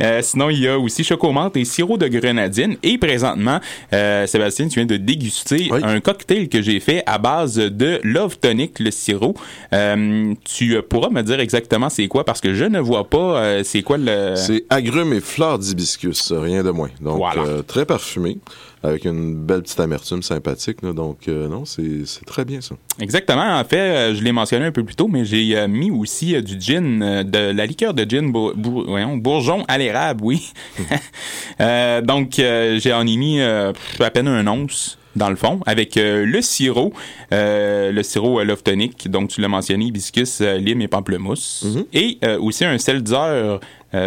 [0.01, 2.75] Euh, sinon, il y a aussi chocomante et sirop de grenadine.
[2.81, 3.59] Et présentement,
[3.93, 8.37] euh, Sébastien, tu viens de déguster un cocktail que j'ai fait à base de Love
[8.39, 9.35] Tonic, le sirop.
[9.73, 13.41] Euh, tu euh, pourras me dire exactement c'est quoi parce que je ne vois pas
[13.41, 14.33] euh, c'est quoi le...
[14.35, 16.89] C'est agrumes et fleurs d'hibiscus, rien de moins.
[17.01, 17.41] Donc, Voilà.
[17.43, 18.37] euh, très parfumé,
[18.83, 20.81] avec une belle petite amertume sympathique.
[20.81, 20.93] là.
[20.93, 22.75] donc, euh, non, c'est très bien, ça.
[22.99, 23.59] Exactement.
[23.59, 26.41] En fait, euh, je l'ai mentionné un peu plus tôt, mais j'ai euh, mis aussi
[26.41, 30.51] du gin, de la liqueur de gin bour- bour- voyons, bourgeon à l'érable, oui.
[31.59, 33.73] Donc, euh, j'ai en ai mis à
[34.13, 36.93] peine un once dans le fond, avec euh, le sirop,
[37.33, 42.17] euh, le sirop euh, Love Tonic, donc tu l'as mentionné, hibiscus, lime et pamplemousse, et
[42.23, 43.59] euh, aussi un seltzer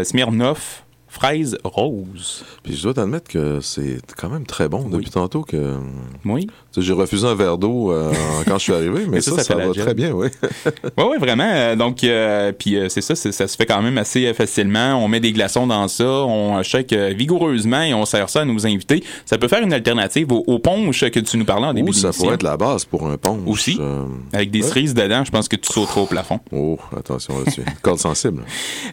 [0.02, 0.83] Smirnoff
[1.14, 2.44] fraise rose.
[2.62, 5.76] Puis je dois t'admettre que c'est quand même très bon depuis tantôt que.
[6.24, 6.48] Oui.
[6.76, 8.12] J'ai refusé un verre d'eau euh,
[8.46, 10.28] quand je suis arrivé, mais Mais ça, ça, ça, va très bien, oui.
[10.98, 11.50] Oui, oui, vraiment.
[11.52, 14.94] Euh, donc, euh, puis euh, c'est ça, ça se fait quand même assez facilement.
[14.96, 18.66] On met des glaçons dans ça, on shake vigoureusement et on sert ça à nos
[18.66, 19.04] invités.
[19.24, 21.92] Ça peut faire une alternative au, au punch que tu nous parlais en début Ou
[21.92, 23.40] ça pourrait être la base pour un punch.
[23.46, 23.78] Aussi.
[24.32, 24.68] Avec des ouais.
[24.68, 26.40] cerises dedans, je pense que tu sauteras au plafond.
[26.52, 27.64] Oh, attention là-dessus.
[27.82, 28.42] Corde sensible.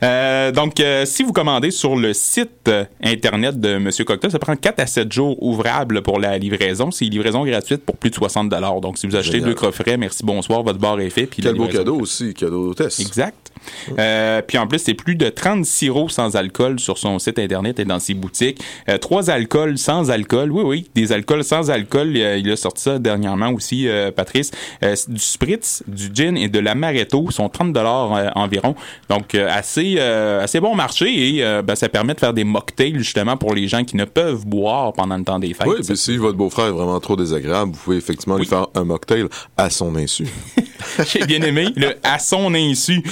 [0.54, 2.70] Donc, si vous commandez sur le le site
[3.02, 4.30] internet de Monsieur Cocteau.
[4.30, 6.92] Ça prend 4 à 7 jours ouvrables pour la livraison.
[6.92, 8.50] C'est une livraison gratuite pour plus de 60
[8.82, 9.50] Donc, si vous achetez Génial.
[9.50, 11.26] deux coffrets, merci, bonsoir, votre bar est fait.
[11.26, 13.00] Puis Quel beau cadeau aussi, cadeau d'hôtesse.
[13.00, 13.51] Exact.
[14.00, 17.80] Euh, puis en plus, c'est plus de 30 sirops sans alcool sur son site internet
[17.80, 18.62] et dans ses boutiques.
[18.90, 20.52] Euh, trois alcools sans alcool.
[20.52, 22.14] Oui, oui, des alcools sans alcool.
[22.16, 24.52] Euh, il a sorti ça dernièrement aussi, euh, Patrice.
[24.84, 28.76] Euh, du spritz, du gin et de l'amaretto sont 30 dollars euh, environ.
[29.10, 32.44] Donc euh, assez euh, assez bon marché et euh, ben, ça permet de faire des
[32.44, 35.68] mocktails justement pour les gens qui ne peuvent boire pendant le temps des fêtes.
[35.68, 38.84] Oui, puis si votre beau-frère est vraiment trop désagréable, vous pouvez effectivement lui faire un
[38.84, 39.26] mocktail
[39.58, 40.28] à son insu.
[41.06, 43.04] J'ai bien aimé le à son insu.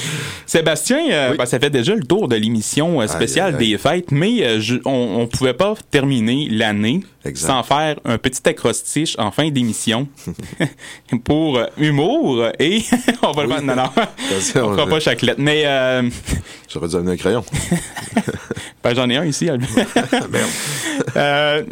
[0.45, 4.43] Sébastien, euh, ben, ça fait déjà le tour de l'émission euh, spéciale des fêtes, mais
[4.43, 7.01] euh, je- on, on pouvait pas terminer l'année
[7.35, 10.07] sans faire un petit acrostiche en fin d'émission
[11.23, 12.81] pour humour et
[13.23, 13.61] on va le faire.
[13.63, 15.39] Non, non, on on fera pas chaque lettre.
[15.41, 15.63] Mais
[16.71, 17.43] J'aurais dû amener un crayon.
[18.83, 19.49] ben, j'en ai un ici.
[21.15, 21.63] Euh,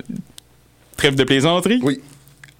[0.98, 1.80] trêve de plaisanterie?
[1.84, 2.02] Oui.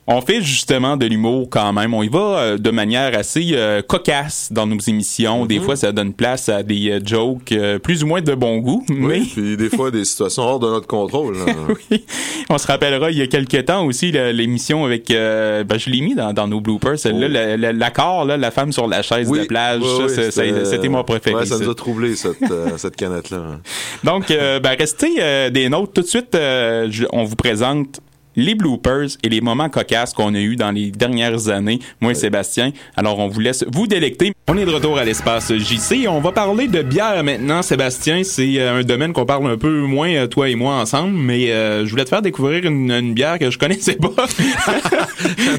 [0.10, 1.94] On fait justement de l'humour quand même.
[1.94, 5.42] On y va euh, de manière assez euh, cocasse dans nos émissions.
[5.42, 5.48] Mhm.
[5.48, 8.58] Des fois, ça donne place à des euh, jokes euh, plus ou moins de bon
[8.60, 11.36] goût, mais Oui, puis des fois, des situations hors de notre contrôle.
[11.92, 12.06] oui.
[12.50, 16.00] On se rappellera il y a quelques temps aussi l'émission avec euh, ben, je l'ai
[16.00, 19.28] mis dans, dans nos bloopers celle-là le- le- l'accord là la femme sur la chaise
[19.30, 21.64] Oui, de plage oui, oui, c'était- mon préféré Ouais, ça ça.
[21.66, 23.60] nous a troublé, cette, euh, cette canette-là.
[24.06, 28.00] donc euh, ben, restez euh, des notes tout de suite euh, je- on vous présente
[28.38, 32.16] les bloopers et les moments cocasses qu'on a eu dans les dernières années, moi et
[32.16, 32.72] Sébastien.
[32.96, 34.32] Alors, on vous laisse vous délecter.
[34.48, 36.08] On est de retour à l'espace JC.
[36.08, 38.24] On va parler de bière maintenant, Sébastien.
[38.24, 41.52] C'est euh, un domaine qu'on parle un peu moins, euh, toi et moi, ensemble, mais
[41.52, 44.10] euh, je voulais te faire découvrir une, une bière que je connaissais pas.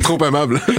[0.03, 0.61] Trop aimable.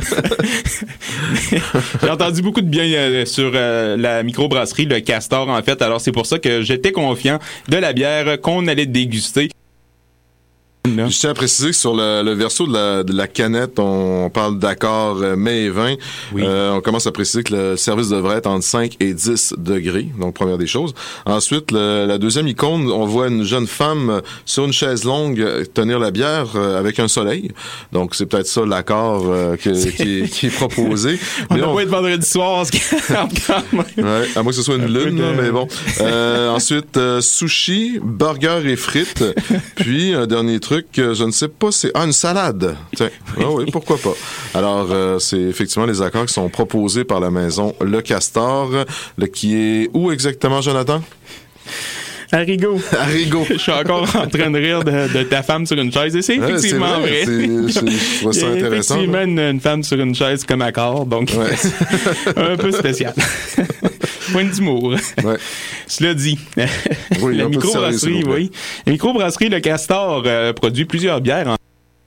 [2.02, 5.82] J'ai entendu beaucoup de bien euh, sur euh, la microbrasserie, le Castor, en fait.
[5.82, 9.50] Alors, c'est pour ça que j'étais confiant de la bière qu'on allait déguster.
[11.10, 14.30] Je tiens à préciser que sur le, le verso de la, de la canette, on
[14.30, 15.96] parle d'accord euh, mai et 20.
[16.38, 20.08] Euh, on commence à préciser que le service devrait être entre 5 et 10 degrés,
[20.20, 20.94] donc première des choses.
[21.26, 25.46] Ensuite, le- la deuxième icône, on voit une jeune femme euh, sur une chaise longue
[25.74, 27.52] tenir la bière avec un soleil.
[27.92, 31.20] Donc c'est peut-être ça l'accord euh, qui, est, qui est proposé.
[31.50, 32.66] On Mais n'a pas être vendredi soir.
[33.98, 35.68] Ouais, à moins que ce soit une lune, là, mais bon.
[36.02, 39.24] Euh, ensuite, sushi, burger et frites.
[39.76, 41.92] Puis, un dernier truc, euh, je ne sais pas, c'est...
[41.94, 42.76] Ah, une salade.
[42.96, 44.14] Tiens, ah oui, pourquoi pas.
[44.54, 48.70] Alors, euh, c'est effectivement les accords qui sont proposés par la maison Le Castor,
[49.18, 51.02] le, qui est où exactement, Jonathan?
[52.32, 52.80] Arrigo.
[52.96, 53.44] Arrigo.
[53.50, 56.16] Je suis encore en train de rire de, de ta femme sur une chaise.
[56.16, 57.24] Et c'est Ouais, effectivement vrai.
[57.24, 60.14] vrai, c'est- je- trouve ça Il y a intéressant, Effectivement, une, une femme sur une
[60.14, 61.32] chaise comme accord, donc
[62.36, 63.14] un peu spécial.
[64.32, 64.96] Point d'humour.
[65.88, 66.38] Cela dit,
[67.22, 68.52] Oui, la microbrasserie, oui.
[68.86, 71.56] La microbrasserie Le Castor euh, produit plusieurs bières en-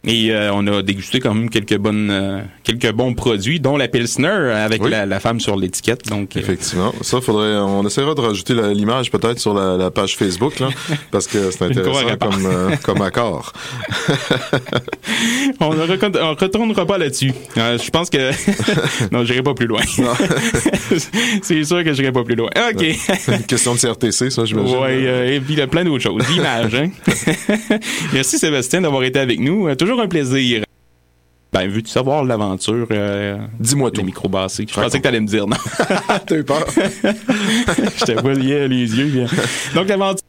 [0.05, 3.87] et euh, on a dégusté quand même quelques bonnes, euh, quelques bons produits, dont la
[3.87, 4.91] Pilsner avec Oui.
[4.91, 6.09] la, la femme sur l'étiquette.
[6.09, 6.93] Donc, euh, Effectivement.
[7.03, 10.71] Ça, faudrait, on essaiera de rajouter l'image peut-être sur la, la page Facebook, là,
[11.13, 13.53] parce que c'est intéressant comme, euh, comme accord.
[15.61, 17.33] on ne retournera pas là-dessus.
[17.57, 18.31] Je pense que
[19.13, 19.83] non, j'irai pas plus loin.
[21.43, 22.51] C'est sûr que j'irai pas plus loin.
[22.73, 22.85] Ok.
[23.29, 24.77] Une question de CRTC, ça, j'imagine.
[24.83, 26.23] Euh, et puis il y a plein d'autres choses.
[26.31, 26.91] L'image, hein.
[28.13, 29.69] Merci Sébastien d'avoir été avec nous.
[29.69, 30.65] Euh, toujours un plaisir.
[31.53, 32.87] Ben, veux-tu savoir l'aventure?
[32.91, 34.03] Euh, Dis-moi tout.
[34.03, 34.65] microbassés?
[34.67, 35.57] Je pensais que t'allais me dire non.
[36.27, 36.65] T'as eu peur?
[36.75, 39.05] Je te voyais les yeux.
[39.07, 39.27] bien.
[39.75, 40.25] Donc, l'aventure.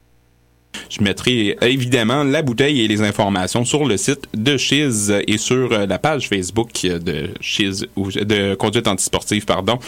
[0.90, 5.72] Je mettrai évidemment la bouteille et les informations sur le site de Chiz et sur
[5.72, 9.80] euh, la page Facebook de Chiz, ou de Conduite Antisportive, pardon.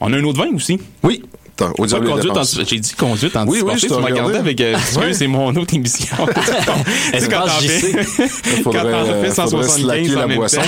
[0.00, 0.78] On a un autre vin aussi.
[1.02, 1.22] Oui.
[1.60, 4.60] Au Pas conduite anti- J'ai dit conduite Oui, oui, je tu m'as regardé avec.
[4.60, 5.12] euh, Ouais.
[5.12, 6.16] c'est mon autre émission.
[6.26, 6.32] quand
[7.46, 7.92] t'en fais,
[8.64, 10.60] quand t'en euh, fais faudrait 175 slacker en la même boisson.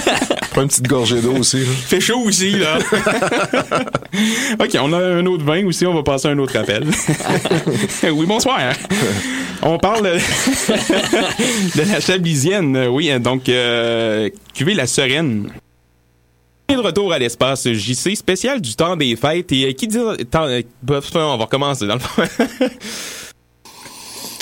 [0.52, 1.58] Prends une petite gorgée d'eau aussi.
[1.58, 1.66] là.
[1.88, 2.78] fait chaud aussi, là.
[4.60, 6.84] OK, on a un autre vin aussi, on va passer à un autre appel.
[8.12, 8.58] oui, bonsoir.
[9.62, 10.18] On parle
[11.74, 15.48] de la chablisienne, oui, donc euh, cuvée la sereine.
[16.70, 19.50] De retour à l'espace JC, spécial du temps des fêtes.
[19.52, 19.98] Et euh, qui dit...
[20.30, 22.22] temps- euh, on va recommencer dans le fond.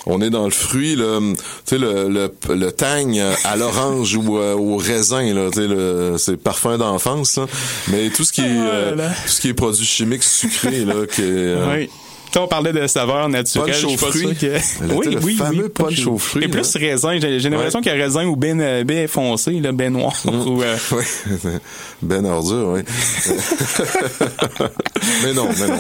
[0.09, 1.35] On est dans le fruit, là, tu
[1.65, 3.13] sais, le, le, le tang
[3.45, 7.41] à l'orange ou euh, au raisin, là, tu sais, le- c'est parfum d'enfance.
[7.89, 11.23] Mais tout ce qui est, euh, tout ce qui est produit chimique sucré, là, qui
[11.23, 11.91] est, euh, Oui.
[12.39, 13.73] On parlait de saveurs naturelles.
[13.73, 14.23] Punch aux fruits.
[14.27, 14.61] que- était
[15.11, 17.19] le fameux punch aux fruits, Et plus raisin.
[17.19, 20.15] J'ai l'impression qu'il y a raisin ou ben, ben foncé, là, ben noir.
[20.27, 21.05] ou, euh, Oui,
[22.03, 22.81] ben ordure, oui.
[25.25, 25.79] mais non, mais non.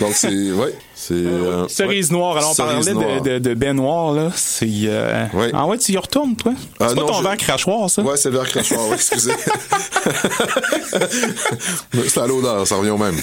[0.00, 0.74] Donc c'est, ouais,
[1.08, 1.14] c'est.
[1.14, 2.36] euh, Cerise noire.
[2.36, 3.22] Alors, on Cerise parlait noire.
[3.22, 4.30] de, de, de baie noire, là.
[4.34, 4.68] C'est.
[4.84, 5.26] Euh...
[5.52, 6.52] Ah ouais, tu y retournes, toi?
[6.78, 8.02] Ah, C'est pas non, ton je- verre crachoir, ça?
[8.02, 9.32] Ouais, c'est le verre crachoir, excusez.
[12.08, 13.16] c'est à l'odeur, ça revient au même.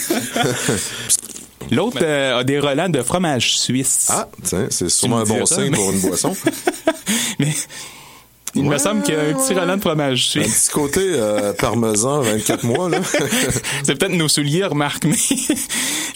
[1.71, 4.07] L'autre euh, a des relents de fromage suisse.
[4.09, 6.35] Ah, tiens, c'est sûrement me un bon signe mais- pour une boisson.
[7.39, 7.53] Mais
[8.59, 11.53] il me semble qu'il y a un petit relent de fromage Un petit côté euh,
[11.53, 12.99] parmesan, 24 mois, là.
[13.83, 15.15] C'est peut-être nos souliers, remarque, mais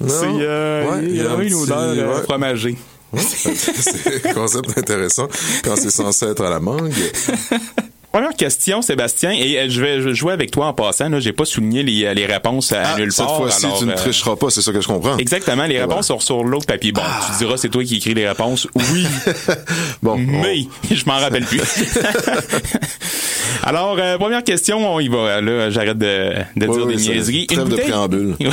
[0.02, 0.08] Non.
[0.10, 2.24] c'est euh, Ouais, il y a un une petit- odeur euh, ouais.
[2.24, 2.78] fromagée.
[3.18, 5.28] c'est un concept intéressant
[5.64, 6.92] quand c'est censé être à la mangue.
[8.14, 11.10] Première question, Sébastien, et euh, je vais jouer avec toi en passant.
[11.10, 13.38] Là, j'ai pas souligné les, euh, les réponses à Ah, nulle cette part.
[13.38, 15.18] fois-ci, alors, tu ne euh, tricheras pas, c'est ça que je comprends.
[15.18, 16.92] Exactement, les réponses sont sur l'autre papier.
[16.92, 18.68] Bon, tu diras c'est toi qui écris les réponses.
[18.76, 19.08] Oui,
[20.04, 21.60] Bon, mais je m'en rappelle plus.
[23.64, 25.42] Alors, euh, première question, on y va.
[25.42, 27.48] Là, j'arrête de, de Oui, dire oui, des c'est- niaiseries.
[27.48, 28.36] trêve de préambule.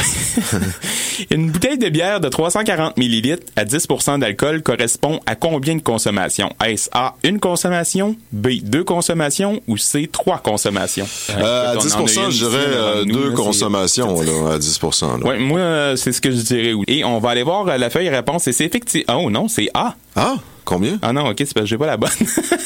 [1.31, 6.51] Une bouteille de bière de 340 millilitres à 10% d'alcool correspond à combien de consommations?
[6.65, 11.07] Est-ce A, une consommation, B, deux consommations ou C, trois consommations?
[11.31, 14.21] Euh, à Écoute, 10 on en a une je ici, dirais euh, deux là, consommations,
[14.23, 15.09] là, à 10 là.
[15.29, 16.73] Ouais, moi, euh, c'est ce que je dirais.
[16.73, 16.85] oui.
[16.89, 18.47] Et on va aller voir euh, la feuille réponse.
[18.49, 19.23] Et c'est effectivement...
[19.25, 19.95] Oh non, c'est A.
[20.17, 20.37] Ah,
[20.71, 20.99] combien?
[21.03, 22.11] Ah non, OK, c'est parce que j'ai pas la bonne.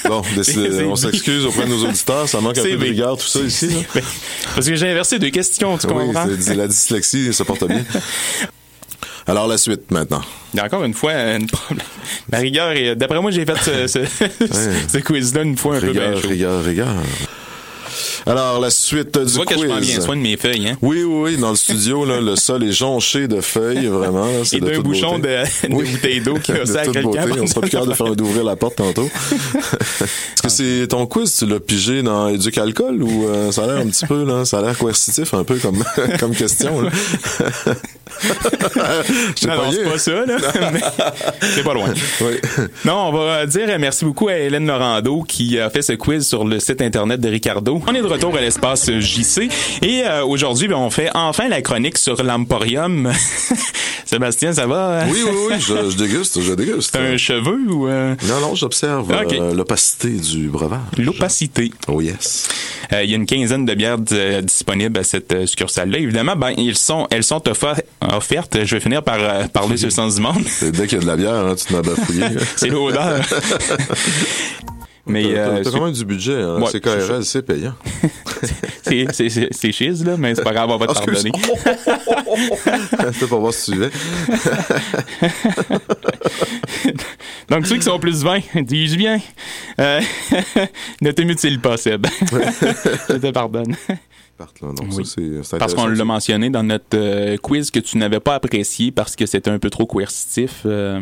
[0.06, 0.20] Bon,
[0.90, 3.68] on s'excuse auprès de nos auditeurs, ça manque un peu de rigueur, tout ça ici.
[3.68, 3.76] là.
[3.94, 4.02] Ben,
[4.54, 6.26] Parce que j'ai inversé deux questions, tu Oui, comprends?
[6.54, 7.82] la dyslexie se porte bien.
[9.26, 10.20] Alors, la suite, maintenant.
[10.52, 11.86] Il y a encore une fois un problème.
[12.30, 14.00] Ma rigueur, est- d'après moi, j'ai fait ce, ce,
[14.92, 16.28] ce quiz-là une fois un peu Rigueur, bien chaud.
[16.28, 16.94] rigueur, rigueur.
[18.26, 19.86] Alors, la suite du Tu vois que je prends quiz.
[19.90, 20.76] bien soin de mes feuilles, hein?
[20.80, 24.24] Oui, oui, oui, dans le studio, là, le sol est jonché de feuilles, vraiment.
[24.26, 25.42] là, c'est Et de d'un toute bouchon beauté.
[25.64, 27.02] de, de bouteille d'eau qui a quelqu'un.
[27.02, 27.20] beauté.
[27.42, 29.08] On sera plus capable de faire d'ouvrir la porte tantôt.
[29.30, 33.66] Est-ce que c'est ton quiz, tu l'as pigé dans Éduc Alcool ou euh, ça a
[33.66, 35.82] l'air un petit peu, là, ça a l'air coercitif un peu comme,
[36.18, 36.90] comme question, là?
[39.46, 40.36] Non, c'est pas ça, là.
[40.72, 40.80] mais
[41.54, 41.92] c'est pas loin.
[42.20, 42.32] Oui.
[42.84, 46.44] Non, on va dire merci beaucoup à Hélène Lorando qui a fait ce quiz sur
[46.44, 47.82] le site internet de Ricardo.
[47.86, 49.48] On est de retour à l'espace JC
[49.82, 53.12] et euh, aujourd'hui, ben, on fait enfin la chronique sur l'Emporium.
[54.04, 55.04] Sébastien, ça va?
[55.08, 56.90] Oui, oui, oui, je, je déguste, je déguste.
[56.92, 57.88] C'est un cheveu ou...
[57.88, 59.32] euh, Non, non, j'observe Ok.
[59.32, 60.80] euh, l'opacité du breuvage.
[60.98, 61.72] L'opacité.
[61.88, 62.48] Oh yes.
[62.92, 65.98] Euh, il y a une quinzaine de bières euh, disponibles à cette euh, succursale-là.
[65.98, 67.80] Évidemment, ben, ils sont, elles sont offa-
[68.12, 68.64] offertes.
[68.64, 70.42] Je vais finir par euh, parler sur le sens du monde.
[70.62, 72.26] Dès qu'il y a de la bière, hein, tu te bafouiller.
[72.56, 73.20] C'est l'odeur.
[75.06, 76.58] Mais T'as- euh, t'as quand même du budget, hein.
[76.62, 77.74] Ouais, c'est KRL, c'est payant.
[78.82, 81.30] c'est c'est- c'est- c'est chiz, là, mais c'est pas grave, on va te pardonner.
[83.12, 83.78] C'était pour voir si tu.
[87.50, 89.20] Donc, ceux qui sont plus 20, dis-je bien,
[89.78, 90.00] euh,
[91.02, 92.06] ne te mutile pas, Seb.
[93.10, 93.76] Je te pardonne.
[94.36, 94.68] Parte, là.
[94.68, 95.06] Donc, Oui.
[95.06, 98.34] ça, c'est- c'est Parce qu'on l'a mentionné dans notre euh, quiz que tu n'avais pas
[98.34, 100.62] apprécié parce que c'était un peu trop coercitif.
[100.66, 101.00] euh.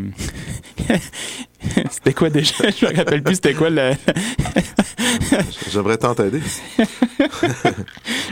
[1.91, 2.53] c'était quoi déjà?
[2.79, 3.93] Je me rappelle plus c'était quoi le...
[5.73, 6.41] J'aimerais tant t'aider.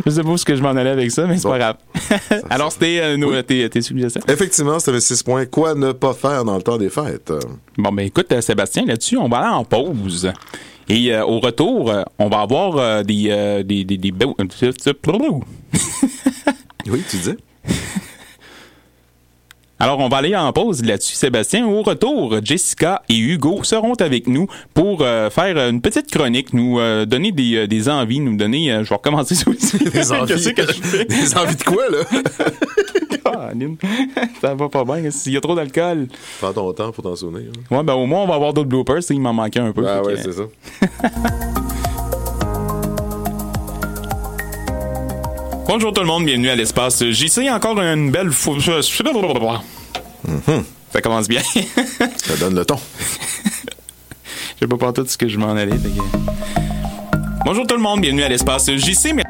[0.04, 1.76] Je sais pas où est-ce que je m'en allais avec ça, mais c'est pas grave.
[2.50, 4.20] Alors, c'était euh, nos- tes, tes suggestions?
[4.28, 5.46] Effectivement, c'était 6 points.
[5.46, 7.32] Quoi ne pas faire dans le temps des fêtes?
[7.78, 10.30] Bon, ben écoute, euh, Sébastien, là-dessus, on va aller en pause.
[10.90, 13.26] Et euh, au retour, euh, on va avoir euh, des...
[13.30, 14.12] euh, des, des, des...
[16.86, 17.36] Oui, tu disais?
[19.82, 21.66] Alors, on va aller en pause là-dessus, Sébastien.
[21.66, 26.78] Au retour, Jessica et Hugo seront avec nous pour euh, faire une petite chronique, nous
[26.78, 28.70] euh, donner des, euh, des envies, nous donner...
[28.72, 29.78] euh, je vais recommencer aussi.
[29.90, 30.34] Des envies.
[30.34, 31.04] Qu'est-ce que je fais?
[31.06, 31.98] Des envies de quoi, là?
[34.40, 35.10] Ça va pas bien.
[35.10, 36.08] S'il y a trop d'alcool.
[36.40, 37.50] Prends ton temps pour t'en souvenir.
[37.70, 37.76] hein.
[37.76, 39.00] Ouais, ben au moins, on va avoir d'autres bloopers.
[39.10, 39.84] Il m'en manquait un peu.
[39.86, 40.42] Ah ouais, que- c'est ça.
[45.72, 47.48] Bonjour tout le monde, bienvenue à l'espace JC.
[47.48, 48.56] Encore une belle fois.
[50.92, 51.42] Ça commence bien.
[52.16, 52.74] Ça donne le ton.
[54.60, 55.70] Je sais pas tout ce que je m'en allais.
[55.70, 56.02] que-
[57.44, 59.12] Bonjour tout le monde, bienvenue à l'espace JC.
[59.14, 59.22] Mais-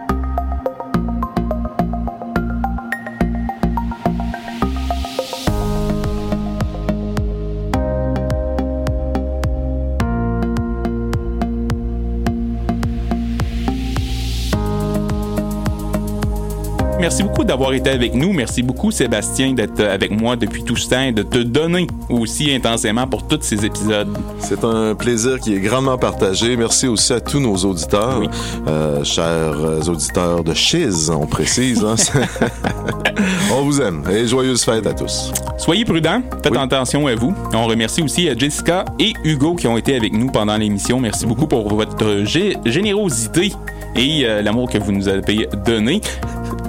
[17.01, 18.33] merci beaucoup d'avoir été avec nous.
[18.33, 22.53] Merci beaucoup, Sébastien, d'être avec moi depuis tout ce temps et de te donner aussi
[22.53, 24.17] intensément pour tous ces épisodes.
[24.39, 26.57] C'est un plaisir qui est grandement partagé.
[26.57, 28.21] Merci aussi à tous nos auditeurs,
[28.69, 31.85] euh, chers auditeurs de Chiz, on précise.
[31.85, 31.95] hein.
[33.57, 35.33] on vous aime et joyeuses fêtes à tous.
[35.59, 37.35] Soyez prudents, faites attention à vous.
[37.55, 41.01] On remercie aussi euh, Jessica et Hugo qui ont été avec nous pendant l'émission.
[41.01, 43.53] Merci beaucoup pour votre gé- générosité
[43.97, 46.01] et euh, l'amour que vous nous avez donné.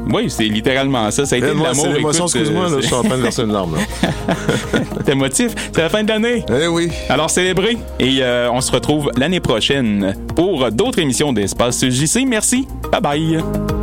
[0.09, 1.25] Oui, c'est littéralement ça.
[1.25, 1.73] Ça a été de l'amour.
[1.75, 3.77] c'est l'émotion, excuse-moi, euh, je suis en train de verser une larme.
[5.05, 5.51] T'es motif.
[5.73, 6.43] C'est la fin de l'année.
[6.49, 6.89] Eh oui.
[7.09, 7.77] Alors célébrez.
[7.99, 12.25] Et euh, on se retrouve l'année prochaine pour d'autres émissions d'Espace JC.
[12.27, 12.67] Merci.
[12.91, 13.80] Bye bye.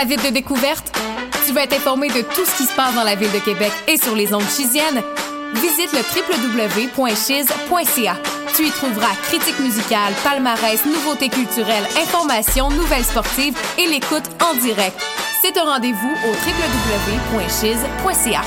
[0.00, 0.96] Avide de découverte?
[1.44, 3.72] Tu veux être informé de tout ce qui se passe dans la ville de Québec
[3.88, 5.02] et sur les ondes chisiennes?
[5.54, 6.02] Visite le
[7.02, 8.16] www.chiz.ca.
[8.54, 14.96] Tu y trouveras critiques musicales, palmarès, nouveautés culturelles, informations, nouvelles sportives et l'écoute en direct.
[15.42, 16.30] C'est un rendez-vous au
[17.40, 18.42] www.chiz.ca.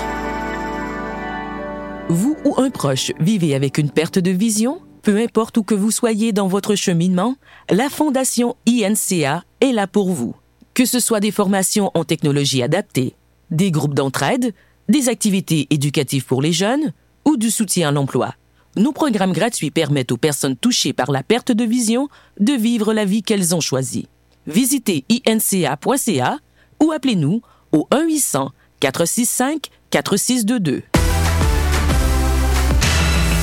[2.08, 4.82] Vous ou un proche vivez avec une perte de vision?
[5.02, 7.36] Peu importe où que vous soyez dans votre cheminement,
[7.70, 10.34] la Fondation INCA est là pour vous.
[10.74, 13.16] Que ce soit des formations en technologie adaptée,
[13.50, 14.54] des groupes d'entraide,
[14.90, 16.94] des activités éducatives pour les jeunes
[17.26, 18.36] ou du soutien à l'emploi,
[18.78, 22.08] nos programmes gratuits permettent aux personnes touchées par la perte de vision
[22.40, 24.08] de vivre la vie qu'elles ont choisie.
[24.48, 26.40] Visitez inca.ca
[26.82, 27.42] ou appelez-nous
[27.74, 27.88] au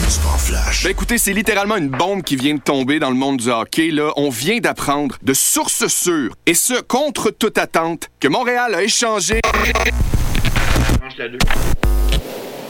[0.09, 0.85] 1-800-465-4622.
[0.85, 3.91] Ben écoutez, c'est littéralement une bombe qui vient de tomber dans le monde du hockey.
[3.91, 4.13] Là.
[4.17, 9.41] On vient d'apprendre de sources sûres, et ce, contre toute attente, que Montréal a échangé...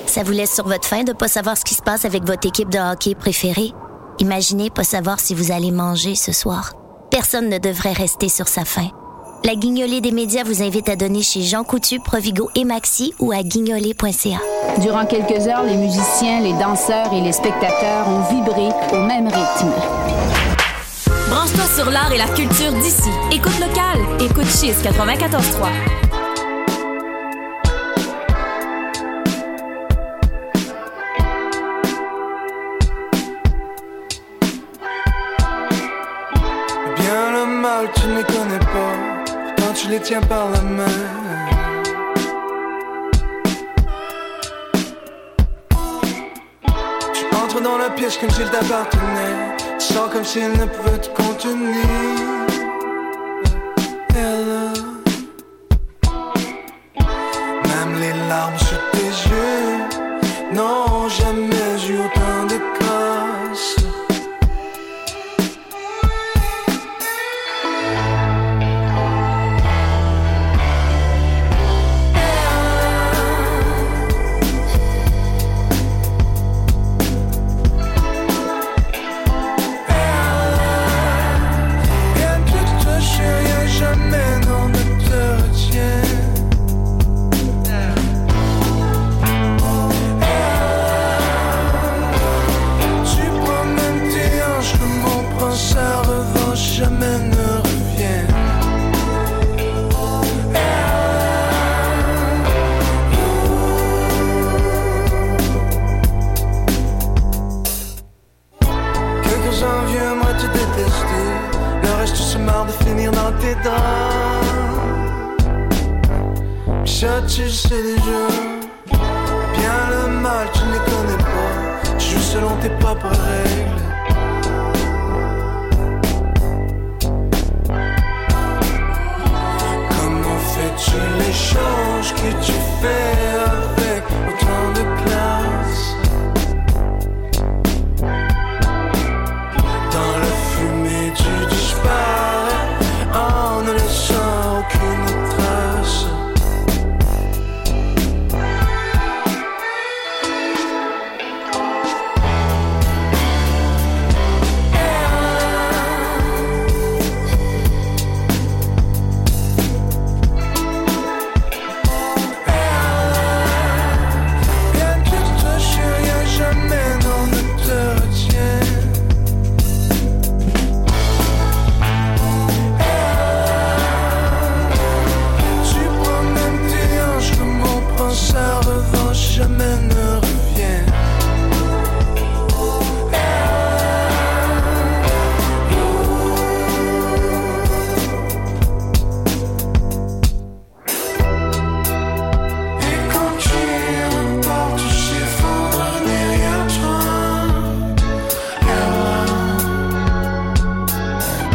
[0.06, 2.48] Ça vous laisse sur votre faim de pas savoir ce qui se passe avec votre
[2.48, 3.72] équipe de hockey préférée?
[4.18, 6.72] Imaginez pas savoir si vous allez manger ce soir.
[7.10, 8.90] Personne ne devrait rester sur sa faim.
[9.44, 13.32] La guignolée des médias vous invite à donner chez Jean Coutu, Provigo et Maxi ou
[13.32, 14.38] à guignolée.ca.
[14.80, 19.72] Durant quelques heures, les musiciens, les danseurs et les spectateurs ont vibré au même rythme.
[21.30, 23.10] Branche-toi sur l'art et la culture d'ici.
[23.32, 23.98] Écoute local.
[24.20, 26.07] Écoute Chiz 94.3.
[39.98, 40.84] les tiens par la main.
[47.14, 51.08] Tu entres dans la pièce comme s'il t'appartenait, tu sens comme s'il ne pouvait te
[51.08, 52.47] contenir.